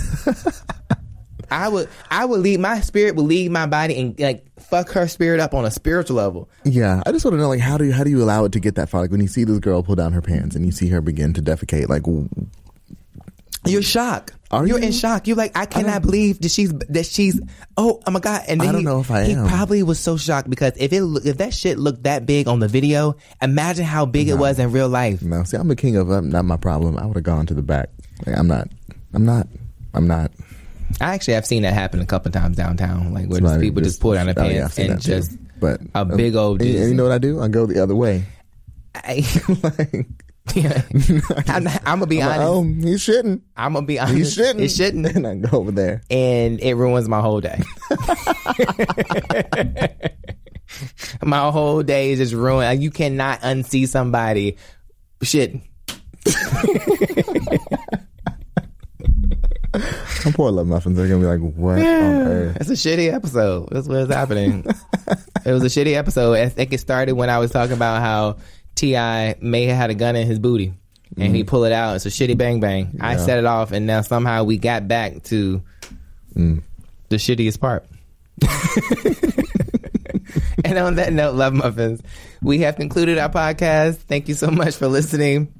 I 1.50 1.68
would 1.68 1.88
I 2.10 2.24
would 2.24 2.40
leave 2.40 2.60
my 2.60 2.80
spirit 2.80 3.14
will 3.14 3.24
leave 3.24 3.50
my 3.50 3.66
body 3.66 4.00
and 4.00 4.18
like 4.18 4.46
fuck 4.58 4.90
her 4.92 5.06
spirit 5.06 5.38
up 5.38 5.52
on 5.52 5.66
a 5.66 5.70
spiritual 5.70 6.16
level. 6.16 6.48
Yeah, 6.64 7.02
I 7.04 7.12
just 7.12 7.26
want 7.26 7.34
to 7.34 7.38
know, 7.38 7.48
like, 7.48 7.60
how 7.60 7.76
do 7.76 7.84
you 7.84 7.92
how 7.92 8.04
do 8.04 8.10
you 8.10 8.22
allow 8.22 8.44
it 8.46 8.52
to 8.52 8.60
get 8.60 8.76
that 8.76 8.88
far? 8.88 9.02
Like, 9.02 9.10
when 9.10 9.20
you 9.20 9.28
see 9.28 9.44
this 9.44 9.58
girl 9.58 9.82
pull 9.82 9.96
down 9.96 10.14
her 10.14 10.22
pants 10.22 10.56
and 10.56 10.64
you 10.64 10.72
see 10.72 10.88
her 10.88 11.02
begin 11.02 11.34
to 11.34 11.42
defecate, 11.42 11.88
like, 11.90 12.06
You're 13.64 13.82
shocked. 13.82 14.32
Are 14.50 14.66
You're 14.66 14.80
you? 14.80 14.86
in 14.86 14.92
shock. 14.92 15.26
You're 15.26 15.36
like, 15.36 15.56
I 15.56 15.64
cannot 15.66 16.02
believe 16.02 16.40
that 16.40 16.50
she's 16.50 16.72
that 16.72 17.06
she's. 17.06 17.40
Oh, 17.76 18.02
oh 18.06 18.10
my 18.10 18.20
god! 18.20 18.42
And 18.48 18.60
then 18.60 18.68
I 18.68 18.72
don't 18.72 18.80
he, 18.80 18.84
know 18.84 19.00
if 19.00 19.10
I 19.10 19.20
am. 19.20 19.26
he 19.26 19.32
am. 19.34 19.46
probably 19.46 19.82
was 19.82 19.98
so 19.98 20.16
shocked 20.18 20.50
because 20.50 20.72
if 20.76 20.92
it 20.92 21.02
look- 21.02 21.24
if 21.24 21.38
that 21.38 21.54
shit 21.54 21.78
looked 21.78 22.02
that 22.02 22.26
big 22.26 22.48
on 22.48 22.60
the 22.60 22.68
video, 22.68 23.16
imagine 23.40 23.84
how 23.86 24.04
big 24.04 24.28
it 24.28 24.34
was 24.34 24.58
in 24.58 24.72
real 24.72 24.88
life. 24.88 25.22
no. 25.22 25.44
See, 25.44 25.56
I'm 25.56 25.68
the 25.68 25.76
king 25.76 25.96
of 25.96 26.08
not 26.24 26.44
my 26.44 26.56
problem. 26.58 26.98
I 26.98 27.06
would 27.06 27.16
have 27.16 27.24
gone 27.24 27.46
to 27.46 27.54
the 27.54 27.62
back. 27.62 27.88
Like, 28.26 28.36
I'm 28.36 28.46
not. 28.48 28.68
I'm 29.14 29.24
not. 29.24 29.46
I'm 29.94 30.06
not. 30.06 30.32
I 31.00 31.14
actually 31.14 31.34
have 31.34 31.46
seen 31.46 31.62
that 31.62 31.72
happen 31.72 32.00
a 32.00 32.06
couple 32.06 32.30
times 32.32 32.56
downtown, 32.56 33.14
like 33.14 33.28
where 33.28 33.40
just 33.40 33.52
Somebody 33.52 33.68
people 33.70 33.82
just, 33.82 34.00
pull 34.00 34.12
down 34.14 34.26
their 34.26 34.34
oh, 34.38 34.42
yeah, 34.42 34.66
I've 34.66 34.74
pants 34.74 34.74
seen 34.74 34.90
and 34.90 34.98
that 34.98 35.02
too. 35.02 35.12
just 35.12 35.38
But 35.60 35.80
a 35.94 36.04
big 36.04 36.34
old. 36.36 36.60
And, 36.60 36.70
and 36.74 36.88
you 36.90 36.94
know 36.94 37.04
what 37.04 37.12
I 37.12 37.18
do? 37.18 37.40
I 37.40 37.48
go 37.48 37.64
the 37.64 37.82
other 37.82 37.94
way. 37.94 38.24
I, 38.94 39.24
like, 39.62 40.06
yeah. 40.54 40.82
I'm, 41.48 41.64
not- 41.64 41.82
I'm 41.86 41.98
gonna 42.00 42.06
be 42.06 42.20
honest. 42.22 42.40
oh, 42.42 42.62
shitting. 42.64 43.40
I'm 43.56 43.72
gonna 43.74 43.86
be 43.86 43.94
He 43.94 43.98
honest. 44.00 44.34
shouldn't. 44.34 44.60
It 44.60 44.70
shouldn't. 44.70 45.06
And 45.16 45.26
I 45.26 45.34
go 45.36 45.58
over 45.58 45.70
there. 45.70 46.02
and 46.10 46.58
it 46.60 46.74
ruins 46.74 47.08
my 47.08 47.20
whole 47.20 47.40
day. 47.40 47.62
my 51.22 51.50
whole 51.50 51.82
day 51.82 52.12
is 52.12 52.18
just 52.18 52.32
ruined. 52.34 52.82
You 52.82 52.90
cannot 52.90 53.40
unsee 53.42 53.86
somebody 53.88 54.56
shit. 55.22 55.54
My 60.24 60.30
poor 60.34 60.50
love 60.52 60.66
muffins 60.66 60.98
are 60.98 61.08
gonna 61.08 61.20
be 61.20 61.26
like, 61.26 61.40
what 61.56 61.78
on 61.78 61.82
earth? 61.82 62.56
It's 62.60 62.70
a 62.70 62.74
shitty 62.74 63.12
episode. 63.12 63.68
That's 63.70 63.88
what's 63.88 64.12
happening. 64.12 64.64
it 65.44 65.52
was 65.52 65.62
a 65.62 65.66
shitty 65.66 65.94
episode. 65.96 66.34
I 66.34 66.48
think 66.50 66.72
it 66.72 66.78
started 66.78 67.14
when 67.14 67.30
I 67.30 67.38
was 67.38 67.50
talking 67.50 67.74
about 67.74 68.00
how 68.02 68.36
T.I 68.74 69.36
may 69.40 69.66
have 69.66 69.76
had 69.76 69.90
a 69.90 69.94
gun 69.94 70.16
in 70.16 70.26
his 70.26 70.38
booty, 70.38 70.74
and 71.16 71.34
he 71.34 71.42
mm-hmm. 71.42 71.48
pulled 71.48 71.66
it 71.66 71.72
out. 71.72 71.96
It's 71.96 72.06
a 72.06 72.10
shitty 72.10 72.36
bang 72.36 72.60
bang. 72.60 72.98
I 73.00 73.16
set 73.16 73.38
it 73.38 73.44
off, 73.44 73.72
and 73.72 73.86
now 73.86 74.02
somehow 74.02 74.44
we 74.44 74.58
got 74.58 74.88
back 74.88 75.22
to 75.24 75.62
mm. 76.34 76.62
the 77.08 77.16
shittiest 77.16 77.60
part. 77.60 77.86
and 80.64 80.78
on 80.78 80.96
that 80.96 81.12
note, 81.12 81.34
love 81.34 81.52
muffins, 81.52 82.02
we 82.40 82.60
have 82.60 82.76
concluded 82.76 83.18
our 83.18 83.28
podcast. 83.28 83.96
Thank 83.96 84.28
you 84.28 84.34
so 84.34 84.50
much 84.50 84.76
for 84.76 84.88
listening. 84.88 85.52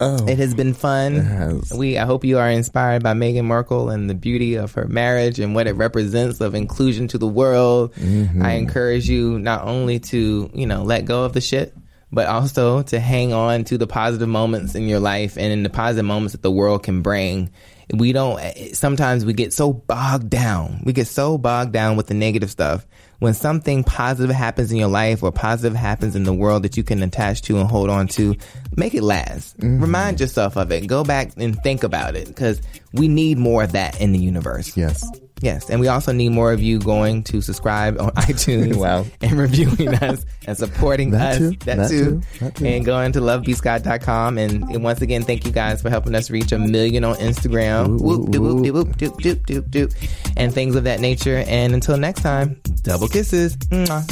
Oh, 0.00 0.26
It 0.26 0.38
has 0.38 0.54
been 0.54 0.74
fun. 0.74 1.16
has. 1.16 1.72
We 1.72 1.98
I 1.98 2.04
hope 2.04 2.24
you 2.24 2.38
are 2.38 2.50
inspired 2.50 3.02
by 3.02 3.12
Meghan 3.12 3.44
Markle 3.44 3.90
and 3.90 4.10
the 4.10 4.14
beauty 4.14 4.56
of 4.56 4.72
her 4.72 4.88
marriage 4.88 5.38
and 5.38 5.54
what 5.54 5.68
it 5.68 5.74
represents 5.74 6.40
of 6.40 6.54
inclusion 6.54 7.06
to 7.08 7.18
the 7.18 7.28
world. 7.28 7.94
Mm-hmm. 7.94 8.42
I 8.42 8.52
encourage 8.52 9.08
you 9.08 9.38
not 9.38 9.64
only 9.64 10.00
to, 10.00 10.50
you 10.52 10.66
know, 10.66 10.82
let 10.82 11.04
go 11.04 11.22
of 11.22 11.32
the 11.32 11.40
shit, 11.40 11.74
but 12.14 12.28
also 12.28 12.82
to 12.84 13.00
hang 13.00 13.32
on 13.32 13.64
to 13.64 13.76
the 13.76 13.86
positive 13.86 14.28
moments 14.28 14.74
in 14.74 14.88
your 14.88 15.00
life 15.00 15.36
and 15.36 15.52
in 15.52 15.62
the 15.62 15.70
positive 15.70 16.04
moments 16.04 16.32
that 16.32 16.42
the 16.42 16.50
world 16.50 16.82
can 16.82 17.02
bring. 17.02 17.50
We 17.92 18.12
don't 18.12 18.40
sometimes 18.74 19.24
we 19.24 19.34
get 19.34 19.52
so 19.52 19.72
bogged 19.72 20.30
down. 20.30 20.82
We 20.84 20.92
get 20.92 21.06
so 21.06 21.36
bogged 21.36 21.72
down 21.72 21.96
with 21.96 22.06
the 22.06 22.14
negative 22.14 22.50
stuff. 22.50 22.86
When 23.18 23.34
something 23.34 23.84
positive 23.84 24.34
happens 24.34 24.72
in 24.72 24.78
your 24.78 24.88
life 24.88 25.22
or 25.22 25.32
positive 25.32 25.76
happens 25.76 26.16
in 26.16 26.24
the 26.24 26.32
world 26.32 26.64
that 26.64 26.76
you 26.76 26.82
can 26.82 27.02
attach 27.02 27.42
to 27.42 27.58
and 27.58 27.68
hold 27.68 27.90
on 27.90 28.08
to, 28.08 28.36
make 28.76 28.94
it 28.94 29.02
last. 29.02 29.58
Mm-hmm. 29.58 29.80
Remind 29.80 30.20
yourself 30.20 30.56
of 30.56 30.72
it. 30.72 30.86
Go 30.86 31.04
back 31.04 31.32
and 31.36 31.56
think 31.62 31.84
about 31.84 32.16
it 32.16 32.28
because 32.28 32.60
we 32.92 33.08
need 33.08 33.38
more 33.38 33.62
of 33.62 33.72
that 33.72 34.00
in 34.00 34.12
the 34.12 34.18
universe. 34.18 34.76
yes. 34.76 35.04
Yes, 35.40 35.68
and 35.68 35.78
we 35.80 35.88
also 35.88 36.12
need 36.12 36.30
more 36.30 36.52
of 36.52 36.62
you 36.62 36.78
going 36.78 37.22
to 37.24 37.42
subscribe 37.42 38.00
on 38.00 38.10
iTunes 38.16 38.76
Wow. 38.76 39.04
and 39.20 39.32
reviewing 39.32 39.88
us 39.96 40.24
and 40.46 40.56
supporting 40.56 41.10
That 41.10 41.32
us. 41.32 41.38
too, 41.38 41.50
That, 41.64 41.76
that 41.76 41.90
too. 41.90 42.22
that 42.40 42.54
too. 42.54 42.64
And 42.66 42.84
going 42.84 43.12
to 43.12 43.20
lovebscott.com. 43.20 44.38
And, 44.38 44.62
and 44.64 44.82
once 44.84 45.02
again, 45.02 45.22
thank 45.22 45.44
you 45.44 45.50
guys 45.52 45.82
for 45.82 45.90
helping 45.90 46.14
us 46.14 46.30
reach 46.30 46.52
a 46.52 46.58
million 46.58 47.04
on 47.04 47.16
Instagram. 47.16 48.00
Whoop, 48.00 48.28
doop, 48.30 48.64
doop, 48.64 48.96
doop, 48.96 49.20
doop, 49.20 49.44
doop, 49.46 49.68
doop, 49.70 50.32
and 50.36 50.52
things 50.54 50.76
of 50.76 50.84
that 50.84 51.00
nature. 51.00 51.44
And 51.46 51.74
until 51.74 51.96
next 51.98 52.22
time, 52.22 52.60
double 52.82 53.08
kisses. 53.08 53.56
Bye 53.56 54.02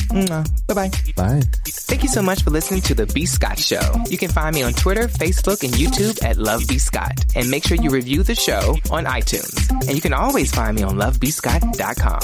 bye. 0.68 0.90
Bye. 1.16 1.42
Thank 1.66 2.02
you 2.02 2.08
so 2.08 2.22
much 2.22 2.42
for 2.42 2.50
listening 2.50 2.80
to 2.82 2.94
The 2.94 3.06
B. 3.06 3.26
Scott 3.26 3.58
Show. 3.58 3.80
You 4.10 4.18
can 4.18 4.28
find 4.30 4.54
me 4.54 4.62
on 4.62 4.72
Twitter, 4.72 5.08
Facebook, 5.08 5.62
and 5.62 5.72
YouTube 5.74 6.22
at 6.24 6.36
Love 6.36 6.66
B. 6.68 6.78
Scott. 6.78 7.24
And 7.36 7.50
make 7.50 7.64
sure 7.64 7.76
you 7.76 7.90
review 7.90 8.22
the 8.22 8.34
show 8.34 8.76
on 8.90 9.04
iTunes. 9.04 9.70
And 9.86 9.90
you 9.94 10.00
can 10.00 10.12
always 10.12 10.52
find 10.52 10.76
me 10.76 10.82
on 10.82 10.96
of 11.12 11.20
bscott.com. 11.20 12.22